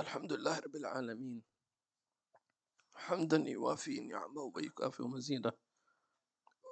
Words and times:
الحمد 0.00 0.32
لله 0.32 0.58
رب 0.58 0.76
العالمين. 0.76 1.42
حمدا 2.94 3.36
يوافي 3.36 4.00
نعمه 4.00 4.52
ويكافئ 4.54 5.02
مزيده. 5.04 5.52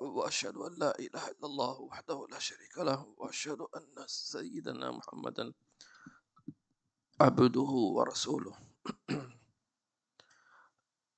وأشهد 0.00 0.56
أن 0.56 0.72
لا 0.78 0.98
إله 0.98 1.24
إلا 1.28 1.46
الله 1.46 1.80
وحده 1.80 2.26
لا 2.30 2.38
شريك 2.38 2.78
له. 2.78 3.14
وأشهد 3.16 3.60
أن 3.60 3.94
سيدنا 4.06 4.90
محمدا 4.90 5.52
عبده 7.20 7.70
ورسوله. 7.96 8.54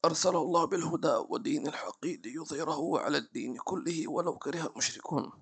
أرسله 0.09 0.43
الله 0.43 0.65
بالهدى 0.65 1.15
ودين 1.31 1.67
الحق 1.67 2.05
ليظهره 2.07 3.01
على 3.01 3.19
الدين 3.19 3.57
كله 3.59 4.09
ولو 4.09 4.39
كره 4.39 4.67
المشركون. 4.67 5.33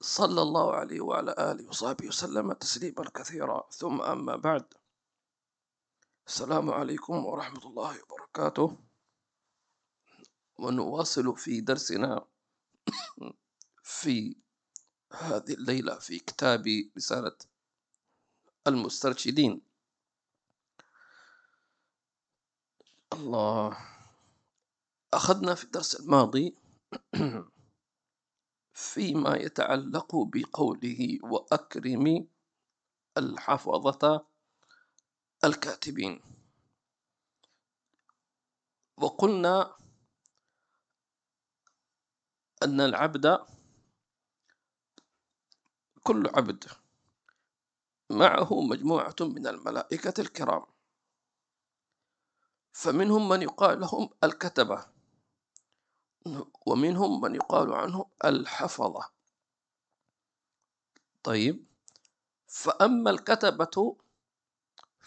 صلى 0.00 0.42
الله 0.42 0.74
عليه 0.74 1.00
وعلى 1.00 1.34
آله 1.38 1.68
وصحبه 1.68 2.06
وسلم 2.08 2.52
تسليما 2.52 3.10
كثيرا. 3.14 3.68
ثم 3.70 4.02
أما 4.02 4.36
بعد. 4.36 4.74
السلام 6.28 6.70
عليكم 6.70 7.24
ورحمة 7.26 7.64
الله 7.66 8.02
وبركاته. 8.02 8.76
ونواصل 10.58 11.36
في 11.36 11.60
درسنا 11.60 12.26
في 13.82 14.36
هذه 15.12 15.52
الليلة 15.54 15.98
في 15.98 16.18
كتاب 16.18 16.64
رسالة 16.96 17.36
المسترشدين. 18.66 19.60
الله. 23.12 23.78
أخذنا 25.14 25.54
في 25.54 25.64
الدرس 25.64 26.00
الماضي 26.00 26.56
فيما 28.92 29.36
يتعلق 29.36 30.16
بقوله 30.16 31.18
وأكرم 31.22 32.28
الحفظة 33.16 34.26
الكاتبين. 35.44 36.20
وقلنا 38.96 39.76
أن 42.62 42.80
العبد 42.80 43.38
كل 46.02 46.30
عبد 46.34 46.64
معه 48.10 48.60
مجموعة 48.60 49.16
من 49.20 49.46
الملائكة 49.46 50.20
الكرام. 50.20 50.66
فمنهم 52.72 53.28
من 53.28 53.42
يقال 53.42 53.80
لهم 53.80 54.10
الكتبة 54.24 54.86
ومنهم 56.66 57.20
من 57.20 57.34
يقال 57.34 57.72
عنهم 57.72 58.10
الحفظة. 58.24 59.10
طيب 61.22 61.66
فأما 62.46 63.10
الكتبة 63.10 63.96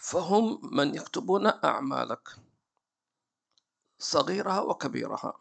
فهم 0.02 0.76
من 0.76 0.94
يكتبون 0.94 1.46
أعمالك 1.46 2.28
صغيرها 3.98 4.60
وكبيرها. 4.60 5.38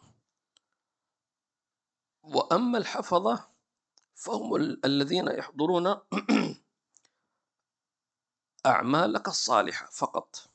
وأما 2.24 2.78
الحفظة 2.78 3.50
فهم 4.16 4.56
الذين 4.86 5.28
يحضرون 5.28 5.88
أعمالك 8.66 9.28
الصالحة 9.28 9.86
فقط. 9.86 10.50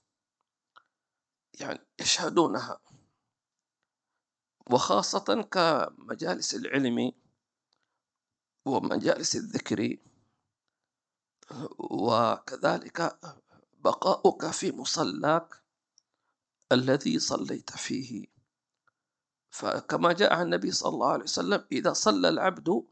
يعني 1.61 1.87
يشهدونها. 2.01 2.81
وخاصة 4.71 5.43
كمجالس 5.43 6.55
العلم 6.55 7.13
ومجالس 8.67 9.37
الذكر 9.37 9.97
وكذلك 11.79 13.19
بقاؤك 13.85 14.51
في 14.51 14.73
مصلاك 14.73 15.63
الذي 16.73 17.19
صليت 17.19 17.71
فيه. 17.71 18.27
فكما 19.51 20.13
جاء 20.13 20.33
عن 20.35 20.43
النبي 20.43 20.73
صلى 20.73 20.89
الله 20.89 21.13
عليه 21.13 21.25
وسلم 21.25 21.67
إذا 21.73 21.93
صلى 21.93 22.29
العبد 22.29 22.87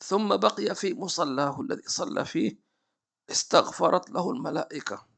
ثم 0.00 0.36
بقي 0.36 0.74
في 0.74 0.94
مصلاه 0.94 1.60
الذي 1.60 1.88
صلى 1.88 2.24
فيه 2.24 2.58
استغفرت 3.30 4.10
له 4.10 4.30
الملائكة. 4.30 5.08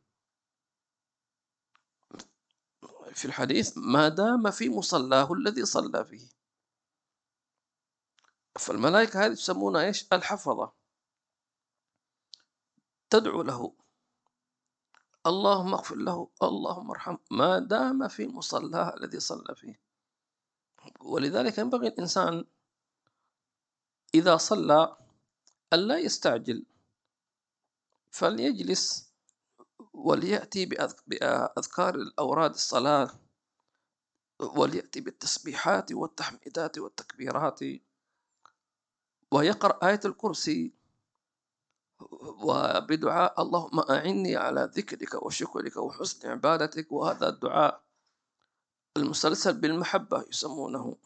في 3.15 3.25
الحديث 3.25 3.73
ما 3.79 4.09
دام 4.09 4.51
في 4.51 4.69
مصلاه 4.69 5.33
الذي 5.33 5.65
صلى 5.65 6.05
فيه. 6.05 6.29
فالملائكة 8.59 9.27
هذه 9.27 9.33
يسمونها 9.33 9.85
إيش؟ 9.85 10.13
الحفظة. 10.13 10.73
تدعو 13.11 13.43
له. 13.43 13.88
اللهم 15.29 15.75
اغفر 15.75 15.97
له 15.97 16.29
اللهم 16.43 16.91
ارحمه. 16.91 17.19
ما 17.31 17.59
دام 17.59 18.09
في 18.09 18.27
مصلاه 18.27 18.97
الذي 18.97 19.21
صلى 19.21 19.55
فيه. 19.55 19.81
ولذلك 21.01 21.59
ينبغي 21.59 21.89
الإنسان 21.89 22.45
إذا 24.15 24.37
صلى 24.37 24.97
ألا 25.73 25.99
يستعجل. 25.99 26.67
فليجلس 28.11 29.13
وليأتي 29.93 30.67
بأذكار 31.07 31.95
الأوراد 31.95 32.51
الصلاة. 32.51 33.11
وليأتي 34.41 35.01
بالتسبيحات 35.01 35.93
والتحميدات 35.93 36.79
والتكبيرات. 36.79 37.61
ويقرأ 39.33 39.89
آية 39.89 40.01
الكرسي. 40.05 40.78
وبدعاء 42.01 43.43
اللهم 43.43 43.81
أعني 43.81 44.37
على 44.37 44.71
ذكرك 44.75 45.23
وشكرك 45.23 45.77
وحسن 45.77 46.29
عبادتك 46.29 46.93
وهذا 46.93 47.29
الدعاء 47.29 47.83
المسلسل 48.97 49.53
بالمحبة 49.53 50.25
يسمونه. 50.29 50.97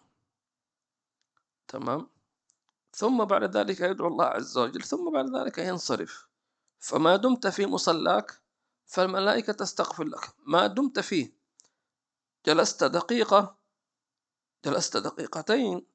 تمام؟ 1.69 2.09
ثم 2.95 3.25
بعد 3.25 3.57
ذلك 3.57 3.81
يدعو 3.81 4.09
الله 4.09 4.25
عز 4.25 4.59
وجل 4.59 4.83
ثم 4.83 5.13
بعد 5.13 5.37
ذلك 5.37 5.59
ينصرف. 5.59 6.29
فما 6.79 7.17
دمت 7.17 7.47
في 7.47 7.67
مصلاك 7.67 8.41
فالملائكة 8.87 9.53
تستغفر 9.53 10.05
لك. 10.05 10.29
ما 10.47 10.67
دمت 10.67 11.01
فيه 11.01 11.33
جلست 12.47 12.85
دقيقة 12.85 13.57
جلست 14.65 14.97
دقيقتين 14.97 15.87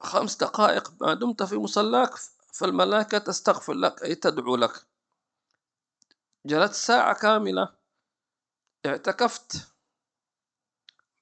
خمس 0.00 0.36
دقائق 0.36 0.92
ما 1.00 1.14
دمت 1.14 1.42
في 1.42 1.56
مصلاك 1.56 2.10
فالملائكة 2.54 3.18
تستغفر 3.18 3.72
لك 3.72 4.02
أي 4.02 4.14
تدعو 4.14 4.56
لك. 4.56 4.86
جلست 6.46 6.74
ساعة 6.74 7.14
كاملة 7.14 7.74
اعتكفت. 8.86 9.72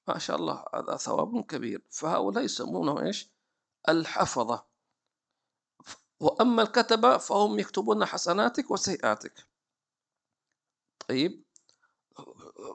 ما 0.07 0.17
شاء 0.17 0.35
الله 0.35 0.65
هذا 0.73 0.97
ثواب 0.97 1.45
كبير. 1.45 1.81
فهؤلاء 1.89 2.43
يسمونه 2.43 3.05
إيش؟ 3.05 3.29
الحفظة. 3.89 4.65
وأما 6.19 6.61
الكتبة 6.61 7.17
فهم 7.17 7.59
يكتبون 7.59 8.05
حسناتك 8.05 8.71
وسيئاتك. 8.71 9.47
طيب. 11.09 11.43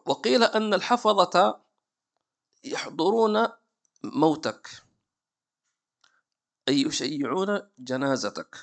وقيل 0.07 0.43
أن 0.43 0.75
الحفظة 0.75 1.61
يحضرون 2.65 3.49
موتك. 4.05 4.88
أي 6.69 6.83
يشيعون 6.83 7.71
جنازتك. 7.79 8.57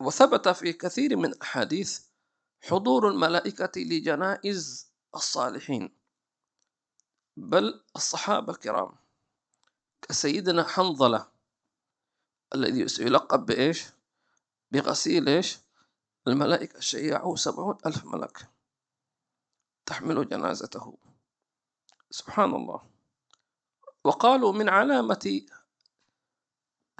وثبت 0.00 0.48
في 0.48 0.72
كثير 0.72 1.16
من 1.16 1.40
أحاديث 1.42 2.00
حضور 2.62 3.08
الملائكة 3.08 3.80
لجنائز 3.80 4.92
الصالحين 5.14 5.96
بل 7.36 7.84
الصحابة 7.96 8.52
الكرام 8.52 8.94
كسيدنا 10.02 10.64
حنظلة 10.64 11.28
الذي 12.54 12.86
يلقب 13.04 13.46
بإيش؟ 13.46 13.84
بغسيل 14.70 15.28
إيش؟ 15.28 15.58
الملائكة 16.28 16.80
شيعوا 16.80 17.36
سبعون 17.36 17.78
ألف 17.86 18.04
ملك 18.04 18.48
تحمل 19.86 20.28
جنازته. 20.28 20.98
سبحان 22.10 22.54
الله. 22.54 22.82
وقالوا 24.04 24.52
من 24.52 24.68
علامة 24.68 25.40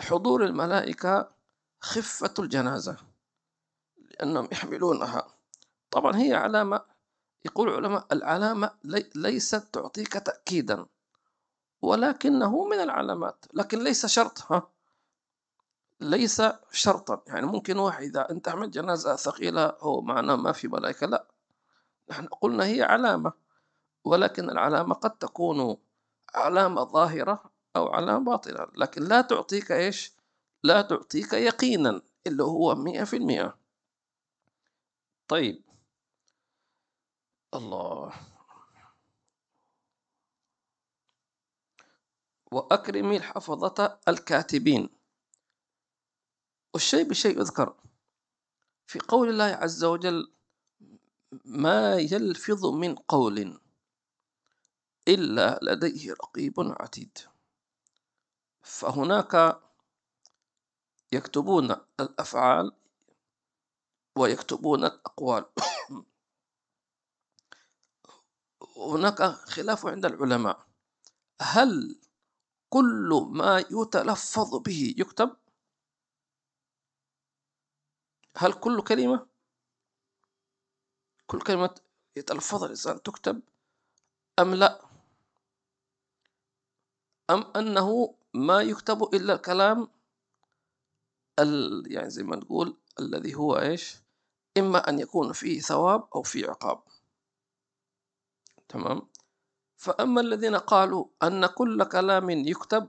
حضور 0.00 0.44
الملائكة 0.44 1.30
خفة 1.80 2.34
الجنازة 2.38 2.96
لأنهم 3.96 4.48
يحملونها. 4.52 5.26
طبعا 5.90 6.16
هي 6.16 6.34
علامة 6.34 6.84
يقول 7.44 7.68
العلماء 7.68 8.06
العلامة 8.12 8.70
ليست 9.14 9.68
تعطيك 9.72 10.12
تأكيدا 10.12 10.86
ولكنه 11.82 12.64
من 12.64 12.80
العلامات 12.80 13.44
لكن 13.54 13.84
ليس 13.84 14.06
شرط 14.06 14.52
ها؟ 14.52 14.68
ليس 16.00 16.42
شرطا. 16.72 17.22
يعني 17.26 17.46
ممكن 17.46 17.78
واحد 17.78 18.02
إذا 18.02 18.30
أنت 18.30 18.48
عمل 18.48 18.70
جنازة 18.70 19.16
ثقيلة 19.16 19.76
هو 19.80 20.00
معناه 20.00 20.36
ما 20.36 20.52
في 20.52 20.68
ملائكة 20.68 21.06
لا. 21.06 21.26
نحن 22.10 22.26
قلنا 22.26 22.64
هي 22.64 22.82
علامة 22.82 23.32
ولكن 24.04 24.50
العلامة 24.50 24.94
قد 24.94 25.10
تكون 25.10 25.76
علامة 26.34 26.84
ظاهرة 26.84 27.51
أو 27.76 27.86
علامة 27.88 28.24
باطنة 28.24 28.66
لكن 28.76 29.02
لا 29.02 29.20
تعطيك 29.20 29.72
إيش؟ 29.72 30.12
لا 30.62 30.82
تعطيك 30.82 31.32
يقينا 31.32 32.02
اللي 32.26 32.42
هو 32.42 32.74
مئة 32.74 33.04
في 33.04 33.16
المئة 33.16 33.58
طيب. 35.28 35.62
الله. 37.54 38.12
وأكرمي 42.52 43.16
الحفظة 43.16 43.98
الكاتبين. 44.08 44.88
والشيء 46.74 47.08
بشيء 47.08 47.38
يذكر. 47.40 47.74
في 48.86 48.98
قول 48.98 49.28
الله 49.28 49.44
عز 49.44 49.84
وجل 49.84 50.32
ما 51.44 51.94
يلفظ 51.96 52.66
من 52.66 52.94
قول 52.94 53.60
إلا 55.08 55.60
لديه 55.62 56.12
رقيب 56.12 56.54
عتيد. 56.58 57.18
فهناك 58.62 59.60
يكتبون 61.12 61.76
الأفعال 62.00 62.72
ويكتبون 64.16 64.84
الأقوال. 64.84 65.44
هناك 68.76 69.22
خلاف 69.22 69.86
عند 69.86 70.04
العلماء. 70.04 70.66
هل 71.40 71.98
كل 72.68 73.28
ما 73.30 73.58
يتلفظ 73.70 74.54
به 74.56 74.94
يكتب؟ 74.98 75.36
هل 78.36 78.52
كل 78.52 78.82
كلمة؟ 78.82 79.26
كل 81.26 81.40
كلمة 81.40 81.74
يتلفظها 82.16 82.64
الإنسان 82.64 83.02
تكتب 83.02 83.42
أم 84.38 84.54
لا؟ 84.54 84.80
أم 87.30 87.52
أنه 87.56 88.14
ما 88.34 88.62
يكتب 88.62 89.14
إلا 89.14 89.34
الكلام 89.34 89.88
ال... 91.38 91.82
يعني 91.92 92.10
زي 92.10 92.22
ما 92.22 92.36
نقول 92.36 92.76
الذي 93.00 93.34
هو 93.34 93.58
إيش؟ 93.58 93.96
إما 94.58 94.88
أن 94.88 94.98
يكون 94.98 95.32
فيه 95.32 95.60
ثواب 95.60 96.08
أو 96.14 96.22
فيه 96.22 96.48
عقاب. 96.48 96.82
تمام؟ 98.68 99.08
فأما 99.76 100.20
الذين 100.20 100.56
قالوا 100.56 101.06
أن 101.22 101.46
كل 101.46 101.84
كلام 101.84 102.30
يكتب 102.30 102.88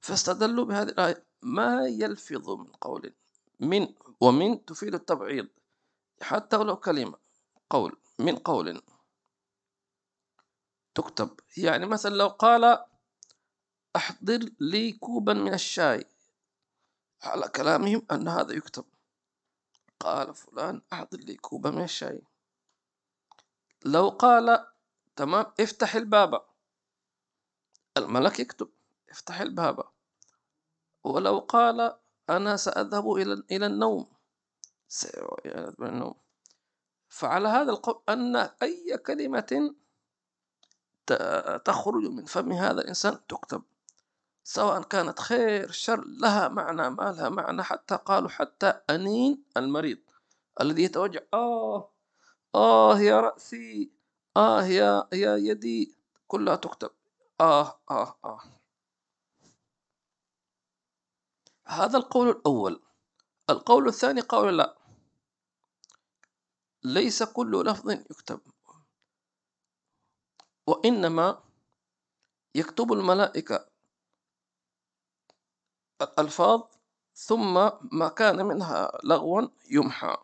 فاستدلوا 0.00 0.64
بهذه 0.64 0.88
الآية. 0.88 1.24
ما 1.42 1.86
يلفظ 1.86 2.50
من 2.50 2.66
قول 2.66 3.14
من 3.60 3.94
ومن 4.20 4.64
تفيد 4.64 4.94
التبعيض. 4.94 5.48
حتى 6.22 6.56
ولو 6.56 6.76
كلمة 6.76 7.18
قول 7.70 7.96
من 8.18 8.36
قول 8.36 8.82
تكتب. 10.94 11.40
يعني 11.56 11.86
مثلا 11.86 12.14
لو 12.14 12.28
قال 12.28 12.84
أحضر 13.96 14.50
لي 14.60 14.92
كوبا 14.92 15.32
من 15.32 15.54
الشاي. 15.54 16.04
على 17.22 17.48
كلامهم 17.48 18.06
أن 18.12 18.28
هذا 18.28 18.52
يكتب. 18.52 18.84
قال 20.00 20.34
فلان 20.34 20.82
أحضر 20.92 21.18
لي 21.18 21.36
كوبا 21.36 21.70
من 21.70 21.82
الشاي. 21.82 22.22
لو 23.84 24.08
قال 24.08 24.66
تمام 25.16 25.46
افتح 25.60 25.94
الباب. 25.94 26.44
الملك 27.96 28.40
يكتب 28.40 28.68
افتح 29.10 29.40
الباب. 29.40 29.84
ولو 31.04 31.38
قال 31.38 31.98
أنا 32.30 32.56
سأذهب 32.56 33.12
إلى 33.12 33.42
إلى 33.50 33.66
النوم. 33.66 34.06
سيذهب 34.88 35.36
إلى 35.46 35.88
النوم. 35.88 36.14
فعلى 37.08 37.48
هذا 37.48 37.70
القول 37.70 38.02
أن 38.08 38.36
أي 38.36 38.98
كلمة 39.06 39.74
تخرج 41.64 42.02
من 42.04 42.24
فم 42.24 42.52
هذا 42.52 42.80
الإنسان 42.80 43.26
تكتب. 43.28 43.62
سواء 44.48 44.82
كانت 44.82 45.20
خير 45.20 45.70
شر 45.70 46.04
لها 46.06 46.48
معنى 46.48 46.90
ما 46.90 47.12
لها 47.12 47.28
معنى 47.28 47.62
حتى 47.62 47.96
قالوا 47.96 48.28
حتى 48.28 48.66
أنين 48.90 49.44
المريض 49.56 49.98
الذي 50.60 50.82
يتوجع 50.82 51.20
آه 51.34 51.92
آه 52.54 52.98
يا 53.00 53.20
رأسي 53.20 53.92
آه 54.36 54.62
يا 54.64 55.08
يا 55.12 55.36
يدي 55.36 55.96
كلها 56.26 56.56
تكتب 56.56 56.90
آه 57.40 57.80
آه 57.90 58.18
آه. 58.24 58.40
هذا 61.66 61.98
القول 61.98 62.28
الأول. 62.28 62.82
القول 63.50 63.88
الثاني 63.88 64.20
قول 64.20 64.58
لا. 64.58 64.78
ليس 66.82 67.22
كل 67.22 67.64
لفظ 67.66 67.90
يكتب. 67.90 68.40
وإنما 70.66 71.42
يكتب 72.54 72.92
الملائكة. 72.92 73.77
الألفاظ 76.02 76.62
ثم 77.14 77.54
ما 77.92 78.08
كان 78.08 78.46
منها 78.46 78.98
لغوا 79.04 79.48
يمحى. 79.70 80.16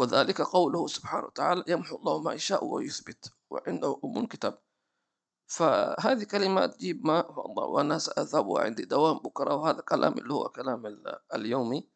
وذلك 0.00 0.40
قوله 0.40 0.86
سبحانه 0.86 1.26
وتعالى 1.26 1.64
يمحو 1.68 1.96
الله 1.96 2.18
ما 2.22 2.32
يشاء 2.32 2.64
ويثبت 2.64 3.32
وعنده 3.50 4.00
أم 4.04 4.18
الكتاب 4.18 4.58
فهذه 5.48 6.24
كلمات 6.24 6.74
تجيب 6.74 7.06
ما 7.06 7.26
وأنا 7.58 7.98
سأذهب 7.98 8.58
عندي 8.58 8.84
دوام 8.84 9.18
بكرة 9.18 9.54
وهذا 9.54 9.80
كلام 9.80 10.12
اللي 10.12 10.34
هو 10.34 10.48
كلام 10.48 11.04
اليومي. 11.34 11.88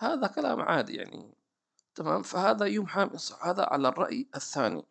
هذا 0.00 0.26
كلام 0.26 0.60
عادي 0.60 0.94
يعني 0.94 1.34
تمام؟ 1.94 2.22
فهذا 2.22 2.66
يمحى 2.66 3.04
من 3.04 3.18
هذا 3.42 3.64
على 3.64 3.88
الرأي 3.88 4.28
الثاني. 4.34 4.84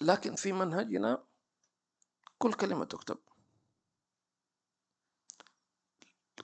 لكن 0.00 0.34
في 0.34 0.52
منهجنا 0.52 1.24
كل 2.38 2.52
كلمة 2.52 2.84
تكتب. 2.84 3.18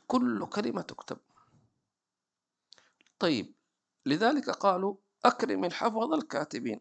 كل 0.07 0.47
كلمة 0.47 0.83
تكتب. 0.83 1.19
طيب 3.19 3.55
لذلك 4.07 4.51
قالوا 4.51 4.97
أكرم 5.25 5.65
الحفظ 5.65 6.13
الكاتبين 6.13 6.81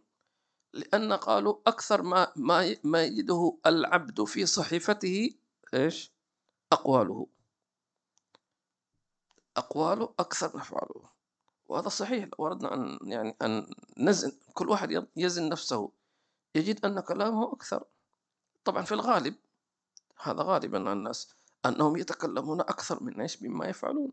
لأن 0.74 1.14
قالوا 1.14 1.58
أكثر 1.68 2.02
ما 2.02 2.32
ما 2.36 2.76
ما 2.84 3.04
يجده 3.04 3.58
العبد 3.66 4.24
في 4.24 4.46
صحيفته 4.46 5.36
إيش؟ 5.74 6.12
أقواله. 6.72 7.28
أقواله 9.58 10.14
أكثر 10.20 10.52
من 10.56 10.62
أفعاله. 10.62 11.10
وهذا 11.68 11.90
صحيح 11.90 12.30
لو 12.40 12.48
أردنا 12.48 12.74
أن 12.74 13.00
يعني 13.02 13.36
أن 13.42 13.76
نزن 13.98 14.32
كل 14.54 14.70
واحد 14.70 15.08
يزن 15.16 15.50
نفسه. 15.50 15.92
يجد 16.56 16.86
أن 16.86 17.00
كلامه 17.00 17.54
أكثر. 17.54 17.84
طبعا 18.66 18.82
في 18.84 18.92
الغالب 18.92 19.36
هذا 20.22 20.44
غالبا 20.44 20.94
الناس 20.94 21.36
أنهم 21.66 21.98
يتكلمون 21.98 22.62
أكثر 22.62 23.04
من 23.04 23.22
إيش 23.22 23.44
مما 23.44 23.68
يفعلون. 23.68 24.12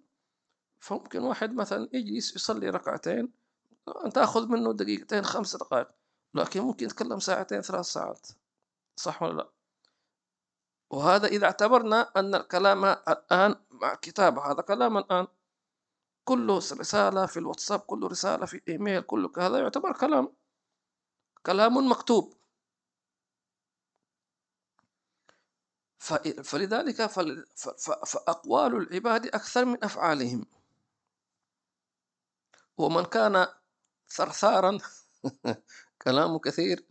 فممكن 0.81 1.23
واحد 1.23 1.55
مثلا 1.55 1.88
يجلس 1.93 2.37
يصلي 2.37 2.70
ركعتين 2.70 3.32
تأخذ 4.14 4.47
منه 4.49 4.73
دقيقتين 4.73 5.25
خمس 5.25 5.57
دقائق 5.57 5.88
لكن 6.35 6.61
ممكن 6.61 6.87
يتكلم 6.87 7.19
ساعتين 7.19 7.61
ثلاث 7.61 7.85
ساعات. 7.85 8.26
صح 8.97 9.23
ولا 9.23 9.33
لا؟ 9.33 9.50
وهذا 10.90 11.26
إذا 11.26 11.47
اعتبرنا 11.47 12.12
أن 12.16 12.35
الكلام 12.35 12.85
الآن 12.85 13.54
مع 13.71 13.92
الكتابة 13.92 14.52
هذا 14.52 14.62
كلام 14.62 14.99
الآن 14.99 15.26
كله 16.25 16.57
رسالة 16.57 17.26
في 17.26 17.37
الواتساب 17.37 17.80
كله 17.80 18.09
رسالة 18.09 18.47
في 18.47 18.62
إيميل 18.69 19.00
كله 19.00 19.33
هذا 19.38 19.59
يعتبر 19.59 19.92
كلام. 19.92 20.33
كلام 21.47 21.90
مكتوب. 21.90 22.35
فلذلك 26.42 27.07
فأقوال 28.07 28.76
العباد 28.76 29.26
أكثر 29.26 29.64
من 29.64 29.85
أفعالهم. 29.85 30.47
ومن 32.78 33.04
كان 33.04 33.47
ثرثارا 34.09 34.78
كلامه 36.02 36.38
كثير 36.38 36.85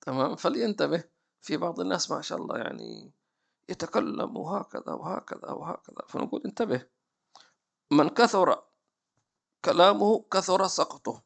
تمام؟ 0.00 0.36
فلينتبه 0.36 1.04
في 1.40 1.56
بعض 1.56 1.80
الناس 1.80 2.10
ما 2.10 2.20
شاء 2.20 2.38
الله 2.38 2.58
يعني 2.58 3.12
يتكلم 3.68 4.36
وهكذا 4.36 4.92
وهكذا 4.92 5.50
وهكذا 5.50 6.06
فنقول 6.08 6.42
انتبه. 6.44 6.86
من 7.90 8.08
كثر 8.08 8.62
كلامه 9.64 10.24
كثر 10.30 10.66
سقطه. 10.66 11.22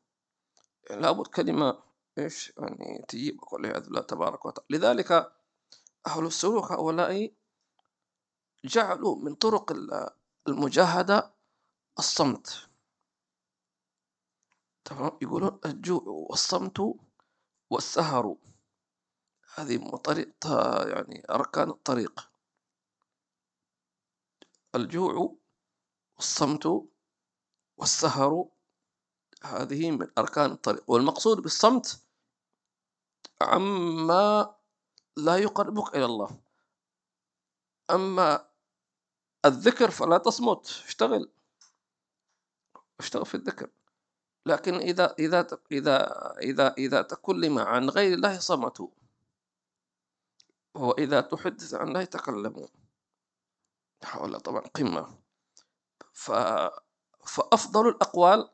يعني 0.91 1.03
لابد 1.03 1.27
كلمة 1.27 1.79
إيش 2.19 2.53
يعني 2.59 3.05
تجيبك 3.09 3.53
والعياذ 3.53 4.01
تبارك 4.01 4.45
وتعالى. 4.45 4.67
لذلك 4.79 5.33
أهل 6.07 6.27
السلوك 6.27 6.73
هؤلاء 6.73 7.33
جعلوا 8.65 9.17
من 9.17 9.35
طرق 9.35 9.73
المجاهدة 10.49 11.35
الصمت. 11.99 12.69
تمام؟ 14.85 15.19
يقولون 15.23 15.61
الجوع 15.67 16.03
والصمت 16.07 16.95
والسهر. 17.71 18.37
هذه 19.55 19.79
طريق 19.97 20.47
يعني 20.87 21.27
أركان 21.31 21.71
الطريق. 21.71 22.31
الجوع 24.75 25.37
والصمت 26.17 26.89
والسهر 27.77 28.49
هذه 29.43 29.91
من 29.91 30.11
أركان 30.19 30.51
الطريق. 30.51 30.91
والمقصود 30.91 31.43
بالصمت 31.43 32.03
عما 33.41 34.57
لا 35.17 35.37
يقربك 35.37 35.97
إلى 35.97 36.05
الله. 36.05 36.41
أما 37.91 38.49
الذكر 39.45 39.91
فلا 39.91 40.19
تصمت 40.19 40.67
اشتغل. 40.67 41.33
اشتغل 43.01 43.27
في 43.27 43.35
الذكر. 43.35 43.71
لكن 44.47 44.75
إذا 44.75 45.15
إذا 45.19 45.47
إذا 45.73 45.97
إذا 46.39 46.75
إذا 46.79 47.03
تكلم 47.03 47.59
عن 47.59 47.91
غير 47.91 48.15
الله 48.15 48.39
صمتوا 48.39 48.89
وإذا 50.75 51.21
تحدث 51.21 51.75
عن 51.75 51.89
الله 51.89 52.05
تكلموا 52.05 52.67
حول 54.05 54.41
طبعا 54.41 54.61
قمة. 54.61 55.19
ف 56.13 56.33
فأفضل 57.27 57.89
الأقوال 57.89 58.51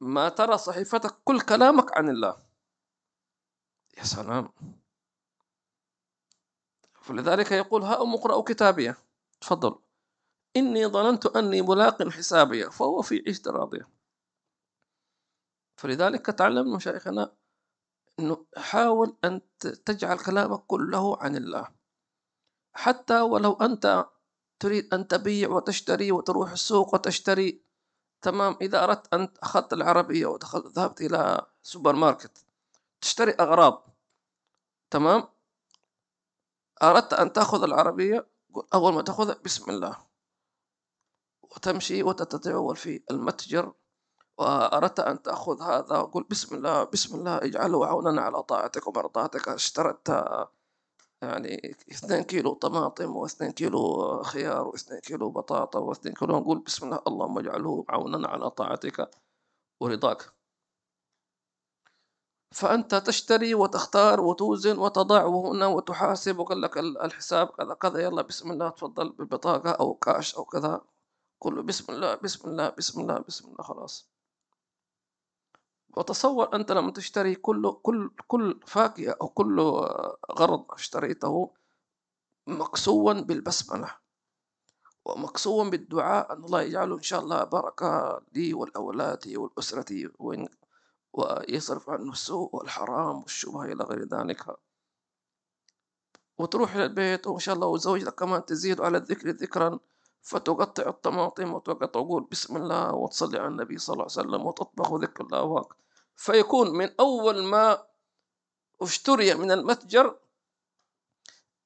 ما 0.00 0.28
ترى 0.28 0.58
صحيفتك 0.58 1.16
كل 1.24 1.40
كلامك 1.40 1.96
عن 1.96 2.08
الله. 2.08 2.36
يا 3.98 4.04
سلام. 4.04 4.52
فلذلك 7.08 7.52
يقول 7.52 7.82
هاؤم 7.82 8.14
اقرأوا 8.14 8.42
كتابيه 8.42 8.98
تفضل. 9.40 9.78
إني 10.56 10.86
ظننت 10.86 11.26
أني 11.26 11.62
ملاق 11.62 12.08
حسابيه 12.08 12.68
فهو 12.68 13.02
في 13.02 13.22
عيشة 13.26 13.50
راضية 13.50 13.88
فلذلك 15.76 16.26
تعلم 16.26 16.66
من 16.66 16.72
مشايخنا 16.72 17.36
أنه 18.18 18.46
حاول 18.56 19.16
أن 19.24 19.40
تجعل 19.58 20.18
كلامك 20.18 20.60
كله 20.66 21.18
عن 21.22 21.36
الله. 21.36 21.68
حتى 22.74 23.20
ولو 23.20 23.52
أنت 23.52 24.06
تريد 24.60 24.94
أن 24.94 25.08
تبيع 25.08 25.48
وتشتري 25.48 26.12
وتروح 26.12 26.52
السوق 26.52 26.94
وتشتري 26.94 27.62
تمام 28.22 28.56
إذا 28.60 28.84
أردت 28.84 29.14
أن 29.14 29.28
أخذت 29.42 29.72
العربية 29.72 30.26
وذهبت 30.26 31.00
إلى 31.00 31.46
سوبر 31.62 31.92
ماركت 31.92 32.44
تشتري 33.00 33.32
أغراض 33.32 33.86
تمام؟ 34.90 35.37
أردت 36.82 37.12
أن 37.12 37.32
تأخذ 37.32 37.62
العربية 37.62 38.26
أول 38.74 38.94
ما 38.94 39.02
تأخذها 39.02 39.36
بسم 39.44 39.70
الله. 39.70 39.96
وتمشي 41.42 42.02
وتتجول 42.02 42.76
في 42.76 43.02
المتجر. 43.10 43.72
وأردت 44.38 45.00
أن 45.00 45.22
تأخذ 45.22 45.62
هذا. 45.62 46.02
قل 46.02 46.22
بسم 46.22 46.56
الله 46.56 46.84
بسم 46.84 47.18
الله 47.18 47.36
اجعله 47.36 47.86
عونا 47.86 48.22
على 48.22 48.42
طاعتك 48.42 48.86
ومرضاتك. 48.86 49.48
اشتريت 49.48 50.08
يعني 51.22 51.76
اثنين 51.90 52.22
كيلو 52.22 52.54
طماطم 52.54 53.16
واثنين 53.16 53.50
كيلو 53.50 54.22
خيار 54.22 54.68
واثنين 54.68 55.00
كيلو 55.00 55.30
بطاطا 55.30 55.78
واثنين 55.78 56.14
كيلو. 56.14 56.38
نقول 56.38 56.58
بسم 56.58 56.86
الله 56.86 57.02
اللهم 57.06 57.38
اجعله 57.38 57.84
عونا 57.88 58.28
على 58.28 58.50
طاعتك 58.50 59.10
ورضاك. 59.80 60.37
فأنت 62.50 62.94
تشتري 62.94 63.54
وتختار 63.54 64.20
وتوزن 64.20 64.78
وتضع 64.78 65.24
وهنا 65.24 65.66
وتحاسب 65.66 66.38
وقال 66.38 66.60
لك 66.60 66.78
الحساب 66.78 67.46
كذا 67.46 67.74
كذا 67.74 68.00
يلا 68.00 68.22
بسم 68.22 68.50
الله 68.50 68.68
تفضل 68.68 69.08
بالبطاقة 69.12 69.70
أو 69.70 69.94
كاش 69.94 70.34
أو 70.34 70.44
كذا. 70.44 70.80
كله 71.38 71.62
بسم 71.62 71.92
الله 71.92 72.14
بسم 72.14 72.48
الله 72.50 72.68
بسم 72.68 73.00
الله 73.00 73.18
بسم 73.18 73.48
الله 73.48 73.62
خلاص. 73.62 74.08
وتصور 75.96 76.54
أنت 76.54 76.72
لما 76.72 76.90
تشتري 76.90 77.34
كل 77.34 77.72
كل 77.82 78.10
كل 78.26 78.60
فاكهة 78.66 79.16
أو 79.20 79.28
كل 79.28 79.60
غرض 80.32 80.64
اشتريته 80.70 81.50
مكسوا 82.46 83.12
بالبسملة. 83.12 83.94
ومكسوا 85.04 85.64
بالدعاء 85.64 86.32
أن 86.32 86.44
الله 86.44 86.62
يجعله 86.62 86.94
إن 86.94 87.02
شاء 87.02 87.20
الله 87.20 87.44
بركة 87.44 88.20
لي 88.32 88.54
ولأولادي 88.54 89.36
والأسرة 89.36 90.10
ويصرف 91.12 91.90
عنه 91.90 92.12
السوء 92.12 92.56
والحرام 92.56 93.22
والشبهة 93.22 93.64
إلى 93.64 93.84
غير 93.84 94.04
ذلك. 94.04 94.46
وتروح 96.38 96.74
إلى 96.74 96.84
البيت 96.84 97.26
وإن 97.26 97.38
شاء 97.38 97.54
الله 97.54 97.66
وزوجتك 97.66 98.14
كمان 98.14 98.44
تزيد 98.44 98.80
على 98.80 98.98
الذكر 98.98 99.28
ذكرا 99.30 99.78
فتقطع 100.22 100.88
الطماطم 100.88 101.54
وتقطع 101.54 101.86
تقول 101.86 102.22
بسم 102.32 102.56
الله 102.56 102.94
وتصلي 102.94 103.38
على 103.38 103.48
النبي 103.48 103.78
صلى 103.78 103.94
الله 103.94 104.06
عليه 104.16 104.28
وسلم 104.28 104.46
وتطبخ 104.46 104.94
ذكر 104.94 105.24
الله 105.24 105.68
فيكون 106.16 106.70
من 106.70 106.90
أول 107.00 107.44
ما 107.44 107.86
اشتري 108.82 109.34
من 109.34 109.50
المتجر 109.50 110.16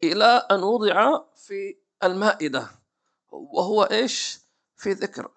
إلى 0.02 0.24
أن 0.24 0.62
وضع 0.62 1.22
في 1.36 1.76
المائدة 2.02 2.70
وهو 3.30 3.82
إيش؟ 3.82 4.38
في 4.76 4.92
ذكر. 4.92 5.30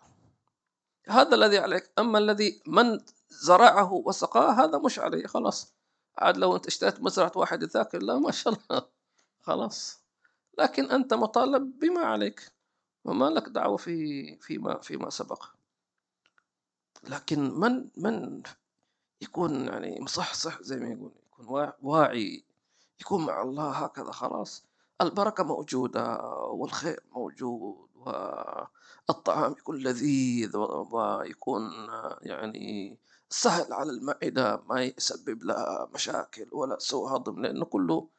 هذا 1.08 1.36
الذي 1.36 1.58
عليك. 1.58 1.92
أما 2.00 2.20
الذي 2.20 2.62
من 2.68 3.00
زرعه 3.30 3.94
وسقاه 3.94 4.52
هذا 4.52 4.78
مش 4.78 5.00
عليه. 5.00 5.28
خلاص. 5.28 5.74
عاد 6.18 6.38
لو 6.38 6.56
أنت 6.56 6.68
اشتريت 6.68 7.02
مزرعة 7.02 7.32
واحد 7.36 7.64
ذاكر 7.64 8.00
لا 8.02 8.20
ما 8.20 8.32
شاء 8.32 8.54
الله. 8.54 8.88
خلاص. 9.48 10.00
لكن 10.60 10.92
أنت 10.92 11.14
مطالب 11.14 11.80
بما 11.80 12.02
عليك 12.02 12.52
وما 13.06 13.26
لك 13.26 13.50
دعوة 13.50 13.78
في 13.78 14.38
فيما 14.38 14.80
فيما 14.82 15.10
سبق. 15.10 15.44
لكن 17.04 17.60
من 17.60 17.88
من 17.98 18.44
يكون 19.22 19.66
يعني 19.68 20.02
مصحصح 20.02 20.62
زي 20.62 20.78
ما 20.78 20.90
يقول 20.90 21.12
يكون 21.28 21.72
واعي 21.82 22.44
يكون 23.02 23.26
مع 23.26 23.42
الله 23.42 23.72
هكذا 23.72 24.12
خلاص. 24.12 24.66
البركة 25.02 25.44
موجودة 25.44 26.18
والخير 26.52 27.04
موجود 27.12 27.90
والطعام 29.10 29.52
يكون 29.52 29.78
لذيذ 29.78 30.58
ويكون 30.58 31.72
يعني 32.22 32.98
سهل 33.30 33.74
على 33.74 33.92
المعدة 33.92 34.64
ما 34.66 34.84
يسبب 34.84 35.44
لها 35.44 35.90
مشاكل 35.94 36.50
ولا 36.52 36.80
سوء 36.80 37.16
هضم 37.16 37.42
لأنه 37.42 37.66
كله 37.66 38.10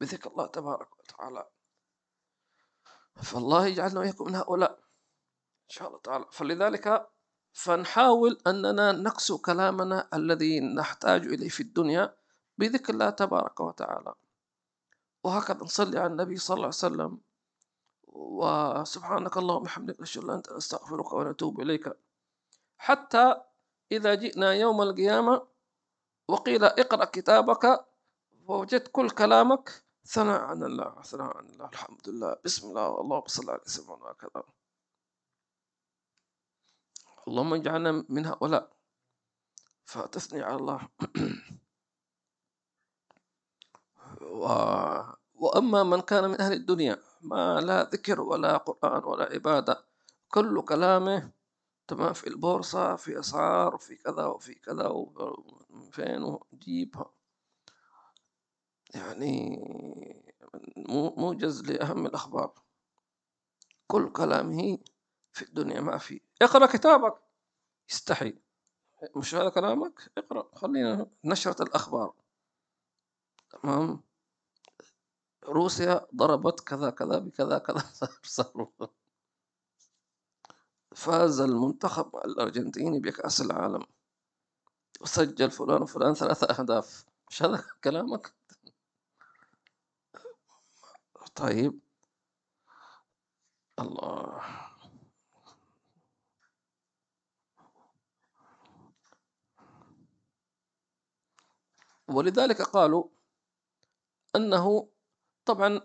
بذكر 0.00 0.30
الله 0.30 0.46
تبارك 0.46 0.88
وتعالى. 0.98 1.46
فالله 3.16 3.66
يجعلنا 3.66 4.00
وإياكم 4.00 4.24
من 4.26 4.34
هؤلاء 4.34 4.70
إن 4.72 5.68
شاء 5.68 5.88
الله 5.88 6.00
تعالى. 6.00 6.24
فلذلك 6.32 7.08
فنحاول 7.52 8.38
أننا 8.46 8.92
نكسو 8.92 9.38
كلامنا 9.38 10.08
الذي 10.14 10.60
نحتاج 10.60 11.26
إليه 11.26 11.48
في 11.48 11.62
الدنيا 11.62 12.16
بذكر 12.58 12.92
الله 12.92 13.10
تبارك 13.10 13.60
وتعالى. 13.60 14.14
وهكذا 15.24 15.64
نصلي 15.64 15.98
على 15.98 16.12
النبي 16.12 16.36
صلى 16.36 16.54
الله 16.54 16.66
عليه 16.66 16.76
وسلم 16.76 17.20
وسبحانك 18.16 19.36
اللهم 19.36 19.62
وبحمدك 19.62 20.00
نشهد 20.00 20.24
أن 20.24 20.30
أنت 20.30 20.52
نستغفرك 20.52 21.12
ونتوب 21.12 21.60
إليك. 21.60 21.92
حتى 22.78 23.34
إذا 23.92 24.14
جئنا 24.14 24.52
يوم 24.54 24.82
القيامة 24.82 25.46
وقيل 26.28 26.64
اقرأ 26.64 27.04
كتابك 27.04 27.86
ووجدت 28.46 28.88
كل 28.88 29.10
كلامك 29.10 29.84
ثناء 30.06 30.40
عن 30.40 30.62
الله 30.62 31.02
ثناء 31.02 31.36
عن 31.36 31.46
الله 31.50 31.66
الحمد 31.68 32.08
لله 32.08 32.36
بسم 32.44 32.68
الله 32.68 33.00
اللهم 33.00 33.26
صل 33.26 33.50
على 33.50 33.60
سيدنا 33.66 33.92
وهكذا 33.92 34.42
اللهم 37.28 37.54
اجعلنا 37.54 38.04
من 38.08 38.26
هؤلاء. 38.26 38.70
فتثني 39.84 40.42
على 40.42 40.56
الله. 40.56 40.88
و... 44.42 44.46
وأما 45.34 45.82
من 45.82 46.00
كان 46.00 46.30
من 46.30 46.40
أهل 46.40 46.52
الدنيا 46.52 46.98
ما 47.28 47.60
لا 47.60 47.82
ذكر 47.82 48.20
ولا 48.20 48.56
قرآن 48.56 49.04
ولا 49.04 49.24
عبادة. 49.24 49.84
كل 50.28 50.62
كلامه 50.62 51.32
تمام 51.88 52.12
في 52.12 52.26
البورصة 52.26 52.96
في 52.96 53.18
أسعار 53.20 53.74
وفي 53.74 53.96
كذا 53.96 54.26
وفي 54.26 54.54
كذا 54.54 54.88
وفين 54.88 56.22
وجيبها 56.22 57.10
يعني 58.94 59.58
موجز 61.16 61.70
لأهم 61.70 62.06
الأخبار. 62.06 62.52
كل 63.86 64.12
كلامه 64.12 64.78
في 65.32 65.42
الدنيا 65.42 65.80
ما 65.80 65.98
في. 65.98 66.20
اقرأ 66.42 66.66
كتابك. 66.66 67.14
استحي 67.90 68.34
مش 69.16 69.34
هذا 69.34 69.48
كلامك؟ 69.48 70.12
اقرأ. 70.18 70.50
خلينا 70.54 71.06
نشرة 71.24 71.62
الأخبار. 71.62 72.14
تمام؟ 73.50 74.05
روسيا 75.48 76.06
ضربت 76.16 76.60
كذا 76.60 76.90
كذا 76.90 77.18
بكذا 77.18 77.58
كذا 77.58 77.82
فاز 80.96 81.40
المنتخب 81.40 82.16
الأرجنتيني 82.16 83.00
بكأس 83.00 83.40
العالم. 83.40 83.86
وسجل 85.00 85.50
فلان 85.50 85.82
وفلان 85.82 86.14
ثلاثة 86.14 86.46
أهداف. 86.60 87.04
مش 87.30 87.42
هذا 87.42 87.64
كلامك؟ 87.84 88.34
طيب. 91.34 91.80
الله. 93.78 94.42
ولذلك 102.08 102.62
قالوا 102.62 103.04
أنه 104.36 104.88
طبعا 105.46 105.80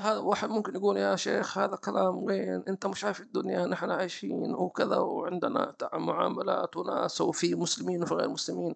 هذا 0.00 0.18
واحد 0.18 0.48
ممكن 0.48 0.74
يقول 0.74 0.96
يا 0.96 1.16
شيخ 1.16 1.58
هذا 1.58 1.76
كلام 1.76 2.16
وين؟ 2.24 2.64
أنت 2.68 2.86
مش 2.86 3.04
عارف 3.04 3.20
الدنيا 3.20 3.66
نحن 3.66 3.90
عايشين 3.90 4.54
وكذا 4.54 4.96
وعندنا 4.96 5.76
معاملات 5.94 6.76
وناس 6.76 7.20
وفي 7.20 7.54
مسلمين 7.54 8.02
وفي 8.02 8.14
غير 8.14 8.28
مسلمين. 8.28 8.74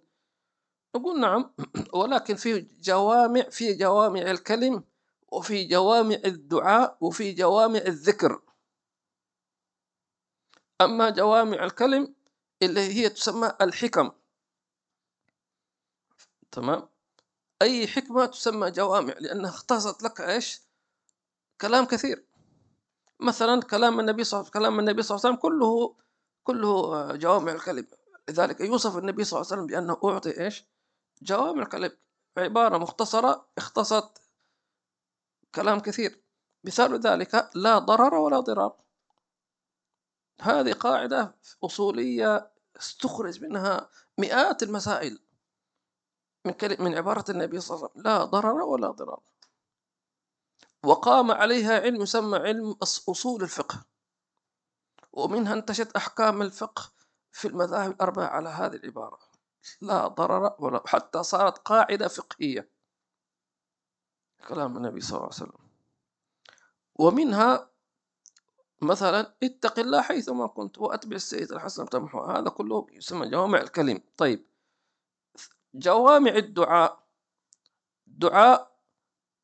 نقول 0.97 1.21
نعم 1.21 1.55
ولكن 1.95 2.35
في 2.35 2.61
جوامع 2.61 3.43
في 3.43 3.75
جوامع 3.75 4.21
الكلم 4.21 4.85
وفي 5.33 5.65
جوامع 5.65 6.17
الدعاء 6.25 6.97
وفي 7.01 7.33
جوامع 7.33 7.79
الذكر. 7.79 8.43
أما 10.81 11.11
جوامع 11.11 11.65
الكلم 11.65 12.15
اللي 12.63 12.81
هي 12.81 13.09
تسمى 13.09 13.53
الحكم. 13.61 14.11
تمام؟ 16.53 16.94
أي 17.65 17.87
حكمة 17.87 18.27
تسمى 18.27 18.71
جوامع 18.71 19.15
لأنها 19.21 19.51
اختصرت 19.51 20.03
لك 20.03 20.21
إيش؟ 20.21 20.61
كلام 21.61 21.85
كثير. 21.85 22.27
مثلا 23.21 23.63
كلام 23.63 24.01
النبي 24.01 24.25
صلى 24.25 24.45
كلام 24.51 24.79
النبي 24.79 25.03
صلى 25.03 25.17
الله 25.17 25.27
عليه 25.27 25.37
وسلم 25.39 25.51
كله 25.51 25.97
كله 26.45 27.17
جوامع 27.17 27.53
الكلم 27.53 27.87
لذلك 28.29 28.61
يوصف 28.61 28.97
النبي 28.97 29.25
صلى 29.25 29.41
الله 29.41 29.53
عليه 29.53 29.63
وسلم 29.63 29.67
بأنه 29.67 30.13
أعطي 30.13 30.45
إيش؟ 30.45 30.65
جوامع 31.23 31.63
الكلم 31.63 31.97
عبارة 32.37 32.79
مختصرة 32.79 33.49
اختصت 33.59 34.19
كلام 35.55 35.81
كثير. 35.81 36.23
مثال 36.65 37.01
ذلك 37.01 37.51
لا 37.55 37.79
ضرر 37.79 38.15
ولا 38.15 38.41
ضرار. 38.41 38.77
هذه 40.41 40.73
قاعدة 40.73 41.35
أصولية 41.65 42.51
استخرج 42.77 43.45
منها 43.45 43.91
مئات 44.19 44.63
المسائل. 44.63 45.19
من 46.45 46.55
من 46.81 46.95
عبارة 46.95 47.25
النبي 47.31 47.61
صلى 47.61 47.77
الله 47.77 47.89
عليه 47.89 48.01
وسلم 48.01 48.13
لا 48.13 48.25
ضرر 48.25 48.63
ولا 48.63 48.91
ضرار. 48.91 49.21
وقام 50.85 51.31
عليها 51.31 51.81
علم 51.81 52.03
يسمى 52.03 52.39
علم 52.39 52.77
أصول 52.83 53.43
الفقه. 53.43 53.85
ومنها 55.13 55.55
انتشت 55.55 55.97
أحكام 55.97 56.43
الفقه 56.43 56.93
في 57.33 57.49
المذاهب 57.49 57.91
الأربعة 57.91 58.27
على 58.27 58.49
هذه 58.49 58.77
العبارة. 58.77 59.19
لا 59.81 60.09
ضرر 60.09 60.57
ولا 60.59 60.83
حتى 60.87 61.23
صارت 61.23 61.59
قاعدة 61.59 62.09
فقهية. 62.09 62.71
كلام 64.49 64.77
النبي 64.77 65.01
صلى 65.01 65.17
الله 65.17 65.31
عليه 65.33 65.35
وسلم. 65.35 65.69
ومنها 66.95 67.71
مثلا 68.83 69.37
اتق 69.43 69.79
الله 69.79 70.03
حيثما 70.03 70.47
كنت 70.47 70.79
وأتبع 70.79 71.17
السيد 71.17 71.53
الحسن 71.53 71.89
تمحو 71.89 72.21
هذا 72.21 72.49
كله 72.51 72.87
يسمى 72.91 73.31
جوامع 73.31 73.61
الكلم. 73.61 74.01
طيب. 74.17 74.54
جوامع 75.75 76.31
الدعاء. 76.31 77.05
دعاء 78.07 78.75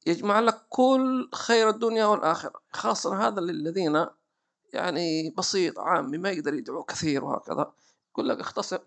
يجمع 0.07 0.41
لك 0.41 0.67
كل 0.69 1.31
خير 1.35 1.69
الدنيا 1.69 2.07
والآخرة 2.07 2.63
خاصة 2.73 3.27
هذا 3.29 3.41
للذين 3.41 4.07
يعني 4.73 5.31
بسيط 5.31 5.79
عام 5.79 6.11
ما 6.11 6.31
يقدر 6.31 6.55
يدعو 6.55 6.83
كثير 6.83 7.25
وهكذا. 7.25 7.73
يقول 8.11 8.29
لك 8.29 8.41
اختصر 8.41 8.81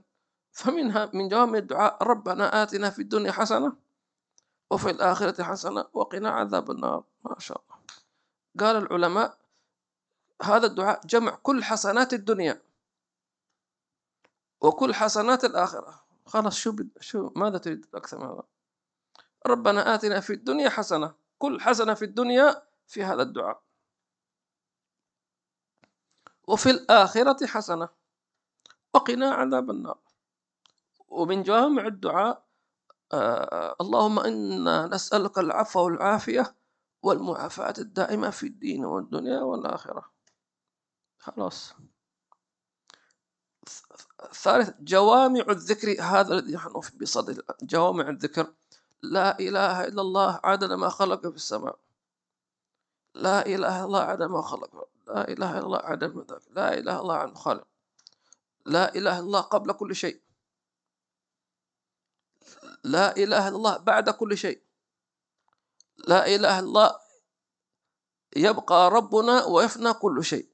فمنها 0.51 1.09
من 1.13 1.29
جوامع 1.29 1.57
الدعاء 1.57 2.03
ربنا 2.03 2.63
آتنا 2.63 2.89
في 2.89 3.01
الدنيا 3.01 3.31
حسنة 3.31 3.75
وفي 4.71 4.89
الآخرة 4.89 5.43
حسنة 5.43 5.85
وقنا 5.93 6.29
عذاب 6.29 6.71
النار. 6.71 7.03
ما 7.23 7.35
شاء 7.39 7.63
الله. 7.63 7.83
قال 8.59 8.75
العلماء 8.83 9.37
هذا 10.41 10.67
الدعاء 10.67 11.01
جمع 11.05 11.35
كل 11.35 11.63
حسنات 11.63 12.13
الدنيا 12.13 12.61
وكل 14.61 14.93
حسنات 14.93 15.45
الآخرة. 15.45 16.02
خلاص 16.25 16.55
شو 16.55 16.71
بد... 16.71 16.89
شو 16.99 17.31
ماذا 17.35 17.57
تريد 17.57 17.85
أكثر 17.95 18.17
من 18.19 18.25
هذا؟ 18.25 18.43
ربنا 19.47 19.95
آتنا 19.95 20.19
في 20.19 20.33
الدنيا 20.33 20.69
حسنة 20.69 21.15
كل 21.37 21.61
حسنة 21.61 21.93
في 21.93 22.05
الدنيا 22.05 22.67
في 22.87 23.03
هذا 23.03 23.21
الدعاء. 23.21 23.63
وفي 26.47 26.69
الآخرة 26.69 27.45
حسنة 27.47 27.89
وقنا 28.93 29.31
عذاب 29.31 29.69
النار. 29.69 29.99
ومن 31.07 31.43
جوامع 31.43 31.87
الدعاء 31.87 32.45
آه 33.13 33.75
اللهم 33.81 34.19
إنا 34.19 34.87
نسألك 34.87 35.37
العفو 35.37 35.85
والعافية 35.85 36.55
والمعافاة 37.03 37.73
الدائمة 37.77 38.29
في 38.29 38.47
الدين 38.47 38.85
والدنيا 38.85 39.39
والآخرة. 39.41 40.11
خلاص. 41.19 41.73
ثالث 44.31 44.69
جوامع 44.79 45.45
الذكر 45.49 46.01
هذا 46.01 46.33
الذي 46.33 46.53
نحن 46.53 46.81
بصدد 47.01 47.43
جوامع 47.61 48.09
الذكر. 48.09 48.53
لا 49.01 49.39
إله 49.39 49.83
إلا 49.83 50.01
الله 50.01 50.39
عدد 50.43 50.71
ما 50.71 50.89
خلق 50.89 51.21
في 51.27 51.35
السماء. 51.35 51.79
لا 53.15 53.45
إله 53.45 53.55
إلا 53.55 53.85
الله 53.85 54.01
عدد 54.01 54.29
ما 54.29 54.41
خلق. 54.41 54.87
لا 55.07 55.27
إله 55.27 55.57
إلا 55.57 55.65
الله 55.65 55.79
عدد 55.79 56.15
من 56.15 56.23
ذلك 56.23 56.41
لا 56.51 56.73
إله 56.73 56.79
إلا 56.79 56.99
الله 56.99 57.15
عن 57.15 57.35
خالق 57.35 57.67
لا 58.65 58.95
إله 58.95 59.19
إلا 59.19 59.19
الله 59.19 59.41
قبل 59.41 59.71
كل 59.71 59.95
شيء. 59.95 60.21
لا 62.83 63.15
إله 63.15 63.47
إلا 63.47 63.55
الله 63.55 63.77
بعد 63.77 64.09
كل 64.09 64.37
شيء. 64.37 64.61
لا 66.07 66.27
إله 66.27 66.59
إلا 66.59 66.59
الله 66.59 66.99
يبقى 68.35 68.89
ربنا 68.91 69.45
ويفنى 69.45 69.93
كل 69.93 70.23
شيء. 70.23 70.52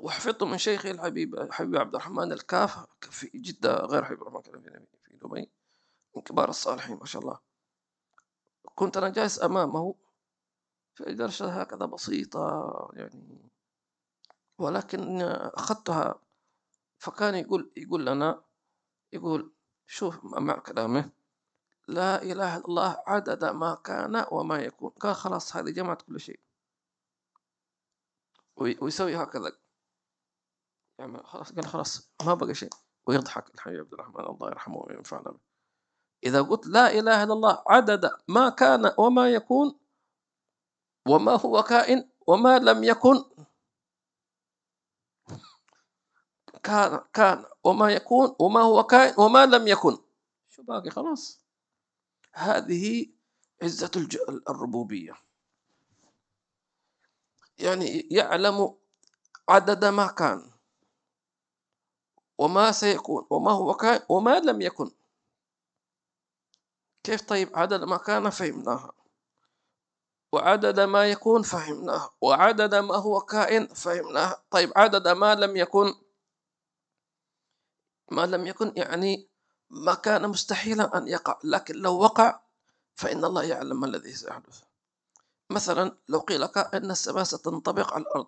وحفظت 0.00 0.42
من 0.42 0.58
شيخي 0.58 0.90
الحبيب 0.90 1.52
حبيب 1.52 1.76
عبد 1.76 1.94
الرحمن 1.94 2.32
الكاف 2.32 2.86
في 3.00 3.30
جدة 3.34 3.74
غير 3.76 4.04
حبيب 4.04 4.22
الرحمن 4.22 4.42
في 5.04 5.16
دبي 5.16 5.50
من 6.16 6.22
كبار 6.22 6.48
الصالحين 6.48 6.96
ما 6.96 7.06
شاء 7.06 7.22
الله. 7.22 7.38
كنت 8.74 8.96
أنا 8.96 9.08
جالس 9.08 9.42
أمامه 9.42 9.94
في 10.94 11.14
درسة 11.14 11.60
هكذا 11.60 11.86
بسيطة 11.86 12.90
يعني 12.94 13.50
ولكن 14.58 15.22
أخذتها 15.22 16.14
فكان 16.98 17.34
يقول 17.34 17.70
يقول 17.76 18.06
لنا 18.06 18.42
يقول 19.12 19.52
شوف 19.86 20.24
مع 20.24 20.58
كلامه 20.58 21.10
لا 21.88 22.22
إله 22.22 22.56
إلا 22.56 22.64
الله 22.68 23.02
عدد 23.06 23.44
ما 23.44 23.74
كان 23.74 24.26
وما 24.32 24.58
يكون. 24.58 24.90
قال 24.90 25.14
خلاص 25.14 25.56
هذه 25.56 25.70
جمعت 25.70 26.02
كل 26.02 26.20
شيء. 26.20 26.40
ويسوي 28.56 29.16
هكذا. 29.16 29.52
يعني 30.98 31.22
خلاص 31.22 31.52
قال 31.52 31.66
خلاص 31.66 32.10
ما 32.26 32.34
بقى 32.34 32.54
شيء. 32.54 32.70
ويضحك 33.06 33.54
الحبيب 33.54 33.80
عبد 33.80 33.92
الرحمن 33.92 34.26
الله 34.26 34.48
يرحمه 34.48 34.78
وينفعنا 34.78 35.30
به. 35.30 35.38
إذا 36.24 36.42
قلت 36.42 36.66
لا 36.66 36.90
إله 36.90 37.22
إلا 37.22 37.32
الله 37.32 37.62
عدد 37.66 38.10
ما 38.28 38.48
كان 38.48 38.92
وما 38.98 39.30
يكون 39.30 39.78
وما 41.08 41.32
هو 41.32 41.62
كائن 41.62 42.10
وما 42.26 42.58
لم 42.58 42.84
يكن. 42.84 43.24
كان 46.62 47.00
كان 47.12 47.44
وما 47.64 47.92
يكون 47.92 48.36
وما 48.38 48.60
هو 48.60 48.84
كائن 48.84 49.14
وما 49.18 49.46
لم 49.46 49.68
يكن. 49.68 49.98
شو 50.48 50.62
باقي؟ 50.62 50.90
خلاص. 50.90 51.40
هذه 52.32 53.06
عزة 53.62 53.90
الربوبية. 54.48 55.14
يعني 57.58 58.00
يعلم 58.10 58.76
عدد 59.48 59.84
ما 59.84 60.06
كان. 60.06 60.55
وما 62.38 62.72
سيكون 62.72 63.26
وما 63.30 63.52
هو 63.52 63.74
كائن 63.74 64.02
وما 64.08 64.40
لم 64.40 64.60
يكن. 64.60 64.90
كيف 67.04 67.22
طيب 67.22 67.56
عدد 67.56 67.84
ما 67.84 67.96
كان 67.96 68.30
فهمناها؟ 68.30 68.92
وعدد 70.32 70.80
ما 70.80 71.06
يكون 71.06 71.42
فهمناه 71.42 72.10
وعدد 72.20 72.74
ما 72.74 72.96
هو 72.96 73.20
كائن 73.20 73.66
فهمناه 73.66 74.36
طيب 74.50 74.72
عدد 74.76 75.08
ما 75.08 75.34
لم 75.34 75.56
يكن 75.56 75.94
ما 78.10 78.26
لم 78.26 78.46
يكن 78.46 78.72
يعني 78.76 79.28
ما 79.70 79.94
كان 79.94 80.28
مستحيلا 80.28 80.98
أن 80.98 81.08
يقع. 81.08 81.38
لكن 81.44 81.74
لو 81.74 81.98
وقع 81.98 82.40
فإن 82.94 83.24
الله 83.24 83.42
يعلم 83.42 83.80
ما 83.80 83.86
الذي 83.86 84.14
سيحدث. 84.14 84.62
مثلا 85.50 85.96
لو 86.08 86.18
قيل 86.18 86.40
لك 86.40 86.58
أن 86.58 86.90
السماء 86.90 87.24
ستنطبق 87.24 87.94
على 87.94 88.02
الأرض 88.02 88.26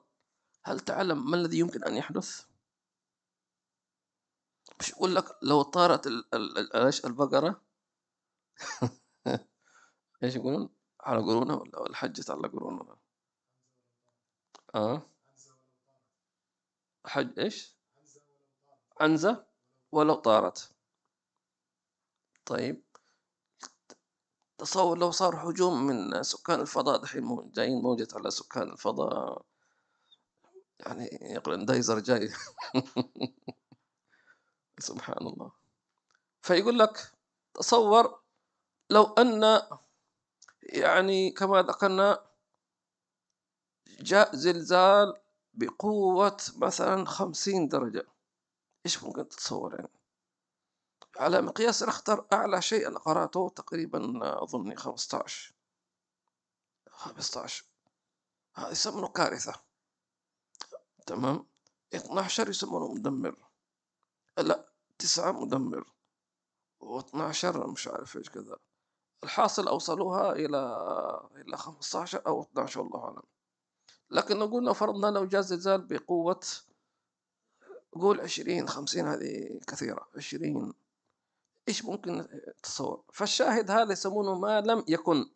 هل 0.62 0.80
تعلم 0.80 1.30
ما 1.30 1.36
الذي 1.36 1.58
يمكن 1.58 1.84
أن 1.84 1.96
يحدث؟ 1.96 2.47
مش 4.80 4.90
يقول 4.90 5.14
لك 5.14 5.24
لو 5.42 5.62
طارت 5.62 6.06
البقرة؟ 7.04 7.62
إيش 10.22 10.36
يقولون؟ 10.36 10.68
على 11.00 11.22
قرونة 11.22 11.54
ولا 11.54 11.86
الحجة 11.86 12.32
على 12.32 12.48
قرونة 12.48 12.96
آه. 14.74 15.02
حج 17.06 17.38
إيش؟ 17.40 17.76
عنزة 19.00 19.46
ولو 19.92 20.14
طارت. 20.14 20.70
طيب. 22.46 22.82
تصور 24.58 24.98
لو 24.98 25.10
صار 25.10 25.50
هجوم 25.50 25.86
من 25.86 26.22
سكان 26.22 26.60
الفضاء 26.60 27.00
دحين 27.02 27.50
جايين 27.50 27.82
موجة 27.82 28.08
على 28.14 28.30
سكان 28.30 28.70
الفضاء. 28.70 29.42
يعني 30.80 31.08
يقول 31.22 31.66
دايزر 31.66 31.98
جاي. 31.98 32.30
سبحان 34.80 35.26
الله. 35.26 35.52
فيقول 36.42 36.78
لك 36.78 37.12
تصور 37.54 38.20
لو 38.90 39.04
أن 39.04 39.62
يعني 40.62 41.30
كما 41.30 41.62
ذكرنا 41.62 42.24
جاء 44.00 44.36
زلزال 44.36 45.14
بقوة 45.54 46.36
مثلا 46.56 47.04
خمسين 47.04 47.68
درجة. 47.68 48.06
إيش 48.86 49.02
ممكن 49.02 49.28
تتصور 49.28 49.74
يعني؟ 49.74 49.98
على 51.16 51.40
مقياس 51.42 51.82
الأخطر 51.82 52.26
أعلى 52.32 52.62
شيء 52.62 52.88
أنا 52.88 52.98
قرأته 52.98 53.48
تقريبا 53.56 54.20
أظني 54.42 54.76
خمسة 54.76 55.18
عشر 55.18 55.54
خمسة 56.90 57.40
عشر 57.40 57.64
هذا 58.54 58.70
يسمونه 58.70 59.08
كارثة. 59.08 59.54
تمام؟ 61.06 61.46
12 61.94 62.48
يسمونه 62.48 62.94
مدمر. 62.94 63.36
لا 64.38 64.67
تسعة 64.98 65.32
مدمر 65.32 65.84
و12 66.82 67.44
مش 67.46 67.88
عارف 67.88 68.16
إيش 68.16 68.30
كذا. 68.30 68.56
الحاصل 69.24 69.68
أوصلوها 69.68 70.32
إلى 70.32 70.78
إلى 71.36 71.56
15 71.56 72.22
أو 72.26 72.42
12 72.42 72.80
والله 72.80 73.04
أعلم. 73.04 73.22
لكن 74.10 74.36
لو 74.36 74.74
فرضنا 74.74 75.06
لو 75.06 75.24
جاء 75.24 75.40
زلزال 75.40 75.86
بقوة 75.86 76.40
قول 77.92 78.20
20 78.20 78.68
50 78.68 79.06
هذه 79.06 79.60
كثيرة 79.66 80.08
20 80.16 80.74
إيش 81.68 81.84
ممكن 81.84 82.28
تصور 82.62 83.04
فالشاهد 83.12 83.70
هذا 83.70 83.92
يسمونه 83.92 84.38
ما 84.38 84.60
لم 84.60 84.84
يكن. 84.88 85.30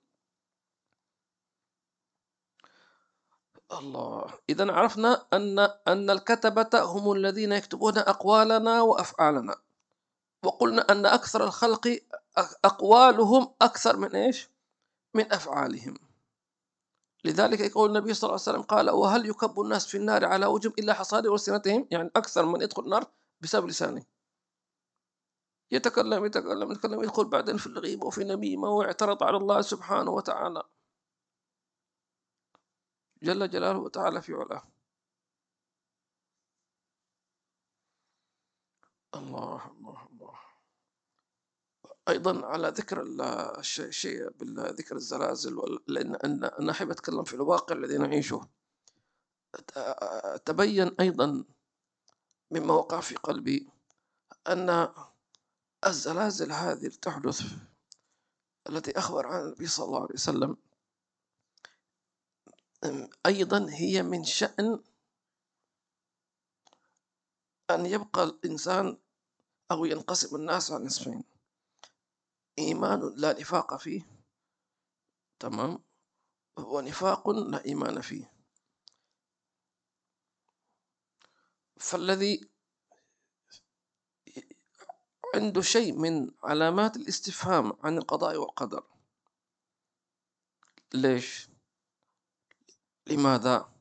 الله. 3.79 4.35
إذا 4.49 4.73
عرفنا 4.73 5.27
أن 5.33 5.59
أن 5.89 6.11
الكتبة 6.11 6.83
هم 6.83 7.13
الذين 7.13 7.53
يكتبون 7.53 7.99
أقوالنا 7.99 8.83
وأفعالنا. 8.83 9.57
وقلنا 10.45 10.93
أن 10.93 11.07
أكثر 11.07 11.45
الخلق 11.45 11.99
أقوالهم 12.65 13.55
أكثر 13.63 13.97
من 13.97 14.17
إيش؟ 14.17 14.51
من 15.15 15.33
أفعالهم. 15.33 15.99
لذلك 17.25 17.61
يقول 17.61 17.89
النبي 17.89 18.15
صلى 18.15 18.29
الله 18.29 18.41
عليه 18.47 18.51
وسلم 18.59 18.63
قال 18.63 18.91
وهل 18.91 19.27
يكب 19.27 19.61
الناس 19.61 19.87
في 19.87 19.97
النار 19.97 20.25
على 20.25 20.47
وجم 20.47 20.73
إلا 20.79 20.95
حصاد 20.95 21.27
ألسنتهم 21.27 21.89
يعني 21.91 22.11
أكثر 22.17 22.47
من 22.47 22.63
يدخل 22.63 22.83
النار 22.83 23.05
بسبب 23.41 23.67
لسانه. 23.67 24.05
يتكلم 25.71 26.25
يتكلم 26.25 26.73
يتكلم 26.73 27.03
يدخل 27.03 27.25
بعدين 27.25 27.57
في 27.57 27.67
الغيبة 27.67 28.07
وفي 28.07 28.23
النميمة 28.23 28.69
واعترض 28.69 29.23
على 29.23 29.37
الله 29.37 29.61
سبحانه 29.61 30.11
وتعالى. 30.11 30.63
جل 33.23 33.51
جلاله 33.51 33.79
وتعالى 33.79 34.23
في 34.23 34.33
علاه. 34.35 34.63
الله 39.15 39.71
الله 39.71 40.07
الله. 40.13 40.39
أيضا 42.09 42.47
على 42.47 42.69
ذكر 42.69 43.03
الشيء 43.61 44.31
بذكر 44.31 44.97
الزلازل 44.97 45.57
لأن 45.87 46.15
أنا 46.45 46.71
أحب 46.71 46.91
أتكلم 46.91 47.25
في 47.25 47.35
الواقع 47.35 47.77
الذي 47.77 47.99
نعيشه. 47.99 48.49
تبين 50.45 50.95
أيضا 51.01 51.45
مما 52.51 52.75
وقع 52.75 53.01
في 53.01 53.15
قلبي 53.15 53.69
أن 54.47 54.95
الزلازل 55.87 56.53
هذه 56.53 56.89
تحدث 56.89 57.43
التي 58.69 58.99
أخبر 58.99 59.27
عنها 59.27 59.43
النبي 59.43 59.67
صلى 59.67 59.87
الله 59.87 60.03
عليه 60.03 60.15
وسلم 60.15 60.57
أيضا 63.27 63.67
هي 63.71 64.03
من 64.03 64.25
شأن 64.25 64.83
أن 67.71 67.87
يبقى 67.87 68.25
الإنسان 68.25 68.99
أو 69.71 69.85
ينقسم 69.85 70.37
الناس 70.37 70.71
على 70.73 70.85
نصفين. 70.85 71.25
إيمان 72.59 73.15
لا 73.17 73.41
نفاق 73.41 73.77
فيه 73.77 74.03
تمام؟ 75.39 75.79
ونفاق 76.57 77.31
لا 77.31 77.65
إيمان 77.65 78.01
فيه. 78.01 78.33
فالذي 81.77 82.49
عنده 85.35 85.61
شيء 85.61 85.93
من 85.93 86.31
علامات 86.43 86.97
الاستفهام 86.97 87.73
عن 87.83 87.99
القضاء 87.99 88.37
والقدر. 88.37 88.85
ليش؟ 90.95 91.52
لماذا؟ 93.07 93.73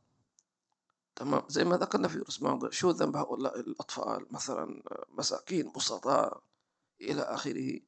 تمام 1.16 1.44
زي 1.48 1.64
ما 1.64 1.78
ذكرنا 1.78 2.08
في 2.08 2.18
درس 2.18 2.42
ماضي 2.42 2.72
شو 2.72 2.90
ذنب 2.90 3.16
هؤلاء 3.16 3.60
الأطفال؟ 3.60 4.26
مثلا 4.32 4.84
مساكين 5.10 5.72
بسطاء 5.72 6.44
إلى 7.02 7.22
آخره. 7.22 7.80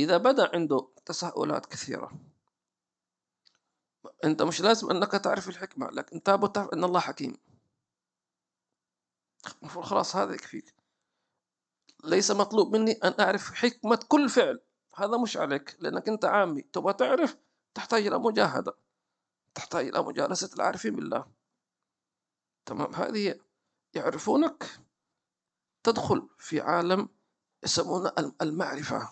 إذا 0.00 0.16
بدأ 0.16 0.50
عنده 0.54 0.88
تساؤلات 1.06 1.66
كثيرة 1.66 2.12
أنت 4.24 4.42
مش 4.42 4.60
لازم 4.60 4.90
أنك 4.90 5.12
تعرف 5.12 5.48
الحكمة 5.48 5.90
لكن 5.90 6.16
أنت 6.16 6.26
تعرف 6.54 6.72
أن 6.72 6.84
الله 6.84 7.00
حكيم. 7.00 7.36
المفروض 9.62 9.84
خلاص 9.84 10.16
هذا 10.16 10.34
يكفيك. 10.34 10.74
ليس 12.04 12.30
مطلوب 12.30 12.76
مني 12.76 12.92
أن 12.92 13.14
أعرف 13.20 13.54
حكمة 13.54 14.00
كل 14.08 14.28
فعل. 14.28 14.60
هذا 14.96 15.16
مش 15.16 15.36
عليك 15.36 15.76
لأنك 15.80 16.08
أنت 16.08 16.24
عامي. 16.24 16.62
تبغى 16.62 16.92
تعرف؟ 16.92 17.36
تحتاج 17.74 18.06
إلى 18.06 18.18
مجاهدة. 18.18 18.74
تحتاج 19.56 19.86
إلى 19.86 20.02
مجالسة 20.02 20.50
العارفين 20.54 20.96
بالله. 20.96 21.26
تمام. 22.66 22.94
هذه 22.94 23.40
يعرفونك 23.94 24.80
تدخل 25.82 26.28
في 26.38 26.60
عالم 26.60 27.08
يسمونه 27.64 28.12
المعرفة 28.42 29.08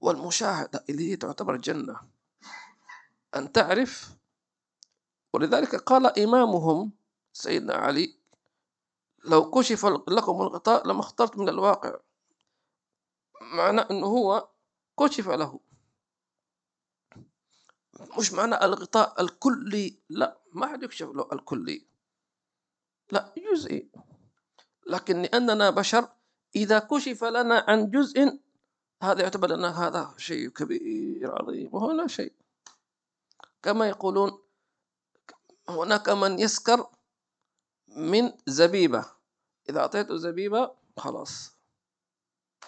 والمشاهدة 0.00 0.84
اللي 0.90 1.10
هي 1.10 1.16
تعتبر 1.16 1.56
جنة. 1.56 2.00
أن 3.36 3.52
تعرف 3.52 4.16
ولذلك 5.32 5.74
قال 5.74 6.18
إمامهم 6.18 6.92
سيدنا 7.32 7.74
علي 7.74 8.18
لو 9.24 9.50
كشف 9.50 9.86
لكم 9.86 10.42
الغطاء 10.42 10.86
لما 10.86 11.00
اخترت 11.00 11.36
من 11.38 11.48
الواقع. 11.48 12.00
معنى 13.40 13.80
أنه 13.80 14.06
هو 14.06 14.48
كشف 15.00 15.28
له. 15.28 15.60
مش 18.18 18.32
معنى 18.32 18.64
الغطاء 18.64 19.22
الكلي 19.22 19.98
لا 20.08 20.38
ما 20.52 20.66
حد 20.66 20.82
يكشف 20.82 21.08
له 21.08 21.28
الكلي. 21.32 21.86
لا 23.12 23.34
جزئي. 23.52 23.90
لكن 24.86 25.22
لأننا 25.22 25.70
بشر 25.70 26.08
إذا 26.56 26.78
كشف 26.78 27.24
لنا 27.24 27.64
عن 27.68 27.90
جزء 27.90 28.38
هذا 29.02 29.22
يعتبر 29.22 29.48
لنا 29.48 29.86
هذا 29.86 30.14
شيء 30.16 30.48
كبير 30.48 31.42
عظيم 31.42 31.74
وهو 31.74 31.90
لا 31.90 32.06
شيء. 32.06 32.32
كما 33.62 33.88
يقولون 33.88 34.38
هناك 35.68 36.08
من 36.08 36.38
يسكر 36.38 36.86
من 37.88 38.32
زبيبة. 38.46 39.04
إذا 39.68 39.80
أعطيته 39.80 40.16
زبيبة 40.16 40.74
خلاص. 40.96 41.56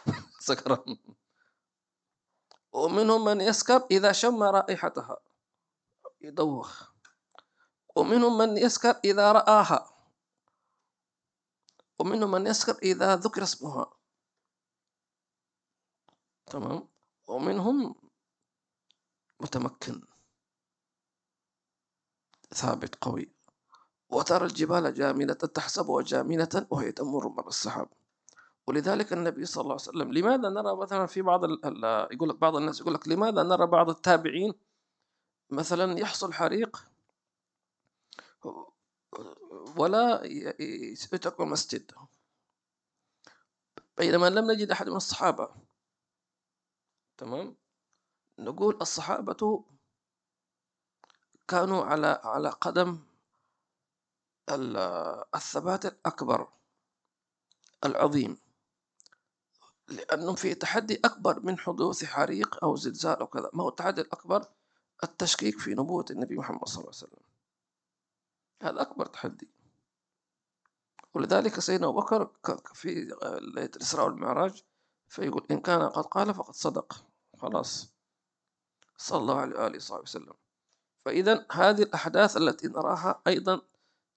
سكران 0.41 0.97
ومنهم 2.75 3.25
من 3.25 3.41
يسكر 3.41 3.87
إذا 3.91 4.13
شم 4.13 4.43
رائحتها. 4.43 5.17
يدوخ. 6.21 6.91
ومنهم 7.97 8.39
من 8.39 8.57
يسكر 8.57 9.01
إذا 9.05 9.33
رآها. 9.33 9.95
ومنهم 11.99 12.31
من 12.31 12.47
يسكر 12.47 12.79
إذا 12.83 13.17
ذكر 13.17 13.43
اسمها. 13.43 13.93
تمام؟ 16.47 16.89
ومنهم 17.29 17.95
متمكن. 19.41 20.03
ثابت 22.55 22.95
قوي. 22.95 23.35
وترى 24.09 24.47
الجبال 24.47 24.95
جاملة 24.95 25.35
تحسبها 25.35 26.03
جاملة 26.03 26.67
وهي 26.71 26.93
تمر 26.93 27.29
مر 27.29 27.49
السحاب. 27.49 28.04
ولذلك 28.67 29.13
النبي 29.13 29.45
صلى 29.45 29.63
الله 29.63 29.73
عليه 29.73 29.83
وسلم 29.83 30.13
لماذا 30.13 30.49
نرى 30.49 30.77
مثلا 30.77 31.07
في 31.07 31.23
بعض 31.23 31.45
يقول 32.13 32.29
لك 32.29 32.37
بعض 32.37 32.57
الناس 32.57 32.81
يقول 32.81 32.95
لك 32.95 33.09
لماذا 33.09 33.43
نرى 33.43 33.67
بعض 33.67 33.91
التابعين 33.91 34.55
مثلا 35.51 35.99
يحصل 35.99 36.33
حريق؟ 36.33 36.89
ولا 39.77 40.25
يترك 41.03 41.41
المسجد. 41.41 41.93
بينما 43.99 44.31
لم 44.31 44.51
نجد 44.51 44.71
أحد 44.71 44.89
من 44.89 44.97
الصحابة. 44.97 45.49
تمام؟ 47.17 47.57
نقول 48.39 48.79
الصحابة 48.81 49.65
كانوا 51.49 51.85
على 51.85 52.21
على 52.25 52.49
قدم 52.51 52.99
الثبات 55.35 55.87
الأكبر 55.87 56.49
العظيم. 57.85 58.44
لأنه 59.89 60.35
في 60.35 60.55
تحدي 60.55 61.01
أكبر 61.05 61.41
من 61.41 61.59
حدوث 61.59 62.05
حريق 62.05 62.65
أو 62.65 62.77
زلزال 62.77 63.17
أو 63.17 63.27
كذا. 63.27 63.51
ما 63.53 63.65
هو 63.65 63.69
التحدي 63.69 64.01
الأكبر؟ 64.01 64.47
التشكيك 65.05 65.59
في 65.59 65.71
نبوة 65.71 66.05
النبي 66.11 66.37
محمد 66.37 66.69
صلى 66.69 66.81
الله 66.81 66.93
عليه 66.95 67.07
وسلم. 67.07 67.23
هذا 68.63 68.83
أكبر 68.83 69.07
تحدي. 69.07 69.51
ولذلك 71.15 71.61
سيدنا 71.61 71.87
أبو 71.89 72.01
بكر 72.01 72.31
في 72.75 72.95
ليلة 73.25 73.71
الإسراء 73.77 74.07
والمعراج 74.07 74.63
فيقول 75.09 75.47
إن 75.51 75.61
كان 75.61 75.89
قد 75.89 76.05
قال 76.05 76.35
فقد 76.35 76.55
صدق. 76.55 77.05
خلاص. 77.39 77.95
صلى 78.97 79.19
الله 79.19 79.41
عليه 79.41 79.57
وآله 79.57 79.77
وصحبه 79.77 80.03
وسلم. 80.03 80.35
فإذا 81.05 81.47
هذه 81.53 81.83
الأحداث 81.83 82.37
التي 82.37 82.69
نراها 82.69 83.23
أيضا 83.27 83.61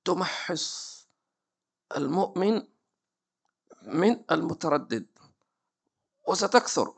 تمحص 0.06 0.98
المؤمن 1.98 2.68
من 3.82 4.24
المتردد. 4.32 5.06
وستكثر. 6.28 6.94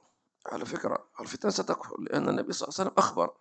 على 0.46 0.66
فكرة 0.66 1.10
الفتن 1.20 1.50
ستكثر 1.50 2.02
لأن 2.02 2.30
النبي 2.30 2.54
صلى 2.54 2.68
الله 2.68 2.80
عليه 2.80 2.90
وسلم 2.90 2.98
أخبر. 2.98 3.38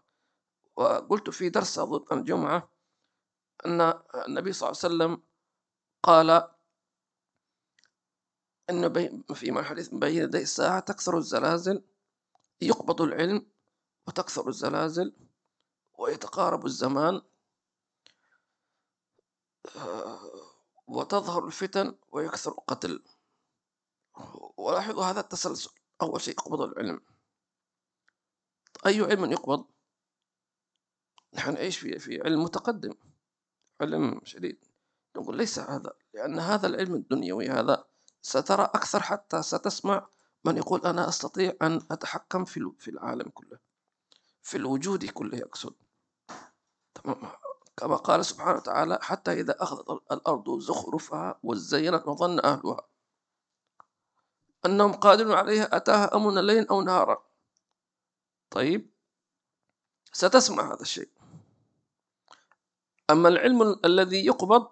وقلت 0.77 1.31
في 1.31 1.49
درس 1.49 1.79
أظن 1.79 2.19
الجمعة 2.19 2.71
أن 3.67 3.81
النبي 4.27 4.53
صلى 4.53 4.69
الله 4.69 4.79
عليه 4.85 4.95
وسلم 4.95 5.23
قال 6.03 6.49
أن 8.71 9.23
فيما 9.35 9.63
حديث 9.63 9.89
بين 9.89 10.23
يدي 10.23 10.43
الساعة 10.43 10.81
تكثر 10.81 11.17
الزلازل 11.19 11.85
يقبض 12.61 13.03
العلم 13.03 13.47
وتكثر 14.07 14.49
الزلازل 14.49 15.17
ويتقارب 15.99 16.67
الزمان 16.67 17.23
آه، 19.77 20.21
وتظهر 20.87 21.47
الفتن 21.47 21.95
ويكثر 22.13 22.51
القتل. 22.51 23.03
ولاحظوا 24.57 25.05
هذا 25.05 25.21
التسلسل 25.21 25.71
أول 26.03 26.21
شيء 26.21 26.35
يقبض 26.35 26.61
العلم. 26.61 27.01
أي 28.87 29.01
علم 29.01 29.33
يقبض؟ 29.33 29.67
نحن 31.35 31.55
نعيش 31.55 31.79
في 31.79 31.99
في 31.99 32.23
علم 32.23 32.45
متقدم 32.45 32.95
علم 33.81 34.21
شديد. 34.25 34.65
نقول 35.17 35.37
ليس 35.37 35.59
هذا 35.59 35.93
لأن 36.15 36.39
هذا 36.39 36.67
العلم 36.67 36.95
الدنيوي 36.95 37.49
هذا 37.49 37.85
سترى 38.23 38.63
أكثر 38.63 39.03
حتى 39.03 39.43
ستسمع 39.43 40.07
من 40.45 40.57
يقول 40.57 40.81
أنا 40.81 41.09
أستطيع 41.09 41.55
أن 41.63 41.81
أتحكم 41.91 42.45
في 42.45 42.73
في 42.79 42.91
العالم 42.91 43.31
كله 43.31 43.59
في 44.43 44.57
الوجود 44.57 45.05
كله 45.05 45.39
يقصد. 45.39 45.75
تمام. 46.95 47.33
كما 47.77 47.97
قال 47.97 48.25
سبحانه 48.25 48.57
وتعالى 48.57 48.99
حتى 49.03 49.33
إذا 49.33 49.63
أخذت 49.63 49.91
الأرض 50.13 50.59
زخرفها 50.59 51.41
وزينت 51.43 52.09
وظن 52.09 52.41
أهلها. 52.45 52.89
أنهم 54.67 54.93
قادرون 54.93 55.33
عليها 55.33 55.77
أتاها 55.77 56.17
أمرنا 56.17 56.41
ليلا 56.41 56.67
أو 56.71 56.83
نهارا. 56.83 57.25
طيب 58.51 58.91
ستسمع 60.13 60.75
هذا 60.75 60.83
الشيء. 60.83 61.09
أما 63.11 63.29
العلم 63.29 63.81
الذي 63.85 64.27
يقبض 64.27 64.69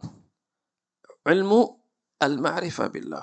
علم 1.26 1.76
المعرفة 2.22 2.86
بالله. 2.86 3.22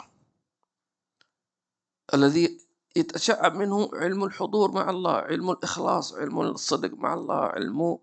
الذي 2.13 2.61
يتشعب 2.95 3.55
منه 3.55 3.89
علم 3.93 4.23
الحضور 4.23 4.71
مع 4.71 4.89
الله 4.89 5.13
علم 5.13 5.51
الإخلاص 5.51 6.13
علم 6.13 6.41
الصدق 6.41 6.93
مع 6.93 7.13
الله 7.13 7.35
علم 7.35 7.97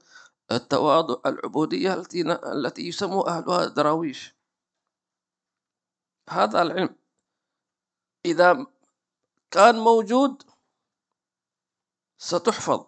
التواضع 0.52 1.20
العبودية 1.26 1.94
التي 1.94 2.20
التي 2.32 2.88
يسمى 2.88 3.22
أهلها 3.26 3.66
دراويش. 3.66 4.34
هذا 6.30 6.62
العلم. 6.62 6.99
إذا 8.24 8.66
كان 9.50 9.78
موجود 9.78 10.42
ستحفظ. 12.18 12.86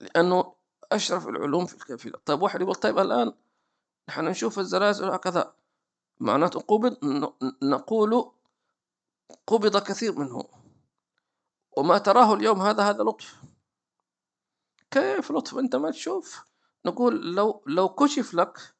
لأنه 0.00 0.54
أشرف 0.92 1.28
العلوم 1.28 1.66
في 1.66 1.74
الكفيلة 1.74 2.18
طيب 2.26 2.42
واحد 2.42 2.60
يقول 2.60 2.74
طيب 2.74 2.98
الآن 2.98 3.32
نحن 4.08 4.24
نشوف 4.24 4.58
الزلازل 4.58 5.10
هكذا 5.10 5.54
معناته 6.20 6.60
قبض 6.60 6.98
نقول 7.62 8.32
قبض 9.46 9.82
كثير 9.82 10.18
منه. 10.18 10.48
وما 11.76 11.98
تراه 11.98 12.34
اليوم 12.34 12.62
هذا 12.62 12.82
هذا 12.82 13.02
لطف. 13.02 13.42
كيف 14.90 15.32
لطف؟ 15.32 15.58
أنت 15.58 15.76
ما 15.76 15.90
تشوف. 15.90 16.44
نقول 16.86 17.34
لو 17.34 17.64
لو 17.66 17.88
كشف 17.88 18.34
لك 18.34 18.73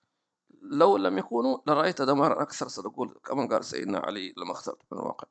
لو 0.64 0.96
لم 0.96 1.18
يكونوا 1.18 1.58
لرأيت 1.66 2.02
دمارا 2.02 2.42
أكثر 2.42 2.68
سنقول 2.68 3.20
كما 3.24 3.48
قال 3.48 3.64
سيدنا 3.64 3.98
علي 3.98 4.34
لما 4.36 4.52
اخترت 4.52 4.78
من 4.92 4.98
الواقع. 4.98 5.28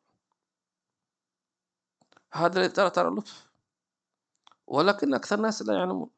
هذا 2.34 2.68
ترى 2.68 2.90
ترى 2.90 3.10
لطف 3.10 3.50
ولكن 4.68 5.14
أكثر 5.14 5.36
الناس 5.36 5.62
لا 5.62 5.74
يعلمون. 5.74 6.10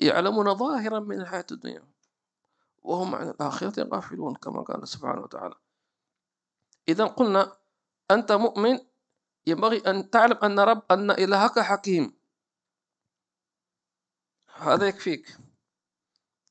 يعلمون 0.00 0.54
ظاهرا 0.54 1.00
من 1.00 1.20
الحياة 1.20 1.46
الدنيا. 1.52 1.84
وهم 2.82 3.14
عن 3.14 3.28
الآخرة 3.28 3.88
غافلون 3.94 4.34
كما 4.34 4.62
قال 4.62 4.88
سبحانه 4.88 5.20
وتعالى. 5.20 5.54
إذا 6.88 7.04
قلنا 7.04 7.56
أنت 8.10 8.32
مؤمن 8.32 8.78
ينبغي 9.46 9.78
أن 9.78 10.10
تعلم 10.10 10.36
أن 10.42 10.60
رب 10.60 10.82
أن 10.90 11.10
إلهك 11.10 11.58
حكيم. 11.58 12.14
هذا 14.54 14.88
يكفيك. 14.88 15.36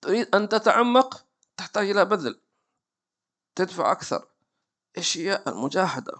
تريد 0.01 0.35
أن 0.35 0.49
تتعمق 0.49 1.22
تحتاج 1.57 1.89
إلى 1.89 2.05
بذل. 2.05 2.41
تدفع 3.55 3.91
أكثر. 3.91 4.27
هي 4.97 5.43
المجاهدة 5.47 6.13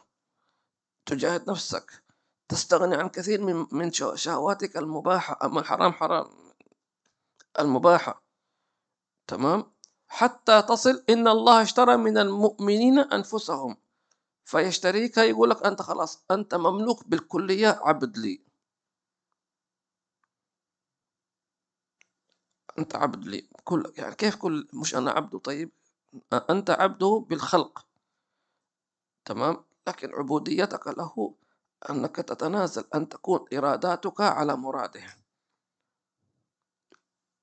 تجاهد 1.05 1.49
نفسك. 1.49 2.03
تستغني 2.49 2.95
عن 2.95 3.09
كثير 3.09 3.41
من 3.41 3.65
من 3.71 3.91
شهواتك 4.15 4.77
المباحة 4.77 5.39
أما 5.43 5.59
الحرام 5.59 5.93
حرام. 5.93 6.25
المباحة. 7.59 8.23
تمام؟ 9.27 9.73
حتى 10.07 10.61
تصل 10.61 11.03
إن 11.09 11.27
الله 11.27 11.61
اشترى 11.61 11.97
من 11.97 12.17
المؤمنين 12.17 12.99
أنفسهم. 12.99 13.77
فيشتريك 14.45 15.17
يقول 15.17 15.49
لك 15.49 15.65
أنت 15.65 15.81
خلاص 15.81 16.25
أنت 16.31 16.55
مملوك 16.55 17.07
بالكلية 17.07 17.79
عبد 17.81 18.17
لي. 18.17 18.52
أنت 22.79 22.95
عبد 22.95 23.25
لي 23.27 23.47
كل 23.63 23.93
يعني 23.97 24.15
كيف 24.15 24.35
كل 24.35 24.67
مش 24.73 24.95
أنا 24.95 25.11
عبده 25.11 25.39
طيب؟ 25.39 25.71
أنت 26.49 26.69
عبده 26.69 27.25
بالخلق. 27.29 27.85
تمام؟ 29.25 29.63
لكن 29.87 30.13
عبوديتك 30.13 30.87
له 30.87 31.33
أنك 31.89 32.15
تتنازل 32.15 32.85
أن 32.95 33.09
تكون 33.09 33.45
إراداتك 33.53 34.21
على 34.21 34.55
مراده 34.57 35.01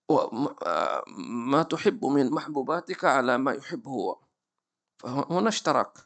وما 0.08 1.62
تحب 1.62 2.04
من 2.04 2.30
محبوباتك 2.30 3.04
على 3.04 3.38
ما 3.38 3.52
يحب 3.52 3.88
هو. 3.88 4.18
فهنا 4.98 5.48
اشتراك. 5.48 5.98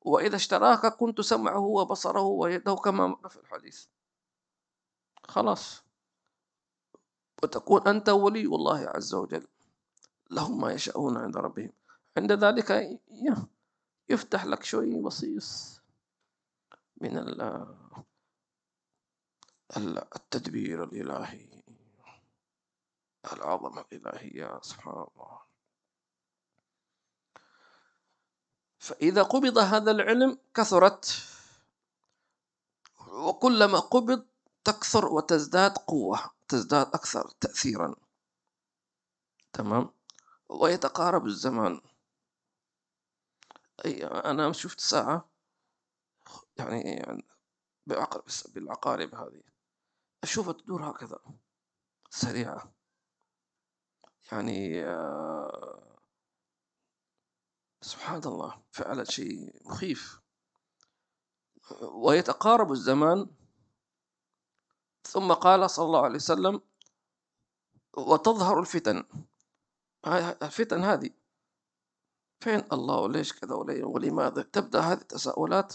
وإذا 0.00 0.36
اشتراك 0.36 0.86
كنت 0.86 1.20
سمعه 1.20 1.58
وبصره 1.60 2.20
ويده 2.20 2.74
كما 2.74 3.16
في 3.28 3.36
الحديث. 3.36 3.86
خلاص. 5.28 5.82
وتكون 7.42 7.88
أنت 7.88 8.08
ولي 8.08 8.44
الله 8.46 8.88
عز 8.88 9.14
وجل. 9.14 9.46
لهم 10.30 10.60
ما 10.60 10.72
يشاءون 10.72 11.16
عند 11.16 11.36
ربهم. 11.36 11.72
عند 12.16 12.32
ذلك 12.32 13.00
يفتح 14.08 14.44
لك 14.44 14.64
شوي 14.64 15.02
بصيص 15.02 15.80
من 17.00 17.18
التدبير 19.76 20.84
الإلهي. 20.84 21.62
العظمة 23.32 23.84
الإلهية 23.92 24.60
سبحان 24.62 24.94
الله. 24.94 25.38
فإذا 28.78 29.22
قبض 29.22 29.58
هذا 29.58 29.90
العلم 29.90 30.38
كثرت. 30.54 31.28
وكلما 33.08 33.78
قبض 33.78 34.26
تكثر 34.64 35.06
وتزداد 35.06 35.78
قوة. 35.78 36.30
تزداد 36.52 36.86
أكثر 36.86 37.28
تأثيرا. 37.40 37.94
تمام؟ 39.52 39.94
ويتقارب 40.48 41.26
الزمان. 41.26 41.80
أي 43.84 44.06
أنا 44.06 44.52
شفت 44.52 44.80
ساعة 44.80 45.30
يعني, 46.56 46.80
يعني 46.80 47.26
بالعقارب 48.46 49.14
هذه. 49.14 49.42
أشوفها 50.22 50.52
تدور 50.52 50.90
هكذا 50.90 51.18
سريعة. 52.10 52.74
يعني 54.32 54.84
آه، 54.84 55.98
سبحان 57.80 58.20
الله 58.24 58.62
فعلا 58.70 59.04
شيء 59.04 59.68
مخيف. 59.70 60.20
ويتقارب 61.82 62.72
الزمان 62.72 63.41
ثم 65.04 65.32
قال 65.32 65.70
صلى 65.70 65.86
الله 65.86 66.00
عليه 66.04 66.16
وسلم 66.16 66.60
وتظهر 67.96 68.60
الفتن. 68.60 69.04
الفتن 70.42 70.84
هذه. 70.84 71.10
فين 72.40 72.62
الله؟ 72.72 73.00
وليش 73.00 73.32
كذا؟ 73.32 73.54
ولماذا؟ 73.84 74.42
تبدأ 74.42 74.80
هذه 74.80 75.00
التساؤلات 75.00 75.74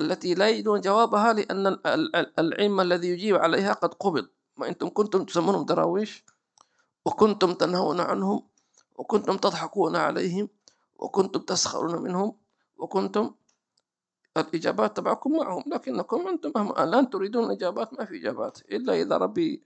التي 0.00 0.34
لا 0.34 0.48
يجدون 0.48 0.80
جوابها 0.80 1.32
لأن 1.32 1.66
العلم 2.38 2.80
الذي 2.80 3.08
يجيب 3.08 3.36
عليها 3.36 3.72
قد 3.72 3.94
قبض 3.94 4.28
ما 4.56 4.68
أنتم 4.68 4.88
كنتم 4.88 5.24
تسمونهم 5.24 5.64
دراويش 5.64 6.24
وكنتم 7.04 7.54
تنهون 7.54 8.00
عنهم 8.00 8.48
وكنتم 8.96 9.36
تضحكون 9.36 9.96
عليهم 9.96 10.48
وكنتم 10.96 11.40
تسخرون 11.40 12.02
منهم 12.02 12.36
وكنتم 12.76 13.34
الإجابات 14.36 14.96
تبعكم 14.96 15.36
معهم 15.36 15.64
لكنكم 15.66 16.28
أنتم 16.28 16.70
الآن 16.70 17.10
تريدون 17.10 17.50
إجابات 17.50 17.92
ما 17.94 18.04
في 18.04 18.16
إجابات. 18.16 18.60
إلا 18.60 18.92
إذا 18.94 19.16
ربي 19.16 19.62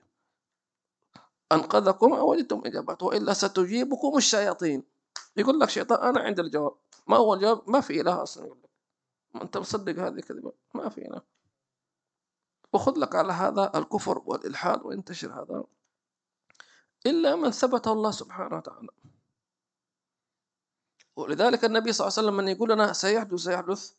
أنقذكم 1.53 2.13
أو 2.13 2.31
وجدتم 2.31 2.63
إجابات 2.67 3.03
وإلا 3.03 3.33
ستجيبكم 3.33 4.17
الشياطين. 4.17 4.83
يقول 5.37 5.61
لك 5.61 5.69
شيطان 5.69 6.09
أنا 6.09 6.21
عند 6.21 6.41
الجواب. 6.41 6.73
ما 7.07 7.17
هو 7.17 7.35
الجواب؟ 7.35 7.71
ما 7.71 7.81
في 7.81 8.01
إله 8.01 8.23
أصلا. 8.23 8.47
يقول 8.47 8.59
لك 8.63 8.71
ما 9.35 9.43
أنت 9.43 9.59
مصدق 9.59 9.99
هذه 10.03 10.21
كذبة 10.21 10.53
ما 10.75 10.89
في 10.89 11.01
إله. 11.01 11.23
وخذ 12.73 12.99
لك 12.99 13.15
على 13.15 13.33
هذا 13.33 13.73
الكفر 13.75 14.23
والإلحاد 14.27 14.83
وينتشر 14.83 15.33
هذا. 15.33 15.65
إلا 17.07 17.37
من 17.37 17.51
ثبت 17.51 17.89
الله 17.89 18.11
سبحانه 18.11 18.57
وتعالى. 18.57 18.89
ولذلك 21.17 21.65
النبي 21.65 21.93
صلى 21.93 22.07
الله 22.07 22.19
عليه 22.19 22.29
وسلم 22.29 22.37
من 22.37 22.49
يقول 22.49 22.71
لنا 22.71 22.93
سيحدث 22.93 23.41
سيحدث. 23.41 23.98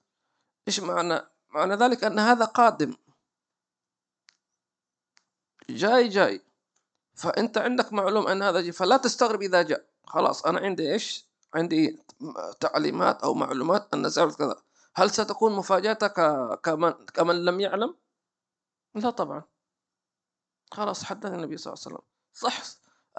إيش 0.67 0.79
معنى؟ 0.79 1.21
معنى 1.49 1.75
ذلك 1.75 2.03
أن 2.03 2.19
هذا 2.19 2.45
قادم. 2.45 2.95
جاي 5.69 6.07
جاي. 6.07 6.41
فأنت 7.13 7.57
عندك 7.57 7.93
معلومة 7.93 8.31
أن 8.31 8.43
هذا 8.43 8.61
جاي 8.61 8.71
فلا 8.71 8.97
تستغرب 8.97 9.41
إذا 9.41 9.61
جاء. 9.61 9.85
خلاص 10.03 10.45
أنا 10.45 10.59
عندي 10.59 10.93
إيش؟ 10.93 11.25
عندي 11.53 11.99
تعليمات 12.59 13.23
أو 13.23 13.33
معلومات 13.33 13.93
أن 13.93 14.09
سيحدث 14.09 14.35
كذا. 14.35 14.55
هل 14.95 15.11
ستكون 15.11 15.55
مفاجأتك 15.55 16.13
كمن, 16.63 16.91
كمن 16.91 17.45
لم 17.45 17.59
يعلم؟ 17.59 17.95
لا 18.95 19.09
طبعا. 19.09 19.43
خلاص 20.71 21.03
حدث 21.03 21.25
النبي 21.25 21.57
صلى 21.57 21.73
الله 21.73 21.83
عليه 21.85 21.95
وسلم. 21.95 22.07
صح 22.33 22.63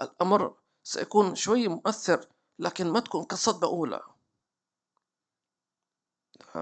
الأمر 0.01 0.55
سيكون 0.83 1.35
شوي 1.35 1.67
مؤثر 1.67 2.27
لكن 2.59 2.91
ما 2.91 2.99
تكون 2.99 3.25
كصدمة 3.25 3.67
أولى. 3.69 4.01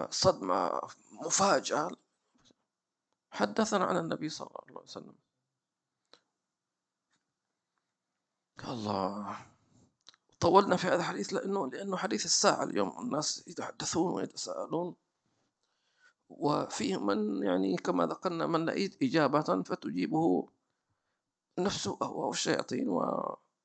صدمة 0.09 0.81
مفاجأة 1.11 1.89
حدثنا 3.31 3.85
عن 3.85 3.97
النبي 3.97 4.29
صلى 4.29 4.47
الله 4.47 4.61
عليه 4.67 4.77
وسلم. 4.83 5.15
الله. 8.67 9.45
طولنا 10.39 10.75
في 10.75 10.87
هذا 10.87 10.95
الحديث 10.95 11.33
لأنه 11.33 11.67
لأنه 11.67 11.97
حديث 11.97 12.25
الساعة 12.25 12.63
اليوم. 12.63 12.99
الناس 12.99 13.47
يتحدثون 13.47 14.13
ويتساءلون. 14.13 14.95
وفيه 16.29 16.97
من 16.97 17.43
يعني 17.43 17.75
كما 17.75 18.05
ذكرنا 18.05 18.47
من 18.47 18.65
لقيت 18.65 19.03
إجابة 19.03 19.63
فتجيبه 19.63 20.49
نفسه 21.59 21.97
أو 22.01 22.31
الشياطين 22.31 22.89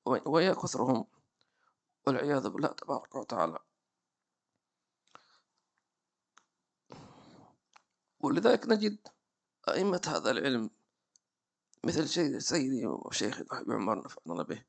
ويا 0.05 0.55
كثرهم 0.55 1.07
والعياذ 2.07 2.49
بالله 2.49 2.69
تبارك 2.69 3.15
وتعالى. 3.15 3.59
ولذلك 8.25 8.69
نجد 8.69 8.99
أئمة 9.69 10.01
هذا 10.07 10.31
العلم 10.31 10.71
مثل 11.85 12.09
سيدي 12.43 12.87
وشيخ 12.87 13.43
عمر 13.53 14.05
نفعنا 14.05 14.43
به. 14.43 14.65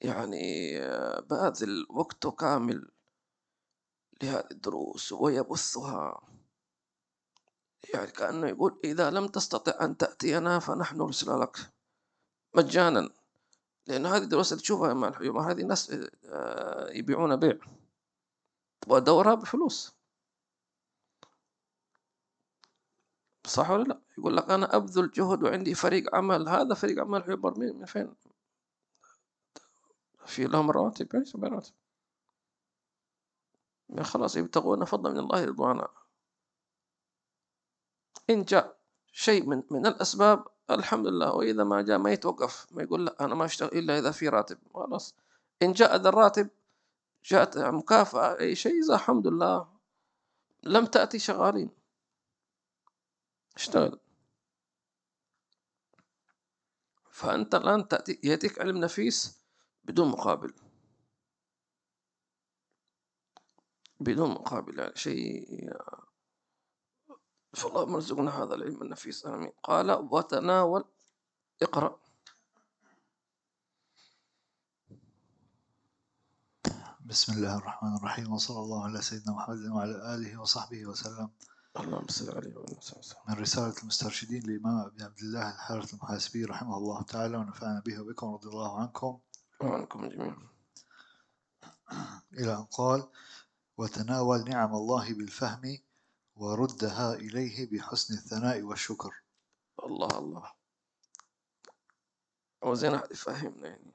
يعني 0.00 0.78
باذل 1.20 1.86
وقته 1.90 2.30
كامل 2.30 2.90
لهذه 4.22 4.46
الدروس 4.50 5.12
ويبثها. 5.12 6.22
يعني 7.94 8.10
كأنه 8.10 8.48
يقول 8.48 8.80
إذا 8.84 9.10
لم 9.10 9.26
تستطع 9.26 9.84
أن 9.84 9.96
تأتينا 9.96 10.58
فنحن 10.58 10.96
نرسل 10.96 11.40
لك 11.40 11.72
مجانا. 12.54 13.10
لأن 13.86 14.06
هذه 14.06 14.22
الدروس 14.22 14.52
اللي 14.52 14.62
تشوفها 14.62 14.94
مع 14.94 15.08
الحيوم 15.08 15.38
هذه 15.38 15.60
الناس 15.60 15.90
آه، 16.24 16.90
يبيعون 16.90 17.36
بيع. 17.36 17.58
ودورها 18.86 19.34
بفلوس. 19.34 19.99
صح 23.46 23.70
ولا 23.70 23.84
لا؟ 23.84 24.00
يقول 24.18 24.36
لك 24.36 24.50
أنا 24.50 24.76
أبذل 24.76 25.10
جهد 25.10 25.42
وعندي 25.42 25.74
فريق 25.74 26.14
عمل 26.14 26.48
هذا 26.48 26.74
فريق 26.74 27.00
عمل 27.00 27.24
حيبر 27.24 27.58
من 27.58 27.84
فين؟ 27.84 28.14
في 30.26 30.44
لهم 30.44 30.70
رواتب 30.70 31.16
ليس 31.16 31.36
براتب 31.36 31.72
خلاص 34.02 34.36
يبتغون 34.36 34.84
فضلا 34.84 35.12
من 35.12 35.18
الله 35.18 35.44
رضوانا. 35.44 35.88
إن 38.30 38.42
جاء 38.42 38.76
شيء 39.12 39.46
من 39.46 39.62
من 39.70 39.86
الأسباب 39.86 40.44
الحمد 40.70 41.06
لله 41.06 41.32
وإذا 41.34 41.64
ما 41.64 41.82
جاء 41.82 41.98
ما 41.98 42.12
يتوقف. 42.12 42.66
ما 42.72 42.82
يقول 42.82 43.06
لا 43.06 43.24
أنا 43.24 43.34
ما 43.34 43.44
أشتغل 43.44 43.68
إلا 43.68 43.98
إذا 43.98 44.10
في 44.10 44.28
راتب. 44.28 44.58
خلاص. 44.74 45.14
إن 45.62 45.72
جاء 45.72 45.96
ذا 45.96 46.08
الراتب 46.08 46.48
جاءت 47.24 47.58
مكافأة 47.58 48.38
أي 48.40 48.54
شيء 48.54 48.84
إذا 48.84 48.94
الحمد 48.94 49.26
لله 49.26 49.68
لم 50.62 50.86
تأتي 50.86 51.18
شغالين. 51.18 51.79
اشتغل. 53.56 54.00
فأنت 57.10 57.54
الآن 57.54 57.88
يأتيك 58.24 58.58
علم 58.58 58.78
نفيس 58.78 59.40
بدون 59.84 60.08
مقابل. 60.08 60.54
بدون 64.00 64.30
مقابل 64.30 64.78
يعني 64.78 64.96
شيء 64.96 65.70
فالله 67.54 67.86
مرزقنا 67.86 68.42
هذا 68.42 68.54
العلم 68.54 68.82
النفيس 68.82 69.26
آمين. 69.26 69.52
قال 69.62 69.90
وتناول 69.90 70.84
اقرأ. 71.62 72.00
بسم 77.00 77.32
الله 77.32 77.58
الرحمن 77.58 77.96
الرحيم 77.96 78.32
وصلى 78.32 78.58
الله 78.58 78.84
على 78.84 79.02
سيدنا 79.02 79.32
محمد 79.32 79.66
وعلى 79.66 80.14
آله 80.14 80.40
وصحبه 80.40 80.86
وسلم. 80.86 81.30
اللهم 81.76 82.06
صل 82.08 82.36
عليه 82.36 82.54
من 83.28 83.34
رسالة 83.34 83.74
المسترشدين 83.82 84.42
للإمام 84.42 84.78
أبي 84.86 85.02
عبد 85.02 85.18
الله 85.18 85.50
الحارث 85.54 85.94
المحاسبي 85.94 86.44
رحمه 86.44 86.76
الله 86.76 87.02
تعالى 87.02 87.36
ونفعنا 87.36 87.80
به 87.86 88.00
وبكم 88.00 88.34
رضي 88.34 88.48
الله 88.48 88.80
عنكم. 88.80 89.20
وعنكم 89.60 90.08
جميعا. 90.08 90.48
إلى 92.32 92.52
أن 92.54 92.64
قال 92.64 93.08
وتناول 93.78 94.44
نعم 94.48 94.74
الله 94.74 95.14
بالفهم 95.14 95.78
وردها 96.36 97.14
إليه 97.14 97.70
بحسن 97.70 98.14
الثناء 98.14 98.62
والشكر. 98.62 99.22
الله 99.84 100.18
الله. 100.18 100.52
وزين 102.62 102.98
فهمنا 102.98 103.68
يعني. 103.68 103.92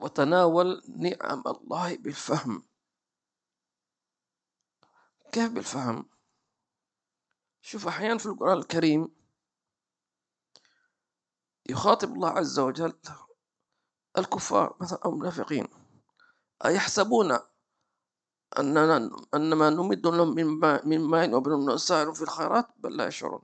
وتناول 0.00 0.82
نعم 0.96 1.42
الله 1.46 1.96
بالفهم 1.96 2.69
كيف 5.32 5.52
بالفهم. 5.52 6.04
شوف 7.60 7.86
أحيانا 7.86 8.18
في 8.18 8.26
القرآن 8.26 8.58
الكريم 8.58 9.08
يخاطب 11.66 12.12
الله 12.12 12.30
عز 12.30 12.58
وجل 12.58 12.92
الكفار 14.18 14.76
مثلا 14.80 14.98
أو 15.04 15.10
المنافقين. 15.10 15.68
أيحسبون 16.64 17.38
أننا 18.58 19.10
أنما 19.34 19.70
نمد 19.70 20.06
لهم 20.06 20.34
من 20.34 20.46
ماء 20.46 20.86
من 20.86 21.34
وبنون 21.34 21.78
سائر 21.78 22.14
في 22.14 22.22
الخيرات؟ 22.22 22.68
بل 22.76 22.96
لا 22.96 23.06
يشعرون. 23.06 23.42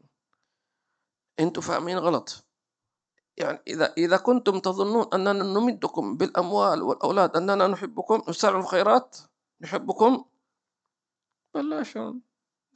أنتم 1.40 1.60
فاهمين 1.60 1.98
غلط. 1.98 2.46
يعني 3.36 3.62
إذا 3.66 3.92
إذا 3.98 4.16
كنتم 4.16 4.58
تظنون 4.58 5.06
أننا 5.14 5.32
نمدكم 5.32 6.16
بالأموال 6.16 6.82
والأولاد 6.82 7.36
أننا 7.36 7.66
نحبكم 7.66 8.22
نسارع 8.28 8.58
الخيرات 8.58 9.16
نحبكم 9.60 10.24
لا 11.62 11.80
يشعرون 11.80 12.22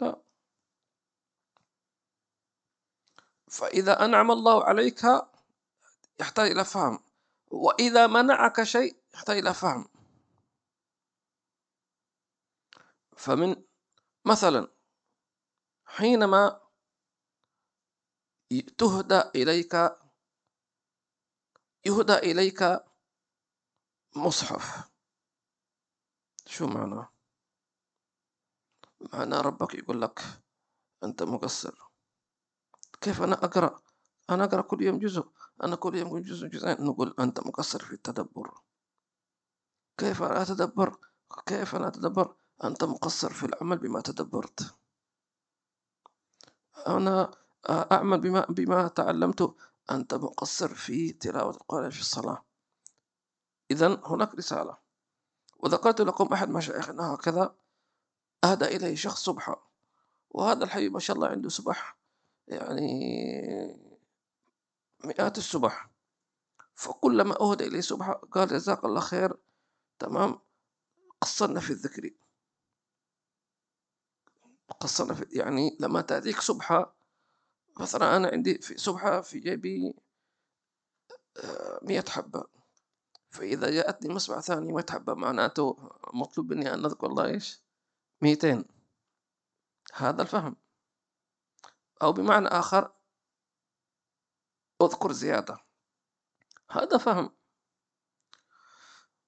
لا. 0.01 0.23
فإذا 3.49 4.05
أنعم 4.05 4.31
الله 4.31 4.65
عليك 4.65 5.03
يحتاج 6.21 6.51
إلى 6.51 6.65
فهم. 6.65 6.99
وإذا 7.51 8.07
منعك 8.07 8.63
شيء 8.63 8.97
يحتاج 9.15 9.39
إلى 9.39 9.55
فهم. 9.55 9.89
فمن 13.17 13.57
مثلا 14.25 14.69
حينما 15.85 16.61
تهدى 18.79 19.21
إليك 19.35 19.75
يهدى 21.85 22.15
إليك 22.15 22.81
مصحف. 24.17 24.91
شو 26.47 26.67
معناه؟ 26.67 27.20
معناه 29.13 29.41
ربك 29.41 29.75
يقول 29.75 30.03
لك 30.03 30.21
أنت 31.05 31.23
مقصر. 31.23 31.91
كيف 33.01 33.23
أنا 33.23 33.45
أقرأ؟ 33.45 33.81
أنا 34.31 34.45
أقرأ 34.45 34.61
كل 34.61 34.83
يوم 34.83 34.99
جزء. 34.99 35.29
أنا 35.63 35.77
كل 35.77 35.95
يوم 35.95 36.19
جزء 36.19 36.47
جزئين 36.47 36.85
نقول 36.85 37.15
أنت 37.21 37.41
مقصر 37.47 37.79
في 37.85 37.93
التدبر. 37.93 38.61
كيف 39.99 40.23
أنا 40.23 40.43
أتدبر؟ 40.43 40.99
كيف 41.47 41.75
أنا 41.77 41.89
أتدبر؟ 41.89 42.35
أنت 42.65 42.85
مقصر 42.85 43.33
في 43.33 43.47
العمل 43.47 43.79
بما 43.79 44.01
تدبرت. 44.01 44.75
أنا 46.87 47.31
أعمل 47.71 48.21
بما, 48.21 48.47
بما 48.49 48.89
تعلمت. 48.89 49.55
أنت 49.91 50.15
مقصر 50.15 50.75
في 50.75 51.13
تلاوة 51.13 51.51
القرآن 51.51 51.91
في 51.91 52.01
الصلاة. 52.01 52.45
إذا 53.71 54.01
هناك 54.05 54.35
رسالة. 54.35 54.77
وذكرت 55.59 56.01
لكم 56.01 56.33
أحد 56.33 56.49
مشايخنا 56.49 57.15
هكذا. 57.15 57.55
أهدى 58.45 58.65
إليه 58.65 58.95
شخص 58.95 59.25
سبحة 59.25 59.71
وهذا 60.31 60.65
الحي 60.65 60.89
ما 60.89 60.99
شاء 60.99 61.17
الله 61.17 61.29
عنده 61.29 61.49
سبح 61.49 61.97
يعني 62.49 63.91
مئات 65.05 65.39
السبح. 65.39 65.91
فكلما 66.75 67.41
أهدى 67.41 67.67
إليه 67.67 67.81
سبحة 67.81 68.13
قال 68.13 68.49
جزاك 68.49 68.85
الله 68.85 69.01
خير. 69.01 69.37
تمام؟ 69.99 70.39
قصرنا 71.21 71.61
في 71.61 71.71
الذكر. 71.71 72.11
قصرنا 74.81 75.15
في 75.15 75.27
يعني 75.31 75.77
لما 75.81 76.01
تأتيك 76.01 76.41
سبحة 76.41 76.95
مثلا 77.81 78.17
أنا 78.17 78.29
عندي 78.29 78.59
في 78.59 78.79
سبحة 78.79 79.21
في 79.21 79.39
جيبي 79.39 79.95
آه، 81.37 81.81
مئة 81.83 82.11
حبة. 82.11 82.45
فإذا 83.31 83.71
جاءتني 83.71 84.15
مسمع 84.15 84.41
ثاني 84.41 84.73
متحبة 84.73 85.15
معناته 85.15 85.77
مطلوب 86.15 86.53
مني 86.53 86.75
أن 86.75 86.85
أذكر 86.85 87.07
الله 87.07 87.27
إيش؟ 87.27 87.61
ميتين. 88.23 88.65
هذا 89.95 90.23
الفهم. 90.23 90.57
أو 92.03 92.13
بمعنى 92.13 92.49
آخر 92.49 92.93
أذكر 94.83 95.13
زيادة. 95.13 95.59
هذا 96.71 96.99
فهم. 96.99 97.37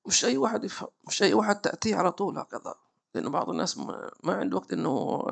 مش 0.07 0.25
أي 0.25 0.37
واحد 0.37 0.65
يفهم 0.65 0.89
مش 1.09 1.23
أي 1.23 1.35
واحد 1.35 1.61
تأتيه 1.61 1.97
على 1.97 2.13
طول 2.13 2.39
هكذا. 2.39 2.75
لأنه 3.15 3.31
بعض 3.31 3.51
الناس 3.51 3.79
ما 4.25 4.35
عنده 4.35 4.57
وقت 4.57 4.73
إنه 4.73 5.23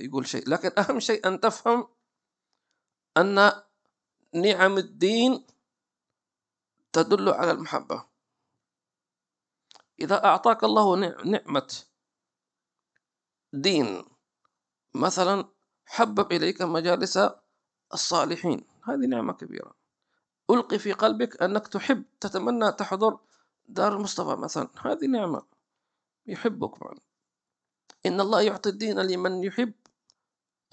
يقول 0.00 0.26
شيء. 0.26 0.48
لكن 0.48 0.70
أهم 0.78 1.00
شيء 1.00 1.28
أن 1.28 1.40
تفهم 1.40 1.88
أن 3.16 3.52
نعم 4.34 4.78
الدين 4.78 5.46
تدل 6.92 7.28
على 7.28 7.50
المحبة. 7.50 8.06
إذا 10.00 10.24
أعطاك 10.24 10.64
الله 10.64 10.96
نعمة 11.24 11.74
دين 13.52 14.04
مثلا 14.94 15.44
حبب 15.86 16.32
إليك 16.32 16.62
مجالس 16.62 17.18
الصالحين. 17.92 18.64
هذه 18.84 19.06
نعمة 19.06 19.32
كبيرة. 19.32 19.74
ألقي 20.50 20.78
في 20.78 20.92
قلبك 20.92 21.42
أنك 21.42 21.68
تحب 21.68 22.04
تتمنى 22.20 22.72
تحضر 22.72 23.18
دار 23.68 23.96
المصطفى 23.96 24.40
مثلا. 24.40 24.68
هذه 24.80 25.06
نعمة 25.06 25.42
يحبك 26.26 26.82
معنا 26.82 27.00
إن 28.06 28.20
الله 28.20 28.40
يعطي 28.42 28.70
الدين 28.70 29.00
لمن 29.00 29.44
يحب 29.44 29.72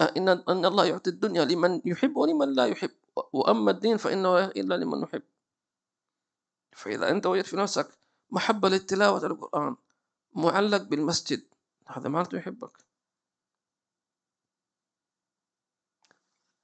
آه، 0.00 0.12
إن 0.16 0.28
أن 0.28 0.64
الله 0.64 0.84
يعطي 0.86 1.10
الدنيا 1.10 1.44
لمن 1.44 1.82
يحب 1.84 2.16
ولمن 2.16 2.52
لا 2.52 2.66
يحب. 2.66 2.90
وأما 3.32 3.70
الدين 3.70 3.96
فإنه 3.96 4.44
إلا 4.44 4.74
لمن 4.74 5.02
يحب. 5.02 5.22
فإذا 6.72 7.10
أنت 7.10 7.26
وجدت 7.26 7.46
في 7.46 7.56
نفسك 7.56 8.01
محبة 8.32 8.68
للتلاوة 8.68 9.26
القرآن 9.26 9.76
معلق 10.34 10.82
بالمسجد. 10.82 11.46
هذا 11.88 12.08
معناته 12.08 12.38
يحبك. 12.38 12.84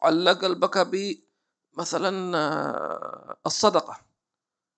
علق 0.02 0.38
قلبك 0.44 0.78
بمثلا 0.78 2.38
آه، 2.38 3.36
الصدقة. 3.46 4.00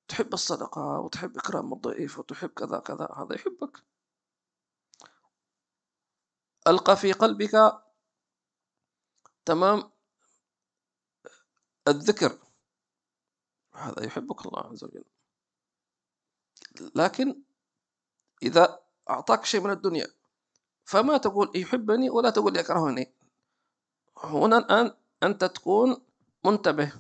تحب 0.09 0.35
الصدقة 0.35 0.99
وتحب 1.01 1.39
إكرام 1.39 1.73
الضيف 1.73 2.19
وتحب 2.19 2.49
كذا 2.49 2.79
كذا 2.79 3.09
هذا 3.17 3.35
يحبك. 3.35 3.83
ألقى 6.67 6.97
في 6.97 7.13
قلبك 7.13 7.83
تمام 9.45 9.91
الذكر. 11.89 12.39
هذا 13.75 14.05
يحبك 14.05 14.47
الله 14.47 14.61
عز 14.73 14.85
وجل. 14.85 15.05
لكن 16.95 17.43
إذا 18.43 18.79
أعطاك 19.11 19.45
شيء 19.45 19.61
من 19.61 19.71
الدنيا 19.71 20.07
فما 20.85 21.17
تقول 21.17 21.51
يحبني 21.55 22.11
ولا 22.11 22.31
تقول 22.31 22.57
يكرهني. 22.57 23.13
هنا 24.19 24.59
الآن 24.59 24.95
أنت 25.23 25.45
تكون 25.45 25.97
منتبه. 26.45 26.93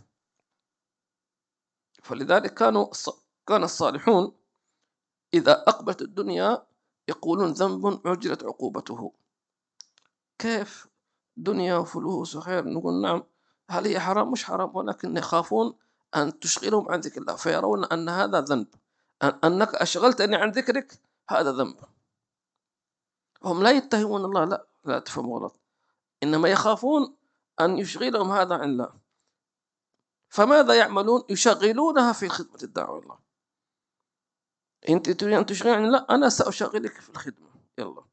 فلذلك 2.02 2.54
كانوا 2.54 2.86
كان 3.46 3.64
الصالحون 3.64 4.32
إذا 5.34 5.52
أقبلت 5.52 6.02
الدنيا 6.02 6.66
يقولون 7.08 7.50
ذنب 7.52 8.06
عجلت 8.06 8.44
عقوبته. 8.44 9.12
كيف 10.38 10.86
دنيا 11.36 11.76
وفلوس 11.76 12.36
وخير؟ 12.36 12.68
نقول 12.68 13.02
نعم 13.02 13.22
هل 13.70 13.86
هي 13.86 14.00
حرام؟ 14.00 14.30
مش 14.30 14.44
حرام 14.44 14.76
ولكن 14.76 15.16
يخافون 15.16 15.74
أن 16.16 16.40
تشغلهم 16.40 16.88
عن 16.92 17.00
ذكر 17.00 17.20
الله 17.20 17.36
فيرون 17.36 17.84
أن 17.84 18.08
هذا 18.08 18.40
ذنب. 18.40 18.66
أنك 19.22 19.74
أشغلتني 19.74 20.36
عن 20.36 20.50
ذكرك؟ 20.50 21.00
هذا 21.30 21.52
ذنب. 21.52 21.76
هم 23.44 23.62
لا 23.62 23.70
يتهمون 23.70 24.24
الله 24.24 24.44
لا 24.44 24.66
لا 24.84 24.98
تفهموا 24.98 25.38
غلط. 25.38 25.60
إنما 26.22 26.48
يخافون 26.48 27.16
أن 27.60 27.78
يشغلهم 27.78 28.32
هذا 28.32 28.54
عن 28.54 28.70
الله. 28.70 28.92
فماذا 30.28 30.74
يعملون؟ 30.74 31.24
يشغلونها 31.28 32.12
في 32.12 32.28
خدمة 32.28 32.58
الدعوة 32.62 32.98
الله. 32.98 33.18
أنت 34.88 35.10
تريد 35.10 35.34
أن 35.34 35.46
تشغل 35.46 35.68
عن 35.68 35.84
الله؟ 35.84 36.06
أنا 36.10 36.28
سأشغلك 36.28 37.00
في 37.00 37.08
الخدمة. 37.08 37.50
يلا. 37.78 38.04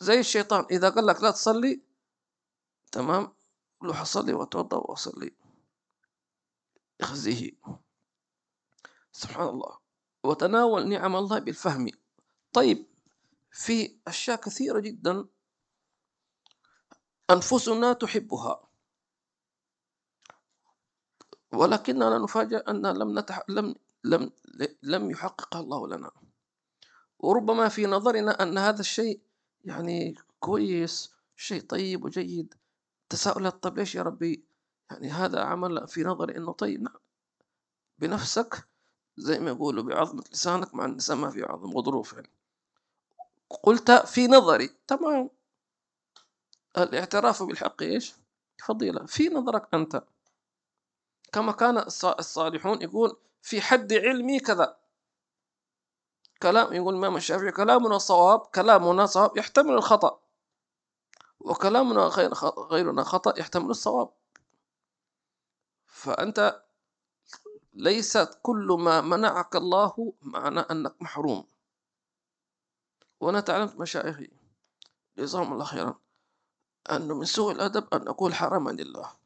زي 0.00 0.20
الشيطان. 0.20 0.66
إذا 0.70 0.88
قال 0.88 1.06
لك 1.06 1.22
لا 1.22 1.30
تصلي 1.30 1.80
تمام؟ 2.92 3.32
له 3.82 3.94
حصلي 3.94 4.32
وأتوضأ 4.32 4.76
وأصلي 4.76 5.43
يخزيه 7.00 7.50
سبحان 9.12 9.48
الله. 9.48 9.78
وتناول 10.24 10.88
نعم 10.88 11.16
الله 11.16 11.38
بالفهم. 11.38 11.88
طيب 12.52 12.86
في 13.50 13.98
أشياء 14.08 14.40
كثيرة 14.40 14.80
جدا 14.80 15.26
أنفسنا 17.30 17.92
تحبها. 17.92 18.68
ولكننا 21.52 22.18
نفاجأ 22.18 22.64
أن 22.68 22.86
لم 22.86 23.18
نتح... 23.18 23.42
لم 23.48 23.74
لم 24.04 24.30
لم 24.82 25.10
يحققها 25.10 25.60
الله 25.60 25.88
لنا. 25.88 26.10
وربما 27.18 27.68
في 27.68 27.86
نظرنا 27.86 28.42
أن 28.42 28.58
هذا 28.58 28.80
الشيء 28.80 29.20
يعني 29.64 30.14
كويس 30.40 31.14
شيء 31.36 31.62
طيب 31.66 32.04
وجيد. 32.04 32.54
تساؤلات 33.08 33.62
طيب 33.62 33.78
ليش 33.78 33.94
يا 33.94 34.02
ربي؟ 34.02 34.53
يعني 34.90 35.10
هذا 35.10 35.40
عمل 35.40 35.88
في 35.88 36.04
نظري 36.04 36.36
إنه 36.36 36.52
طيب. 36.52 36.82
نعم. 36.82 36.96
بنفسك 37.98 38.68
زي 39.16 39.38
ما 39.38 39.50
يقولوا 39.50 39.82
بعظمة 39.84 40.24
لسانك 40.32 40.74
مع 40.74 40.84
النساء 40.84 41.16
ما 41.16 41.30
في 41.30 41.42
عظم 41.42 41.76
وظروف 41.76 42.12
يعني. 42.12 42.30
قلت 43.62 43.90
في 43.90 44.26
نظري. 44.26 44.68
تمام. 44.86 45.30
الاعتراف 46.78 47.42
بالحق 47.42 47.82
إيش؟ 47.82 48.14
فضيلة. 48.64 49.06
في 49.06 49.28
نظرك 49.28 49.74
أنت 49.74 50.02
كما 51.32 51.52
كان 51.52 51.78
الصالحون 52.18 52.82
يقول 52.82 53.16
في 53.42 53.60
حد 53.60 53.92
علمي 53.92 54.40
كذا. 54.40 54.76
كلام 56.42 56.72
يقول 56.72 56.94
الإمام 56.94 57.16
الشافعي 57.16 57.52
كلامنا 57.52 57.98
صواب 57.98 58.40
كلامنا 58.40 59.06
صواب 59.06 59.36
يحتمل 59.36 59.72
الخطأ. 59.72 60.20
وكلامنا 61.40 62.00
غير 62.00 62.34
غيرنا 62.70 63.02
خطأ 63.02 63.40
يحتمل 63.40 63.70
الصواب. 63.70 64.10
فأنت 65.94 66.64
ليست 67.72 68.38
كل 68.42 68.76
ما 68.80 69.00
منعك 69.00 69.56
الله 69.56 70.14
معنى 70.22 70.60
أنك 70.60 71.02
محروم. 71.02 71.46
وأنا 73.20 73.40
تعلمت 73.40 73.74
مشايخي 73.74 74.30
جزاهم 75.18 75.52
الله 75.52 75.64
خيرا 75.64 76.00
أنه 76.90 77.14
من 77.14 77.24
سوء 77.24 77.52
الأدب 77.52 77.94
أن 77.94 78.08
أقول 78.08 78.34
حرما 78.34 78.70
لله. 78.70 79.16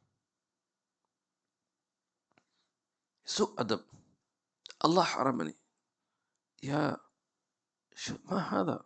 سوء 3.24 3.60
أدب. 3.60 3.84
الله 4.84 5.04
حرمني. 5.04 5.56
يا 6.62 6.96
شو 7.94 8.14
ما 8.24 8.38
هذا؟ 8.38 8.84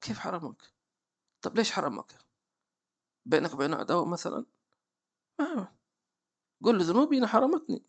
كيف 0.00 0.18
حرمك؟ 0.18 0.62
طب 1.42 1.56
ليش 1.56 1.72
حرمك؟ 1.72 2.18
بينك 3.24 3.54
وبين 3.54 3.74
عداوة 3.74 4.04
مثلا؟ 4.04 4.46
ما 5.38 5.74
قل 6.64 6.82
ذنوبي 6.82 7.26
حرمتني. 7.26 7.84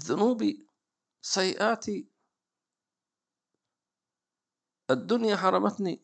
ذنوبي 0.00 0.66
سيئاتي 1.22 2.08
الدنيا 4.90 5.36
حرمتني. 5.36 6.02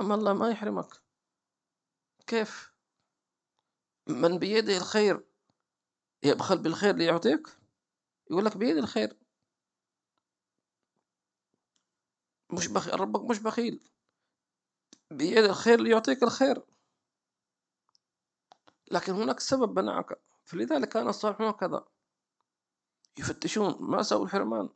أما 0.00 0.14
الله 0.14 0.32
ما 0.32 0.50
يحرمك. 0.50 1.02
كيف؟ 2.26 2.72
من 4.08 4.38
بيده 4.38 4.76
الخير 4.76 5.26
يبخل 6.24 6.62
بالخير 6.62 6.96
ليعطيك؟ 6.96 7.46
يقول 8.30 8.44
لك 8.44 8.56
بيد 8.56 8.76
الخير. 8.76 9.16
مش 12.52 12.68
بخيل 12.68 13.00
ربك 13.00 13.30
مش 13.30 13.38
بخيل. 13.38 13.90
بيد 15.10 15.44
الخير 15.44 15.80
ليعطيك 15.80 16.22
الخير. 16.22 16.62
لكن 18.90 19.12
هناك 19.12 19.40
سبب 19.40 19.78
منعك. 19.78 20.20
فلذلك 20.44 20.88
كان 20.88 21.08
الصالحون 21.08 21.50
كذا. 21.50 21.84
يفتشون 23.18 23.76
ما 23.80 24.02
سووا 24.02 24.24
الحرمان؟ 24.24 24.68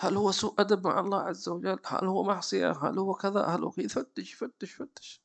هل 0.00 0.16
هو 0.16 0.32
سوء 0.32 0.60
أدب 0.60 0.86
مع 0.86 1.00
الله 1.00 1.20
عز 1.20 1.48
وجل؟ 1.48 1.78
هل 1.86 2.06
هو 2.06 2.22
معصية؟ 2.22 2.70
هل 2.70 2.98
هو 2.98 3.14
كذا؟ 3.14 3.44
هل 3.44 3.64
هو 3.64 3.72
يفتش 3.78 4.32
يفتش 4.32 4.80
يفتش. 4.80 5.22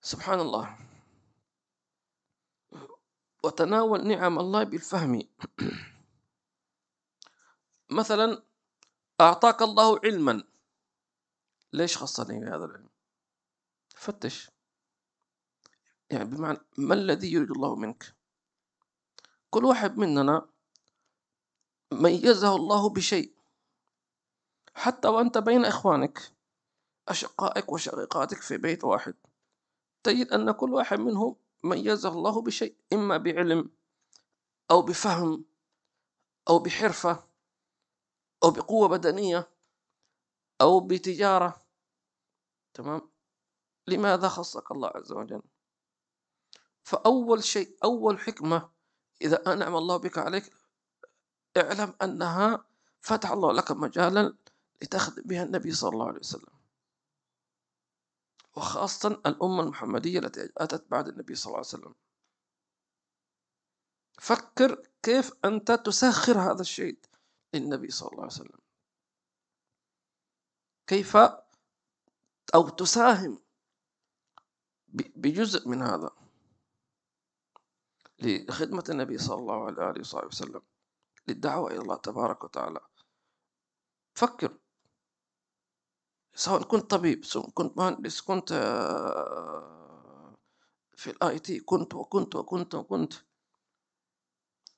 سبحان 0.00 0.40
الله. 0.40 0.78
وتناول 3.44 4.06
نعم 4.08 4.38
الله 4.38 4.64
بالفهم. 4.64 5.22
مثلا 7.90 8.42
أعطاك 9.20 9.62
الله 9.62 10.00
علما. 10.04 10.44
ليش 11.72 11.98
خصني 11.98 12.40
بهذا 12.40 12.64
العلم؟ 12.64 12.88
فتش. 13.98 14.50
يعني 16.10 16.24
بمعنى 16.24 16.58
ما 16.78 16.94
الذي 16.94 17.32
يريد 17.32 17.50
الله 17.50 17.76
منك؟ 17.76 18.14
كل 19.50 19.64
واحد 19.64 19.98
مننا 19.98 20.48
ميزه 21.92 22.56
الله 22.56 22.90
بشيء. 22.90 23.34
حتى 24.74 25.08
وأنت 25.08 25.38
بين 25.38 25.64
إخوانك 25.64 26.32
أشقائك 27.08 27.72
وشقيقاتك 27.72 28.42
في 28.42 28.56
بيت 28.56 28.84
واحد 28.84 29.14
تجد 30.02 30.32
أن 30.32 30.50
كل 30.52 30.74
واحد 30.74 30.98
منهم 30.98 31.36
ميزه 31.64 32.08
الله 32.08 32.42
بشيء 32.42 32.76
إما 32.92 33.16
بعلم 33.16 33.70
أو 34.70 34.82
بفهم 34.82 35.44
أو 36.48 36.58
بحرفة 36.58 37.24
أو 38.44 38.50
بقوة 38.50 38.88
بدنية 38.88 39.50
أو 40.60 40.80
بتجارة. 40.80 41.62
تمام؟ 42.74 43.17
لماذا 43.88 44.28
خصك 44.28 44.70
الله 44.70 44.88
عز 44.94 45.12
وجل؟ 45.12 45.42
فأول 46.82 47.44
شيء 47.44 47.76
أول 47.84 48.20
حكمة 48.20 48.70
إذا 49.22 49.52
أنعم 49.52 49.76
الله 49.76 49.96
بك 49.96 50.18
عليك 50.18 50.52
اعلم 51.56 51.94
أنها 52.02 52.64
فتح 53.00 53.30
الله 53.30 53.52
لك 53.52 53.70
مجالا 53.70 54.36
لتخدم 54.82 55.22
بها 55.22 55.42
النبي 55.42 55.72
صلى 55.72 55.90
الله 55.90 56.06
عليه 56.08 56.18
وسلم. 56.18 56.58
وخاصة 58.56 59.08
الأمة 59.26 59.62
المحمدية 59.62 60.18
التي 60.18 60.52
أتت 60.56 60.90
بعد 60.90 61.08
النبي 61.08 61.34
صلى 61.34 61.46
الله 61.46 61.56
عليه 61.56 61.66
وسلم. 61.68 61.94
فكر 64.20 64.82
كيف 65.02 65.32
أنت 65.44 65.72
تسخر 65.72 66.38
هذا 66.40 66.60
الشيء 66.60 66.98
للنبي 67.54 67.90
صلى 67.90 68.08
الله 68.08 68.22
عليه 68.22 68.32
وسلم. 68.32 68.58
كيف؟ 70.86 71.16
أو 72.54 72.68
تساهم 72.68 73.42
بجزء 75.16 75.68
من 75.68 75.82
هذا 75.82 76.10
لخدمة 78.18 78.84
النبي 78.88 79.18
صلى 79.18 79.38
الله 79.38 79.82
عليه 79.82 80.00
وصحبه 80.00 80.26
وسلم 80.26 80.62
للدعوة 81.28 81.70
إلى 81.70 81.78
الله 81.78 81.96
تبارك 81.96 82.44
وتعالى. 82.44 82.80
فكر. 84.14 84.58
سواء 86.34 86.62
كنت 86.62 86.90
طبيب 86.90 87.24
سواء 87.24 87.50
كنت 87.50 87.78
مهندس 87.78 88.20
كنت 88.20 88.52
آه، 88.52 90.36
في 90.96 91.10
ال 91.10 91.38
IT 91.38 91.60
كنت 91.60 91.94
وكنت 91.94 92.34
وكنت 92.34 92.74
وكنت. 92.74 93.14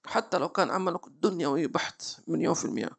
حتى 0.07 0.39
لو 0.39 0.49
كان 0.49 0.71
عملك 0.71 1.07
الدنيوي 1.07 1.67
بحت 1.67 2.03
مليون 2.29 2.55
في 2.55 2.65
المية 2.65 2.91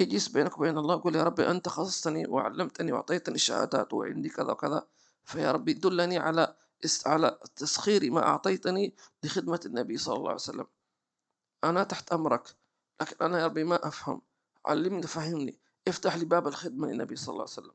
يجلس 0.00 0.28
بينك 0.28 0.58
وبين 0.58 0.78
الله 0.78 0.94
يقول 0.94 1.16
يا 1.16 1.22
ربي 1.22 1.50
أنت 1.50 1.68
خصصتني 1.68 2.26
وعلمتني 2.26 2.92
وأعطيتني 2.92 3.34
الشهادات 3.34 3.94
وعندي 3.94 4.28
كذا 4.28 4.52
وكذا. 4.52 4.86
فيا 5.24 5.52
ربي 5.52 5.72
دلني 5.72 6.18
على 6.18 6.56
على 7.06 7.38
تسخير 7.56 8.10
ما 8.10 8.22
أعطيتني 8.22 8.96
لخدمة 9.22 9.60
النبي 9.66 9.96
صلى 9.96 10.16
الله 10.16 10.28
عليه 10.28 10.34
وسلم. 10.40 10.66
أنا 11.64 11.84
تحت 11.84 12.12
أمرك 12.12 12.56
لكن 13.00 13.16
أنا 13.24 13.40
يا 13.40 13.46
ربي 13.46 13.64
ما 13.64 13.88
أفهم. 13.88 14.22
علمني 14.66 15.02
فهمني. 15.02 15.58
افتح 15.88 16.16
لي 16.16 16.24
باب 16.24 16.46
الخدمة 16.48 16.88
للنبي 16.88 17.16
صلى 17.16 17.32
الله 17.32 17.42
عليه 17.42 17.52
وسلم. 17.52 17.74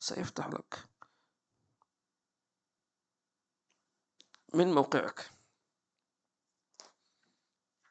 سيفتح 0.00 0.46
لك. 0.46 0.88
من 4.54 4.72
موقعك. 4.74 5.30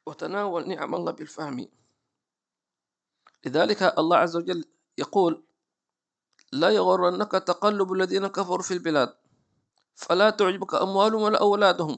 وتناول 0.05 0.67
نعم 0.67 0.95
الله 0.95 1.11
بالفهم. 1.11 1.67
لذلك 3.45 3.83
الله 3.83 4.17
عز 4.17 4.35
وجل 4.35 4.65
يقول 4.97 5.46
لا 6.51 6.69
يغرنك 6.69 7.31
تقلب 7.31 7.93
الذين 7.93 8.27
كفروا 8.27 8.61
في 8.61 8.73
البلاد 8.73 9.15
فلا 9.95 10.29
تعجبك 10.29 10.73
أموالهم 10.75 11.21
ولا 11.21 11.39
أولادهم. 11.39 11.97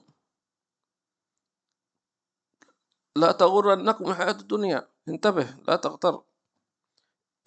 لا 3.16 3.32
تغرنكم 3.32 4.10
الحياة 4.12 4.32
الدنيا 4.32 4.88
انتبه 5.08 5.58
لا 5.68 5.76
تغتر. 5.76 6.24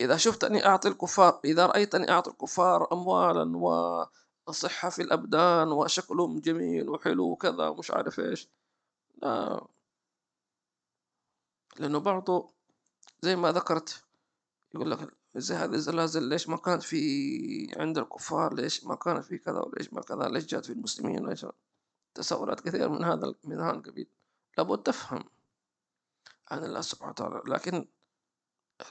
إذا 0.00 0.16
شفتني 0.16 0.66
أعطي 0.66 0.88
الكفار 0.88 1.40
إذا 1.44 1.66
رأيتني 1.66 2.10
أعطي 2.10 2.30
الكفار 2.30 2.92
أموالا 2.92 3.56
وصحة 4.46 4.88
في 4.90 5.02
الأبدان 5.02 5.72
وشكلهم 5.72 6.40
جميل 6.40 6.88
وحلو 6.88 7.30
وكذا 7.30 7.68
ومش 7.68 7.90
عارف 7.90 8.20
إيش. 8.20 8.48
لا. 9.22 9.66
لأنه 11.78 11.98
برضو 11.98 12.52
زي 13.22 13.36
ما 13.36 13.52
ذكرت 13.52 14.04
يقول 14.74 14.90
لك 14.90 15.21
هذه 15.36 15.74
الزلازل 15.74 16.28
ليش 16.28 16.48
ما 16.48 16.56
كانت 16.56 16.82
في 16.82 17.74
عند 17.76 17.98
الكفار؟ 17.98 18.54
ليش 18.54 18.84
ما 18.84 18.94
كانت 18.94 19.24
في 19.24 19.38
كذا؟ 19.38 19.58
وليش 19.58 19.92
ما 19.92 20.00
كذا؟ 20.00 20.28
ليش 20.28 20.46
جات 20.46 20.66
في 20.66 20.72
المسلمين؟ 20.72 21.26
ليش 21.26 21.46
تساؤلات 22.14 22.60
كثيرة 22.60 22.88
من 22.88 23.04
هذا 23.04 23.34
من 23.44 23.60
هذا 23.60 23.70
القبيل. 23.76 24.08
لابد 24.58 24.82
تفهم 24.82 25.24
عن 26.50 26.64
الله 26.64 26.80
سبحانه 26.80 27.10
وتعالى. 27.10 27.42
لكن 27.46 27.88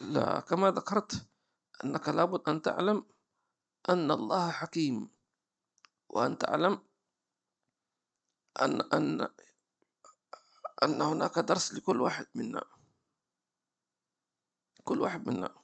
لا 0.02 0.40
كما 0.40 0.72
ذكرت 0.72 1.26
أنك 1.84 2.10
لابد 2.10 2.50
أن 2.50 2.62
تعلم 2.62 3.06
أن 3.90 4.12
الله 4.12 4.52
حكيم 4.52 5.10
وأن 6.10 6.38
تعلم 6.38 6.82
أن 8.62 8.82
أن 8.82 9.28
أن 10.84 11.02
هناك 11.02 11.40
درس 11.40 11.74
لكل 11.74 12.02
واحد 12.02 12.26
منا. 12.36 12.64
كل 14.84 15.02
واحد 15.02 15.30
منا. 15.30 15.61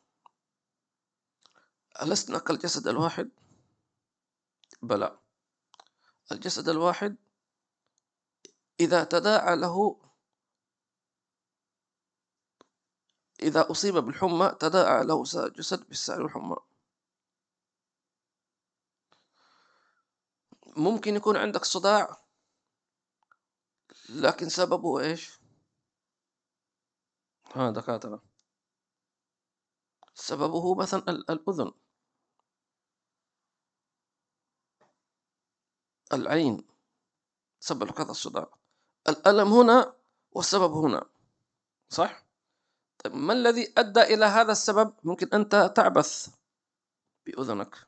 ألسنا 2.02 2.39
كالجسد 2.39 2.88
الواحد؟ 2.88 3.30
بلى. 4.82 5.20
الجسد 6.32 6.70
الواحد 6.70 7.16
إذا 8.80 9.04
تداعى 9.04 9.56
له 9.56 10.02
إذا 13.41 13.72
أصيب 13.72 13.93
بالحمى 13.93 14.56
تداعى 14.60 15.06
له 15.06 15.24
الجسد 15.36 15.88
بالسائل 15.88 16.22
والحمى. 16.22 16.56
ممكن 20.78 21.16
يكون 21.16 21.38
عندك 21.38 21.66
صداع 21.66 22.22
لكن 24.10 24.50
سببه 24.50 25.00
إيش؟ 25.00 25.39
ها 27.56 27.72
دكاترة. 27.72 28.24
سببه 30.14 30.76
مثلا 30.76 31.10
الأذن. 31.10 31.72
العين 36.14 36.64
سبب 37.60 37.91
كذا 37.91 38.12
الصداع. 38.12 38.49
الألم 39.10 39.53
هنا 39.53 39.93
والسبب 40.32 40.72
هنا 40.72 41.05
صح؟ 41.89 42.24
طيب 43.03 43.16
ما 43.16 43.34
الذي 43.34 43.74
أدى 43.78 44.01
إلى 44.01 44.26
هذا 44.26 44.51
السبب؟ 44.51 44.93
ممكن 45.03 45.28
أنت 45.34 45.74
تعبث 45.76 46.30
بأذنك. 47.26 47.88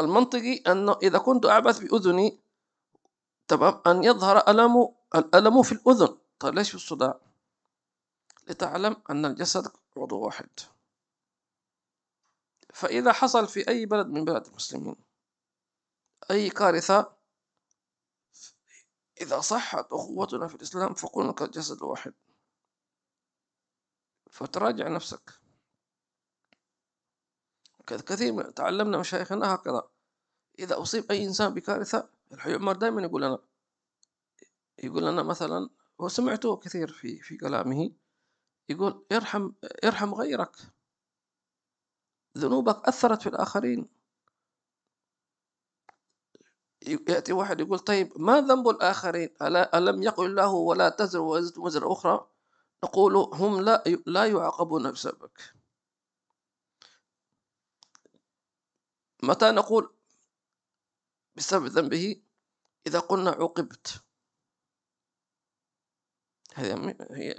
المنطقي 0.00 0.54
أنه 0.56 0.98
إذا 1.02 1.18
كنت 1.18 1.46
أعبث 1.46 1.78
بأذني 1.78 2.40
تمام 3.48 3.80
أن 3.86 4.04
يظهر 4.04 4.50
ألم 4.50 4.94
الألم 5.14 5.62
في 5.62 5.72
الأذن. 5.72 6.18
طيب 6.38 6.54
ليش 6.54 6.68
في 6.68 6.74
الصداع؟ 6.74 7.20
لتعلم 8.48 8.96
أن 9.10 9.24
الجسد 9.24 9.72
عضو 9.96 10.20
واحد. 10.20 10.48
فإذا 12.74 13.12
حصل 13.12 13.48
في 13.48 13.68
أي 13.68 13.86
بلد 13.86 14.06
من 14.06 14.24
بلاد 14.24 14.46
المسلمين 14.46 15.05
أي 16.30 16.50
كارثة. 16.50 17.16
إذا 19.20 19.40
صحت 19.40 19.86
أخوتنا 19.92 20.48
في 20.48 20.54
الإسلام 20.54 20.94
فقلنا 20.94 21.32
كالجسد 21.32 21.76
الواحد 21.76 22.14
فتراجع 24.30 24.88
نفسك. 24.88 25.30
كثير 27.86 28.50
تعلمنا 28.50 28.98
مشايخنا 28.98 29.54
هكذا. 29.54 29.88
إذا 30.58 30.82
أصيب 30.82 31.10
أي 31.10 31.24
إنسان 31.24 31.54
بكارثة 31.54 32.08
الحي 32.32 32.54
عمر 32.54 32.76
دائما 32.76 33.02
يقول 33.02 33.22
لنا 33.22 33.38
يقول 34.78 35.06
لنا 35.06 35.22
مثلا 35.22 35.70
وسمعته 35.98 36.56
كثير 36.56 36.92
في 36.92 37.20
في 37.20 37.36
كلامه 37.36 37.92
يقول 38.68 39.06
ارحم 39.12 39.52
ارحم 39.84 40.14
غيرك. 40.14 40.56
ذنوبك 42.38 42.88
أثرت 42.88 43.22
في 43.22 43.28
الآخرين. 43.28 43.95
يأتي 46.86 47.32
واحد 47.32 47.60
يقول 47.60 47.78
طيب 47.78 48.12
ما 48.16 48.40
ذنب 48.40 48.68
الآخرين؟ 48.68 49.34
ألا 49.42 49.78
ألم 49.78 50.02
يقل 50.02 50.26
الله 50.26 50.50
ولا 50.52 50.88
تزر 50.88 51.20
وزر 51.58 51.92
أخرى؟ 51.92 52.28
نقول 52.84 53.16
هم 53.16 53.60
لا 53.60 53.84
لا 54.06 54.26
يعاقبون 54.26 54.90
بسببك. 54.92 55.54
متى 59.22 59.50
نقول 59.50 59.94
بسبب 61.36 61.66
ذنبه؟ 61.66 62.22
إذا 62.86 62.98
قلنا 62.98 63.30
عوقبت 63.30 64.04
هي 66.54 67.36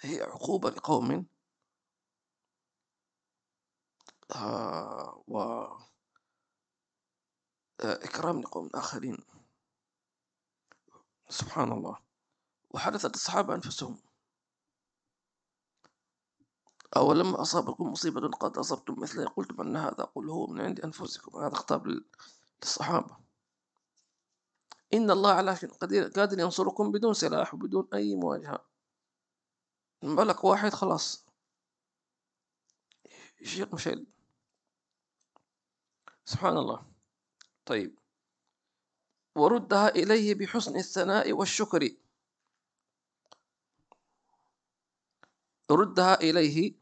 هي 0.00 0.22
عقوبة 0.22 0.70
لقوم. 0.70 1.26
آه 4.34 5.24
و 5.28 5.38
إكرام 7.84 8.40
لقوم 8.40 8.70
آخرين. 8.74 9.18
سبحان 11.28 11.72
الله. 11.72 11.98
وحدثت 12.70 13.14
الصحابة 13.14 13.54
أنفسهم. 13.54 13.98
أو 16.96 17.12
لما 17.12 17.42
أصابكم 17.42 17.92
مصيبة 17.92 18.28
قد 18.28 18.58
أصبتم 18.58 19.00
مثلها؟ 19.00 19.28
قلتم 19.28 19.60
أن 19.60 19.76
هذا 19.76 20.04
قل 20.04 20.28
هو 20.30 20.46
من 20.46 20.60
عند 20.60 20.80
أنفسكم. 20.80 21.38
هذا 21.38 21.54
خطاب 21.54 22.02
للصحابة. 22.62 23.16
إن 24.94 25.10
الله 25.10 25.32
على 25.32 25.56
شيء 25.56 25.72
قدير 25.72 26.08
قادر 26.08 26.38
ينصركم 26.38 26.92
بدون 26.92 27.14
سلاح 27.14 27.54
وبدون 27.54 27.88
أي 27.94 28.14
مواجهة. 28.14 28.64
ملك 30.02 30.44
واحد 30.44 30.72
خلاص. 30.72 31.26
يشير 33.40 33.74
مشيل 33.74 34.06
سبحان 36.24 36.56
الله. 36.56 36.91
طيب. 37.66 37.98
وردها 39.36 39.88
إليه 39.88 40.34
بحسن 40.34 40.76
الثناء 40.76 41.32
والشكر. 41.32 41.96
ردها 45.70 46.20
إليه. 46.20 46.74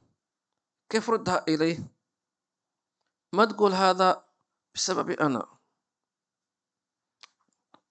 كيف 0.88 1.10
ردها 1.10 1.44
إليه؟ 1.48 1.78
ما 3.32 3.44
تقول 3.44 3.72
هذا 3.72 4.24
بسبب 4.74 5.10
أنا؟ 5.10 5.58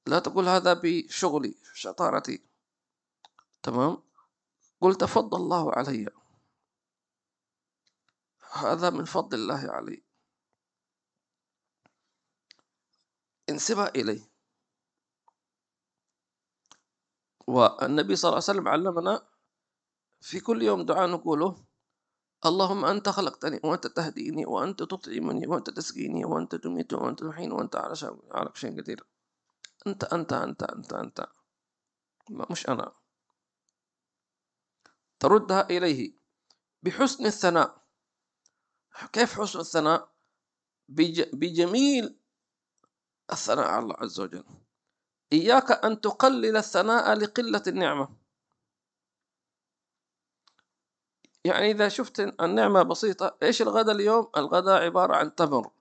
لا 0.08 0.20
تقول 0.20 0.48
هذا 0.48 0.74
بشغلي 0.74 1.56
شطارتي. 1.74 2.44
تمام؟ 3.64 4.04
قل 4.82 4.96
تفضل 4.96 5.38
الله 5.38 5.74
علي. 5.74 6.10
هذا 8.54 8.90
من 8.90 9.06
فضل 9.06 9.38
الله 9.38 9.72
علي. 9.72 10.09
انسبها 13.50 13.88
إليه. 13.96 14.30
والنبي 17.48 18.16
صلى 18.16 18.30
الله 18.30 18.44
عليه 18.48 18.52
وسلم 18.60 18.68
علمنا 18.68 19.28
في 20.22 20.40
كل 20.40 20.62
يوم 20.62 20.86
دعاء 20.86 21.10
نقوله 21.10 21.66
اللهم 22.46 22.86
أنت 22.86 23.10
خلقتني 23.10 23.60
وأنت 23.64 23.88
تهديني 23.88 24.46
وأنت 24.46 24.84
تطعمني 24.84 25.48
وأنت 25.48 25.70
تسقيني 25.70 26.26
وأنت 26.26 26.56
تميت 26.56 26.94
وأنت 26.94 27.24
تحين 27.24 27.52
وأنت 27.52 27.76
على 27.76 27.96
على 28.32 28.52
شيء 28.56 28.82
قدير. 28.82 29.04
أنت 29.88 30.04
أنت 30.04 30.34
أنت 30.34 30.64
أنت 30.64 30.94
أنت. 30.94 31.28
مش 32.30 32.70
أنا. 32.70 32.92
تردها 35.20 35.70
إليه 35.70 36.14
بحسن 36.84 37.26
الثناء. 37.26 37.82
كيف 39.14 39.42
حسن 39.42 39.60
الثناء؟ 39.60 40.10
بجميل 41.34 42.19
الثناء 43.32 43.68
على 43.68 43.84
الله 43.84 43.96
عز 44.00 44.20
وجل. 44.20 44.44
إياك 45.34 45.72
أن 45.72 46.02
تقلل 46.02 46.58
الثناء 46.58 47.14
لقلة 47.14 47.64
النعمة. 47.68 48.10
يعني 51.46 51.72
إذا 51.72 51.90
شفت 51.90 52.20
النعمة 52.20 52.84
بسيطة 52.84 53.38
إيش 53.44 53.62
الغداء 53.62 53.96
اليوم؟ 53.96 54.32
الغداء 54.38 54.84
عبارة 54.84 55.16
عن 55.16 55.36
تمر. 55.36 55.72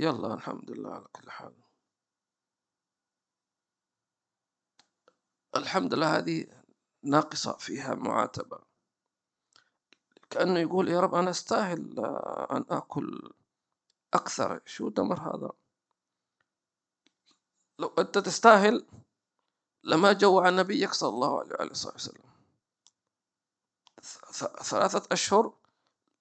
يلا 0.00 0.34
الحمد 0.34 0.70
لله 0.70 0.90
على 0.90 1.06
كل 1.12 1.30
حال. 1.30 1.54
الحمد 5.56 5.94
لله 5.94 6.16
هذه 6.18 6.46
ناقصة 7.02 7.52
فيها 7.52 7.94
معاتبة. 7.94 8.58
كأنه 10.30 10.60
يقول 10.60 10.88
يا 10.88 11.00
رب 11.00 11.14
أنا 11.14 11.30
أستاهل 11.30 12.00
أن 12.50 12.64
آكل 12.70 13.32
أكثر. 14.14 14.60
شو 14.66 14.88
تمر 14.88 15.20
هذا؟ 15.20 15.50
لو 17.78 17.94
أنت 17.98 18.18
تستاهل 18.18 18.86
لما 19.84 20.12
جوع 20.12 20.50
نبيك 20.50 20.92
صلى 20.92 21.08
الله 21.08 21.40
عليه 21.40 21.70
وسلم. 21.70 22.22
ثلاثة 24.62 25.02
أشهر 25.12 25.54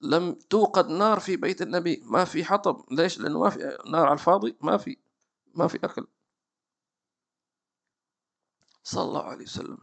لم 0.02 0.34
توقد 0.34 0.88
نار 0.88 1.20
في 1.20 1.36
بيت 1.36 1.62
النبي. 1.62 2.02
ما 2.06 2.26
في 2.26 2.46
حطب. 2.46 2.94
ليش؟ 2.94 3.20
لأنه 3.20 3.40
ما 3.40 3.50
في 3.50 3.78
نار 3.86 4.06
على 4.06 4.14
الفاضي 4.14 4.58
ما 4.62 4.78
في 4.78 4.98
ما 5.56 5.68
في 5.68 5.78
أكل. 5.84 6.08
صلى 8.84 9.04
الله 9.04 9.24
عليه 9.24 9.46
وسلم. 9.46 9.78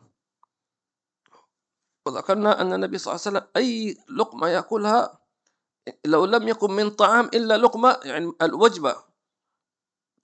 وذكرنا 2.07 2.61
أن 2.61 2.73
النبي 2.73 2.99
صلى 2.99 3.15
الله 3.15 3.27
عليه 3.27 3.39
وسلم 3.39 3.51
أي 3.57 3.97
لقمة 4.09 4.49
يأكلها 4.49 5.19
لو 6.05 6.25
لم 6.25 6.49
يكن 6.49 6.71
من 6.71 6.91
طعام 6.91 7.25
إلا 7.25 7.57
لقمة 7.59 8.01
يعني 8.05 8.33
الوجبة. 8.43 9.14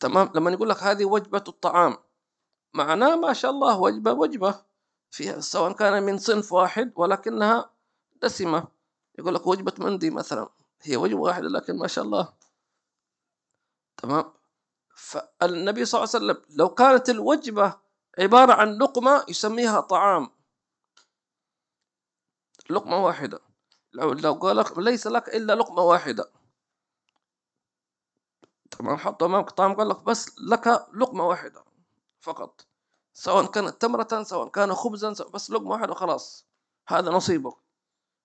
تمام؟ 0.00 0.32
لما 0.34 0.50
يقول 0.50 0.68
لك 0.68 0.82
هذه 0.82 1.04
وجبة 1.04 1.44
الطعام 1.48 1.96
معناه 2.74 3.16
ما 3.16 3.32
شاء 3.32 3.50
الله 3.50 3.80
وجبة 3.80 4.12
وجبة 4.12 4.62
فيها 5.10 5.40
سواء 5.40 5.72
كان 5.72 6.02
من 6.02 6.18
صنف 6.18 6.52
واحد 6.52 6.92
ولكنها 6.96 7.70
دسمة. 8.22 8.68
يقول 9.18 9.34
لك 9.34 9.46
وجبة 9.46 9.72
مندي 9.78 10.10
مثلا 10.10 10.48
هي 10.82 10.96
وجبة 10.96 11.20
واحدة 11.20 11.48
لكن 11.48 11.78
ما 11.78 11.86
شاء 11.86 12.04
الله. 12.04 12.32
تمام؟ 13.96 14.32
فالنبي 14.94 15.84
صلى 15.84 15.98
الله 15.98 16.10
عليه 16.14 16.24
وسلم 16.26 16.56
لو 16.56 16.68
كانت 16.74 17.10
الوجبة 17.10 17.76
عبارة 18.18 18.52
عن 18.52 18.78
لقمة 18.78 19.24
يسميها 19.28 19.80
طعام. 19.80 20.30
لقمة 22.70 23.04
واحدة. 23.04 23.40
لو 23.92 24.12
لو 24.12 24.32
قال 24.32 24.56
لك 24.56 24.78
ليس 24.78 25.06
لك 25.06 25.28
إلا 25.28 25.54
لقمة 25.54 25.82
واحدة. 25.82 26.30
طبعا 28.80 28.96
حط 28.96 29.22
أمامك 29.22 29.50
طعام 29.50 29.74
قال 29.74 29.88
لك 29.88 30.02
بس 30.02 30.38
لك 30.38 30.66
لقمة 30.94 31.24
واحدة 31.24 31.64
فقط. 32.20 32.66
سواء 33.12 33.46
كانت 33.46 33.82
تمرة 33.82 34.22
سواء 34.22 34.48
كان 34.48 34.74
خبزا 34.74 35.10
بس 35.34 35.50
لقمة 35.50 35.70
واحدة 35.70 35.94
خلاص. 35.94 36.46
هذا 36.88 37.10
نصيبك. 37.10 37.56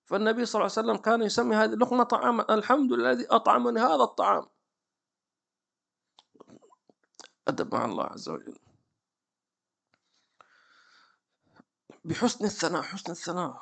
فالنبي 0.04 0.46
صلى 0.46 0.60
الله 0.60 0.72
عليه 0.76 0.88
وسلم 0.88 1.02
كان 1.02 1.22
يسمي 1.22 1.56
هذه 1.56 1.72
اللقمة 1.72 2.04
طعاما. 2.04 2.54
الحمد 2.54 2.92
لله 2.92 3.10
الذي 3.10 3.26
أطعمني 3.26 3.80
هذا 3.80 4.02
الطعام. 4.02 4.46
أدب 7.48 7.74
مع 7.74 7.84
الله 7.84 8.04
عز 8.04 8.28
وجل. 8.28 8.58
بحسن 12.04 12.44
الثناء 12.44 12.82
حسن 12.82 13.12
الثناء. 13.12 13.60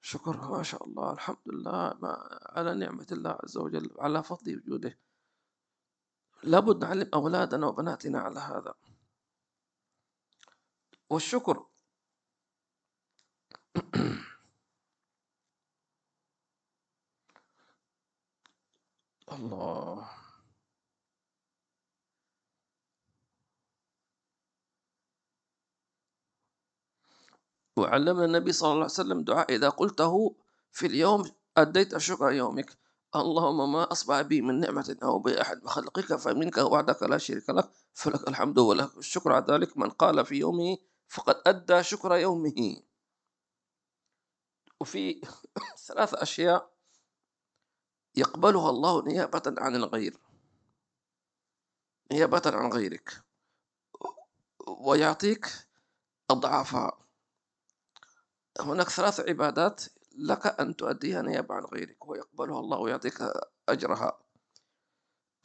شكر 0.00 0.36
ما 0.36 0.62
شاء 0.62 0.84
الله 0.84 1.12
الحمد 1.12 1.46
لله 1.46 1.94
ما 2.02 2.40
على 2.42 2.74
نعمة 2.74 3.06
الله 3.12 3.38
عز 3.44 3.56
وجل 3.56 3.90
على 3.98 4.22
فضل 4.22 4.56
وجوده. 4.56 4.98
لابد 6.44 6.84
نعلم 6.84 7.08
أولادنا 7.14 7.66
وبناتنا 7.66 8.20
على 8.20 8.40
هذا. 8.40 8.74
والشكر. 11.10 11.66
الله. 19.32 20.08
وعلمنا 27.76 28.24
النبي 28.24 28.52
صلى 28.52 28.66
الله 28.68 28.76
عليه 28.82 28.92
وسلم 28.92 29.24
دعاء 29.24 29.54
إذا 29.54 29.68
قلته 29.68 30.36
في 30.72 30.86
اليوم 30.86 31.30
أديت 31.56 31.96
شكر 31.98 32.32
يومك. 32.32 32.78
اللهم 33.16 33.72
ما 33.72 33.92
أصبح 33.92 34.20
بي 34.20 34.40
من 34.42 34.60
نعمة 34.60 34.96
أو 35.02 35.18
بأحد 35.18 35.66
خلقك 35.66 36.14
فمنك 36.16 36.56
وعدك 36.58 37.02
لا 37.02 37.18
شريك 37.18 37.50
لك 37.50 37.70
فلك 37.92 38.28
الحمد 38.28 38.58
ولك 38.58 38.96
الشكر. 38.98 39.32
على 39.32 39.44
ذلك 39.48 39.76
من 39.78 39.90
قال 39.90 40.26
في 40.26 40.34
يومه 40.34 40.76
فقد 41.08 41.42
أدى 41.46 41.82
شكر 41.82 42.16
يومه. 42.16 42.82
وفي 44.80 45.20
ثلاث 45.88 46.14
أشياء 46.14 46.72
يقبلها 48.16 48.70
الله 48.70 49.04
نيابة 49.04 49.42
عن 49.58 49.76
الغير. 49.76 50.16
نيابة 52.12 52.42
عن 52.46 52.72
غيرك. 52.72 53.24
ويعطيك 54.68 55.46
أضعافها. 56.30 56.92
هناك 58.60 58.88
ثلاث 58.88 59.20
عبادات 59.20 59.84
لك 60.18 60.46
أن 60.60 60.76
تؤديها 60.76 61.22
نيابة 61.22 61.54
عن 61.54 61.64
غيرك 61.64 62.08
ويقبلها 62.08 62.60
الله 62.60 62.78
ويعطيك 62.78 63.18
أجرها. 63.68 64.18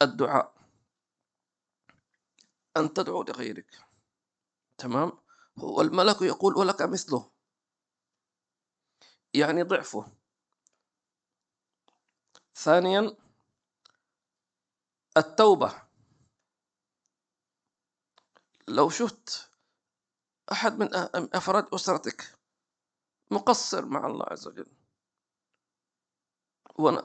الدعاء. 0.02 0.54
أن 2.76 2.92
تدعو 2.94 3.22
لغيرك. 3.22 3.70
تمام؟ 4.78 5.12
والملك 5.56 6.22
يقول 6.22 6.56
ولك 6.56 6.82
مثله. 6.82 7.30
يعني 9.34 9.62
ضعفه. 9.62 10.12
ثانيا 12.54 13.16
التوبة. 15.16 15.82
لو 18.68 18.90
شفت 18.90 19.50
أحد 20.52 20.78
من 20.78 20.88
أفراد 21.34 21.74
أسرتك 21.74 22.37
مقصر 23.30 23.86
مع 23.86 24.06
الله 24.06 24.24
عز 24.28 24.48
وجل. 24.48 24.66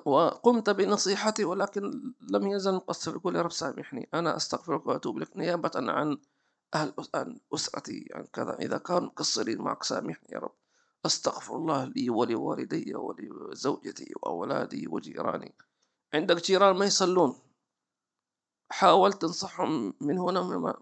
وقمت 0.06 0.70
بنصيحتي 0.70 1.44
ولكن 1.44 2.14
لم 2.22 2.48
يزل 2.48 2.74
مقصر. 2.74 3.16
يقول 3.16 3.36
يا 3.36 3.42
رب 3.42 3.52
سامحني 3.52 4.10
أنا 4.14 4.36
أستغفرك 4.36 4.88
وأتوب 4.88 5.18
لك 5.18 5.38
نيابة 5.38 5.72
عن 5.76 6.18
أهل 6.74 6.94
أسرتي 7.54 8.10
عن 8.14 8.26
كذا. 8.26 8.54
إذا 8.60 8.78
كانوا 8.78 9.08
مقصرين 9.08 9.62
معك 9.62 9.84
سامحني 9.84 10.28
يا 10.32 10.40
رب. 10.40 10.54
أستغفر 11.06 11.56
الله 11.56 11.86
لي 11.86 12.10
ولوالدي 12.10 12.96
ولزوجتي 12.96 14.14
وأولادي 14.22 14.88
وجيراني. 14.88 15.56
عندك 16.14 16.46
جيران 16.46 16.76
ما 16.76 16.86
يصلون. 16.86 17.36
حاولت 18.72 19.22
تنصحهم 19.22 19.94
من 20.02 20.18
هنا 20.18 20.44
من 20.44 20.74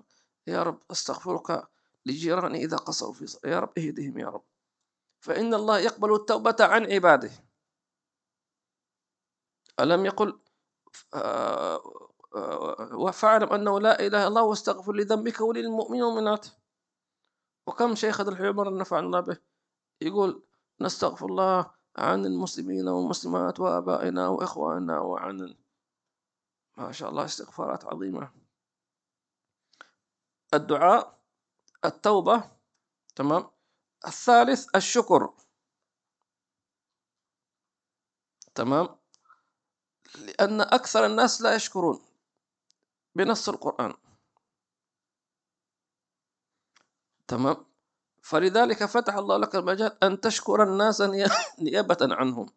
يا 0.47 0.63
رب 0.63 0.79
أستغفرك 0.91 1.67
لجيراني 2.05 2.63
إذا 2.63 2.77
قصروا 2.77 3.13
في 3.13 3.37
يا 3.45 3.59
رب 3.59 3.73
اهدهم 3.77 4.17
يا 4.17 4.29
رب. 4.29 4.43
فإن 5.21 5.53
الله 5.53 5.79
يقبل 5.79 6.15
التوبة 6.15 6.55
عن 6.59 6.91
عباده. 6.91 7.31
ألم 9.79 10.05
يقل 10.05 10.39
آه، 11.13 11.81
آه، 12.35 13.11
فاعلم 13.11 13.53
أنه 13.53 13.79
لا 13.79 13.99
إله 13.99 14.07
إلا 14.07 14.27
الله 14.27 14.43
واستغفر 14.43 14.93
لذنبك 14.93 15.41
وللمؤمنين 15.41 16.03
والمؤمنات 16.03 16.47
وكم 17.67 17.95
شيخ 17.95 18.21
الحمر 18.21 18.77
نفع 18.77 18.99
الله 18.99 19.19
به. 19.19 19.37
يقول 20.01 20.43
نستغفر 20.81 21.25
الله 21.25 21.71
عن 21.97 22.25
المسلمين 22.25 22.87
والمسلمات 22.87 23.59
وآبائنا 23.59 24.27
وإخواننا 24.27 24.99
وعن 24.99 25.55
ما 26.77 26.91
شاء 26.91 27.09
الله 27.09 27.25
استغفارات 27.25 27.85
عظيمة. 27.85 28.31
الدعاء 30.53 31.19
التوبة 31.85 32.43
تمام؟ 33.15 33.60
الثالث 34.07 34.75
الشكر. 34.75 35.33
تمام؟ 38.55 38.95
لأن 40.15 40.61
أكثر 40.61 41.05
الناس 41.05 41.41
لا 41.41 41.55
يشكرون 41.55 42.01
بنص 43.15 43.49
القرآن. 43.49 43.93
تمام؟ 47.27 47.65
فلذلك 48.21 48.85
فتح 48.85 49.15
الله 49.15 49.37
لك 49.37 49.55
المجال 49.55 50.03
أن 50.03 50.21
تشكر 50.21 50.63
الناس 50.63 51.01
نيابة 51.59 51.97
عنهم. 52.01 52.49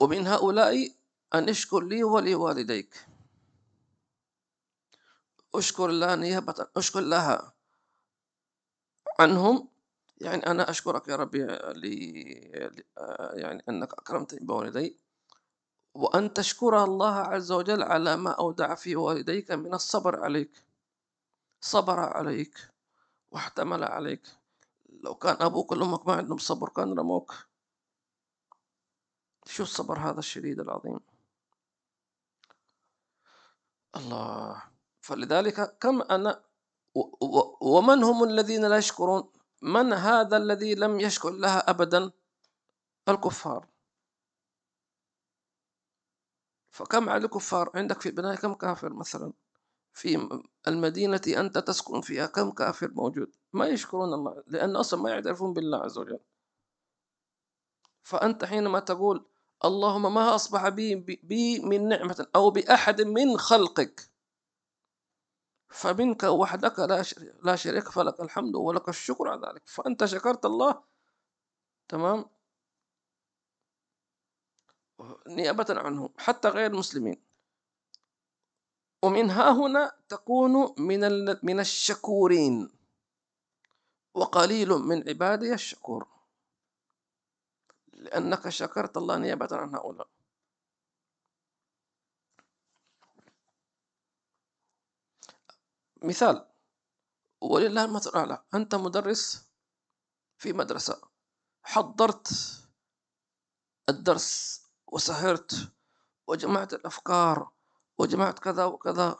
ومن 0.00 0.26
هؤلاء 0.26 0.90
أن 1.34 1.48
اشكر 1.48 1.80
لي 1.80 2.04
ولوالديك. 2.04 3.17
أشكر 5.54 5.90
الله 5.90 6.14
نيابة 6.14 6.68
أشكر 6.76 7.00
لها 7.00 7.52
عنهم. 9.20 9.68
يعني 10.20 10.46
أنا 10.46 10.70
أشكرك 10.70 11.08
يا 11.08 11.16
ربي 11.16 11.46
لي 11.74 12.22
يعني 13.32 13.62
أنك 13.68 13.92
أكرمتني 13.92 14.40
بوالدي. 14.40 14.98
وأن 15.94 16.34
تشكر 16.34 16.84
الله 16.84 17.14
عز 17.14 17.52
وجل 17.52 17.82
على 17.82 18.16
ما 18.16 18.30
أودع 18.30 18.74
في 18.74 18.96
والديك 18.96 19.50
من 19.50 19.74
الصبر 19.74 20.24
عليك. 20.24 20.64
صبر 21.60 22.00
عليك 22.00 22.70
واحتمل 23.30 23.84
عليك. 23.84 24.26
لو 24.88 25.14
كان 25.14 25.36
أبوك 25.40 25.72
وأمك 25.72 26.06
ما 26.06 26.14
عندهم 26.14 26.38
صبر 26.38 26.68
كان 26.68 26.98
رموك. 26.98 27.34
شو 29.46 29.62
الصبر 29.62 29.98
هذا 29.98 30.18
الشديد 30.18 30.60
العظيم؟ 30.60 31.00
الله. 33.96 34.67
فلذلك 35.08 35.78
كم 35.78 36.02
أنا 36.02 36.40
ومن 37.60 38.04
هم 38.04 38.24
الذين 38.24 38.64
لا 38.64 38.76
يشكرون؟ 38.76 39.30
من 39.62 39.92
هذا 39.92 40.36
الذي 40.36 40.74
لم 40.74 41.00
يشكر 41.00 41.30
لها 41.30 41.70
أبدا؟ 41.70 42.10
الكفار. 43.08 43.66
فكم 46.70 47.08
على 47.08 47.24
الكفار؟ 47.24 47.70
عندك 47.74 48.00
في 48.00 48.10
بناء 48.10 48.34
كم 48.34 48.54
كافر 48.54 48.92
مثلا؟ 48.92 49.32
في 49.92 50.40
المدينة 50.68 51.20
أنت 51.28 51.58
تسكن 51.58 52.00
فيها 52.00 52.26
كم 52.26 52.50
كافر 52.50 52.90
موجود؟ 52.94 53.30
ما 53.52 53.66
يشكرون 53.66 54.14
الله 54.14 54.42
لأن 54.46 54.76
أصلا 54.76 55.02
ما 55.02 55.10
يعترفون 55.10 55.52
بالله 55.52 55.78
عز 55.78 55.98
وجل. 55.98 56.20
فأنت 58.02 58.44
حينما 58.44 58.80
تقول 58.80 59.24
اللهم 59.64 60.14
ما 60.14 60.34
أصبح 60.34 60.68
بي, 60.68 60.94
بي 61.22 61.60
من 61.60 61.88
نعمة 61.88 62.26
أو 62.36 62.50
بأحد 62.50 63.02
من 63.02 63.38
خلقك 63.38 64.17
فمنك 65.70 66.22
وحدك 66.22 66.78
لا 67.42 67.56
شريك 67.56 67.88
فلك 67.88 68.20
الحمد 68.20 68.54
ولك 68.54 68.88
الشكر 68.88 69.28
على 69.28 69.46
ذلك. 69.46 69.62
فأنت 69.66 70.04
شكرت 70.04 70.44
الله. 70.44 70.82
تمام؟ 71.88 72.24
نيابة 75.26 75.66
عنهم 75.70 76.14
حتى 76.18 76.48
غير 76.48 76.70
المسلمين. 76.70 77.22
ومن 79.02 79.30
ها 79.30 79.50
هنا 79.52 79.92
تكون 80.08 80.74
من 80.78 81.00
من 81.42 81.60
الشكورين. 81.60 82.70
وقليل 84.14 84.68
من 84.68 85.08
عبادي 85.08 85.54
الشكور. 85.54 86.08
لأنك 87.92 88.48
شكرت 88.48 88.96
الله 88.96 89.18
نيابة 89.18 89.48
عن 89.52 89.74
هؤلاء. 89.74 90.08
مثال. 96.02 96.46
ولله 97.40 97.84
المثل 97.84 98.10
الأعلى. 98.10 98.42
أنت 98.54 98.74
مدرس 98.74 99.48
في 100.38 100.52
مدرسة. 100.52 101.00
حضرت 101.62 102.28
الدرس 103.88 104.62
وسهرت 104.86 105.72
وجمعت 106.26 106.74
الأفكار 106.74 107.50
وجمعت 107.98 108.38
كذا 108.38 108.64
وكذا 108.64 109.16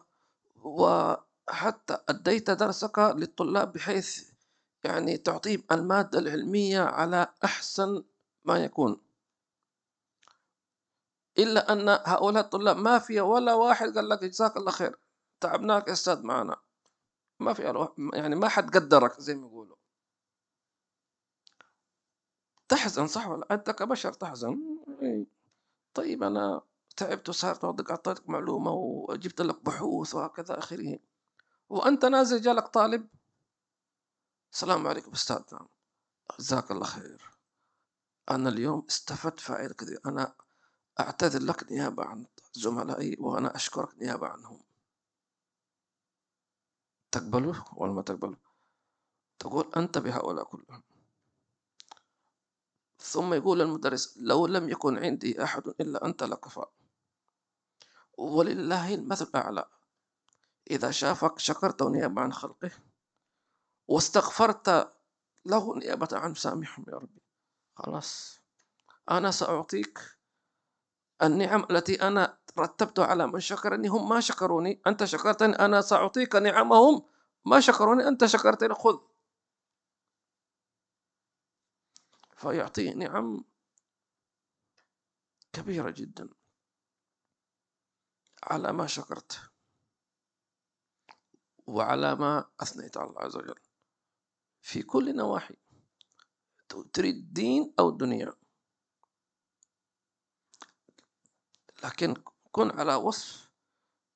وحتى 0.56 1.98
أديت 2.08 2.50
درسك 2.50 2.98
للطلاب 2.98 3.72
بحيث 3.72 4.30
يعني 4.84 5.16
تعطيهم 5.16 5.64
المادة 5.72 6.18
العلمية 6.18 6.80
على 6.80 7.34
أحسن 7.44 8.04
ما 8.44 8.58
يكون. 8.58 9.00
إلا 11.38 11.72
أن 11.72 11.88
هؤلاء 11.88 12.44
الطلاب 12.44 12.76
ما 12.76 12.98
في 12.98 13.20
ولا 13.20 13.54
واحد 13.54 13.94
قال 13.94 14.08
لك 14.08 14.24
جزاك 14.24 14.56
الله 14.56 14.70
خير. 14.70 14.98
تعبناك 15.40 15.88
يا 15.88 15.92
أستاذ 15.92 16.22
معنا. 16.22 16.56
ما 17.38 17.54
في 17.54 17.88
يعني 18.14 18.36
ما 18.36 18.48
حد 18.48 18.76
قدرك 18.76 19.20
زي 19.20 19.34
ما 19.34 19.46
يقولوا. 19.46 19.76
تحزن 22.68 23.06
صح 23.06 23.28
ولا 23.28 23.54
أنت 23.54 23.70
كبشر 23.70 24.12
تحزن. 24.12 24.78
طيب 25.94 26.22
أنا 26.22 26.60
تعبت 26.96 27.28
وسهرت 27.28 27.64
وأعطيك 27.64 27.90
اعطيتك 27.90 28.28
معلومة 28.28 28.70
وجبت 28.72 29.40
لك 29.40 29.64
بحوث 29.64 30.14
وهكذا 30.14 30.58
آخره. 30.58 30.98
وأنت 31.68 32.04
نازل 32.04 32.40
جالك 32.40 32.68
طالب؟ 32.68 33.08
السلام 34.52 34.86
عليكم 34.86 35.12
أستاذ. 35.12 35.58
جزاك 36.38 36.70
الله 36.70 36.84
خير. 36.86 37.30
أنا 38.30 38.48
اليوم 38.48 38.86
استفدت 38.88 39.40
فائده 39.40 39.74
كثير 39.74 40.00
أنا 40.06 40.34
أعتذر 41.00 41.42
لك 41.42 41.72
نيابة 41.72 42.04
عن 42.04 42.26
زملائي 42.52 43.16
وأنا 43.20 43.56
أشكرك 43.56 43.98
نيابة 43.98 44.26
عنهم. 44.26 44.60
تقبله 47.18 47.64
ولا 47.76 47.92
ما 47.92 48.02
تقبله؟ 48.02 48.36
تقول 49.38 49.72
أنت 49.76 49.98
بهؤلاء 49.98 50.44
كلهم. 50.44 50.82
ثم 52.98 53.34
يقول 53.34 53.60
المدرس 53.60 54.18
لو 54.18 54.46
لم 54.46 54.68
يكن 54.68 54.98
عندي 54.98 55.44
أحد 55.44 55.68
إلا 55.68 56.06
أنت 56.06 56.22
لكفى 56.22 56.64
ولله 58.18 58.94
المثل 58.94 59.24
الأعلى. 59.24 59.64
إذا 60.70 60.90
شافك 60.90 61.38
شكرته 61.38 61.90
نيابة 61.90 62.22
عن 62.22 62.32
خلقه 62.32 62.70
واستغفرت 63.88 64.92
له 65.46 65.76
نيابة 65.76 66.08
عن 66.12 66.34
سامحهم 66.34 66.84
يا 66.88 66.94
ربي. 66.94 67.22
خلاص. 67.74 68.40
أنا 69.10 69.30
سأعطيك 69.30 70.18
النعم 71.22 71.66
التي 71.70 72.02
أنا 72.02 72.38
رتبت 72.58 72.98
على 72.98 73.26
من 73.26 73.40
شكرني 73.40 73.88
هم 73.88 74.08
ما 74.08 74.20
شكروني. 74.20 74.82
أنت 74.86 75.04
شكرتني 75.04 75.54
أنا 75.54 75.80
سأعطيك 75.80 76.36
نعمهم. 76.36 77.02
ما 77.44 77.60
شكروني 77.60 78.08
أنت 78.08 78.26
شكرتني 78.26 78.74
خذ. 78.74 78.98
فيعطي 82.36 82.94
نعم 82.94 83.44
كبيرة 85.52 85.90
جدا 85.90 86.28
على 88.42 88.72
ما 88.72 88.86
شكرت 88.86 89.40
وعلى 91.66 92.14
ما 92.16 92.50
أثنيت 92.60 92.96
على 92.96 93.10
الله 93.10 93.20
عز 93.22 93.36
وجل. 93.36 93.60
في 94.62 94.82
كل 94.82 95.16
نواحي 95.16 95.56
تريد 96.92 97.32
دين 97.32 97.74
أو 97.78 97.90
دنيا 97.90 98.32
لكن 101.84 102.14
كن 102.52 102.70
على 102.70 102.94
وصف 102.94 103.50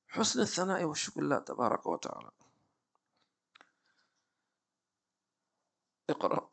حسن 0.08 0.40
الثناء 0.40 0.84
والشكر 0.84 1.20
لله 1.22 1.38
تبارك 1.38 1.86
وتعالى. 1.86 2.30
اقرأ. 6.10 6.48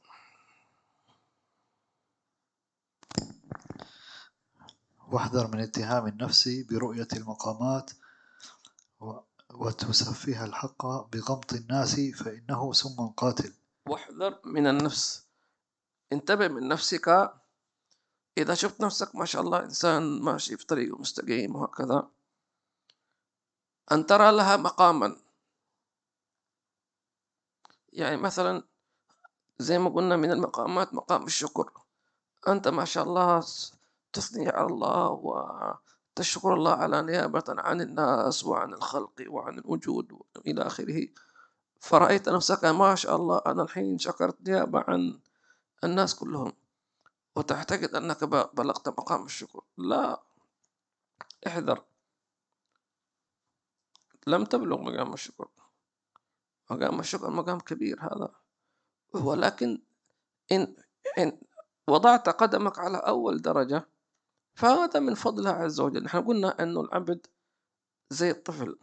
واحذر 5.12 5.48
من 5.48 5.60
اتهام 5.60 6.08
النفس 6.08 6.48
برؤية 6.48 7.08
المقامات 7.14 7.92
وتسفيها 9.54 10.46
الحق 10.46 10.86
بغمط 10.86 11.54
الناس 11.54 12.00
فإنه 12.00 12.74
سم 12.74 13.08
قاتل. 13.08 13.54
واحذر 13.88 14.40
من 14.46 14.68
النفس. 14.68 15.26
انتبه 16.14 16.48
من 16.48 16.68
نفسك 16.68 17.34
إذا 18.38 18.54
شفت 18.54 18.82
نفسك 18.82 19.16
ما 19.16 19.26
شاء 19.26 19.42
الله 19.42 19.60
إنسان 19.60 20.22
ماشي 20.22 20.58
في 20.58 20.66
طريق 20.66 21.00
مستقيم 21.00 21.56
وهكذا 21.56 22.08
أن 23.92 24.06
ترى 24.06 24.32
لها 24.32 24.58
مقاما. 24.58 25.16
يعني 27.94 28.18
مثلا 28.18 28.64
زي 29.60 29.80
ما 29.80 29.90
قلنا 29.90 30.16
من 30.18 30.32
المقامات 30.32 30.94
مقام 30.94 31.26
الشكر. 31.26 31.72
أنت 32.48 32.68
ما 32.68 32.86
شاء 32.86 33.04
الله 33.04 33.44
تثني 34.14 34.50
على 34.50 34.68
الله 34.68 35.10
وتشكر 35.10 36.54
الله 36.54 36.72
على 36.72 37.02
نيابة 37.02 37.44
عن 37.50 37.82
الناس 37.82 38.46
وعن 38.46 38.74
الخلق 38.74 39.24
وعن 39.28 39.60
الوجود 39.60 40.20
إلى 40.48 40.62
آخره. 40.62 41.08
فرأيت 41.80 42.30
نفسك 42.30 42.66
ما 42.66 42.96
شاء 42.96 43.16
الله 43.16 43.42
أنا 43.46 43.64
الحين 43.64 43.98
شكرت 43.98 44.38
نيابة 44.50 44.84
عن 44.88 45.20
الناس 45.84 46.16
كلهم. 46.16 46.54
وتعتقد 47.40 47.96
أنك 47.96 48.24
بلغت 48.56 48.90
مقام 48.90 49.26
الشكر. 49.26 49.62
لا. 49.78 50.22
احذر. 51.48 51.84
لم 54.28 54.46
تبلغ 54.46 54.82
مقام 54.82 55.14
الشكر. 55.14 55.48
مقام 56.72 57.00
الشكر 57.00 57.30
مقام 57.30 57.60
كبير 57.60 58.00
هذا. 58.02 58.30
ولكن 59.14 59.82
إن 60.52 60.76
إن 61.18 61.40
وضعت 61.88 62.30
قدمك 62.30 62.80
على 62.80 62.98
أول 62.98 63.42
درجة 63.42 63.88
فهذا 64.56 65.00
من 65.00 65.14
فضلها 65.14 65.54
عز 65.54 65.80
وجل. 65.80 66.04
نحن 66.04 66.22
قلنا 66.22 66.64
أنه 66.64 66.82
العبد 66.82 67.28
زي 68.10 68.32
الطفل. 68.32 68.80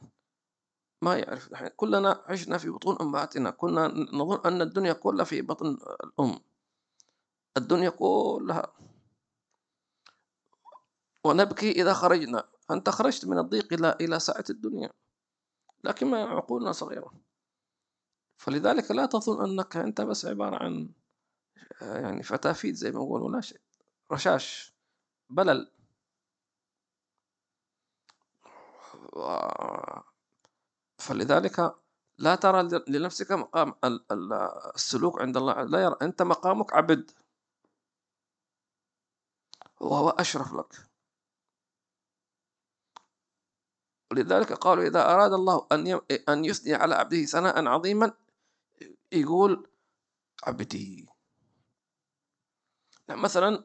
ما 1.02 1.18
يعرف 1.18 1.54
كلنا 1.76 2.24
عشنا 2.26 2.58
في 2.58 2.70
بطون 2.70 2.96
أمهاتنا. 3.00 3.50
كنا 3.50 3.88
نظن 3.88 4.40
أن 4.46 4.62
الدنيا 4.62 4.92
كلها 4.92 5.24
في 5.24 5.42
بطن 5.42 5.78
الأم. 6.04 6.40
الدنيا 7.56 7.90
كلها. 7.90 8.72
ونبكي 11.24 11.70
إذا 11.70 11.92
خرجنا. 11.94 12.44
أنت 12.70 12.90
خرجت 12.90 13.24
من 13.26 13.38
الضيق 13.38 13.72
إلى 13.72 13.96
إلى 14.00 14.20
سعة 14.20 14.44
الدنيا. 14.50 14.90
لكن 15.84 16.06
ما 16.06 16.24
عقولنا 16.24 16.72
صغيرة. 16.72 17.12
فلذلك 18.36 18.90
لا 18.90 19.06
تظن 19.06 19.44
أنك 19.50 19.76
أنت 19.76 20.00
بس 20.00 20.26
عبارة 20.26 20.56
عن 20.64 20.90
يعني 21.80 22.22
فتافيت 22.22 22.74
زي 22.74 22.90
ما 22.90 22.96
يقولوا 22.96 23.30
لا 23.30 23.40
شيء. 23.40 23.60
رشاش. 24.12 24.74
بلل. 25.30 25.70
فلذلك 30.98 31.74
لا 32.18 32.34
ترى 32.34 32.82
لنفسك 32.88 33.32
مقام 33.32 33.74
السلوك 34.74 35.20
عند 35.20 35.36
الله. 35.36 35.62
لا 35.62 35.82
يرى. 35.82 35.96
أنت 36.02 36.22
مقامك 36.22 36.72
عبد. 36.72 37.10
وهو 39.80 40.08
أشرف 40.10 40.54
لك. 40.54 40.88
ولذلك 44.10 44.52
قالوا 44.52 44.84
إذا 44.84 45.02
أراد 45.02 45.32
الله 45.32 45.66
أن 45.72 46.00
أن 46.28 46.44
يثني 46.44 46.74
على 46.74 46.94
عبده 46.94 47.24
ثناء 47.24 47.66
عظيما 47.66 48.12
يقول 49.12 49.68
عبدي 50.44 51.08
مثلا 53.08 53.64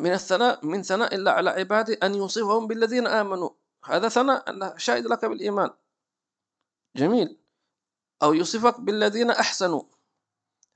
من 0.00 0.12
الثناء 0.12 0.66
من 0.66 0.82
ثناء 0.82 1.14
الله 1.14 1.30
على 1.30 1.50
عباده 1.50 1.98
أن 2.02 2.14
يوصفهم 2.14 2.66
بالذين 2.66 3.06
آمنوا. 3.06 3.50
هذا 3.84 4.08
ثناء 4.08 4.50
أنه 4.50 4.76
شاهد 4.76 5.06
لك 5.06 5.24
بالإيمان. 5.24 5.70
جميل. 6.96 7.40
أو 8.22 8.32
يوصفك 8.32 8.80
بالذين 8.80 9.30
أحسنوا. 9.30 9.82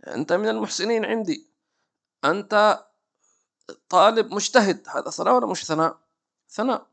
أنت 0.06 0.32
من 0.32 0.48
المحسنين 0.48 1.04
عندي. 1.04 1.50
أنت 2.24 2.84
طالب 3.88 4.34
مجتهد 4.34 4.88
هذا 4.88 5.10
ثناء 5.10 5.34
ولا 5.36 5.46
مش 5.46 5.64
ثناء؟ 5.64 6.00
ثناء. 6.48 6.86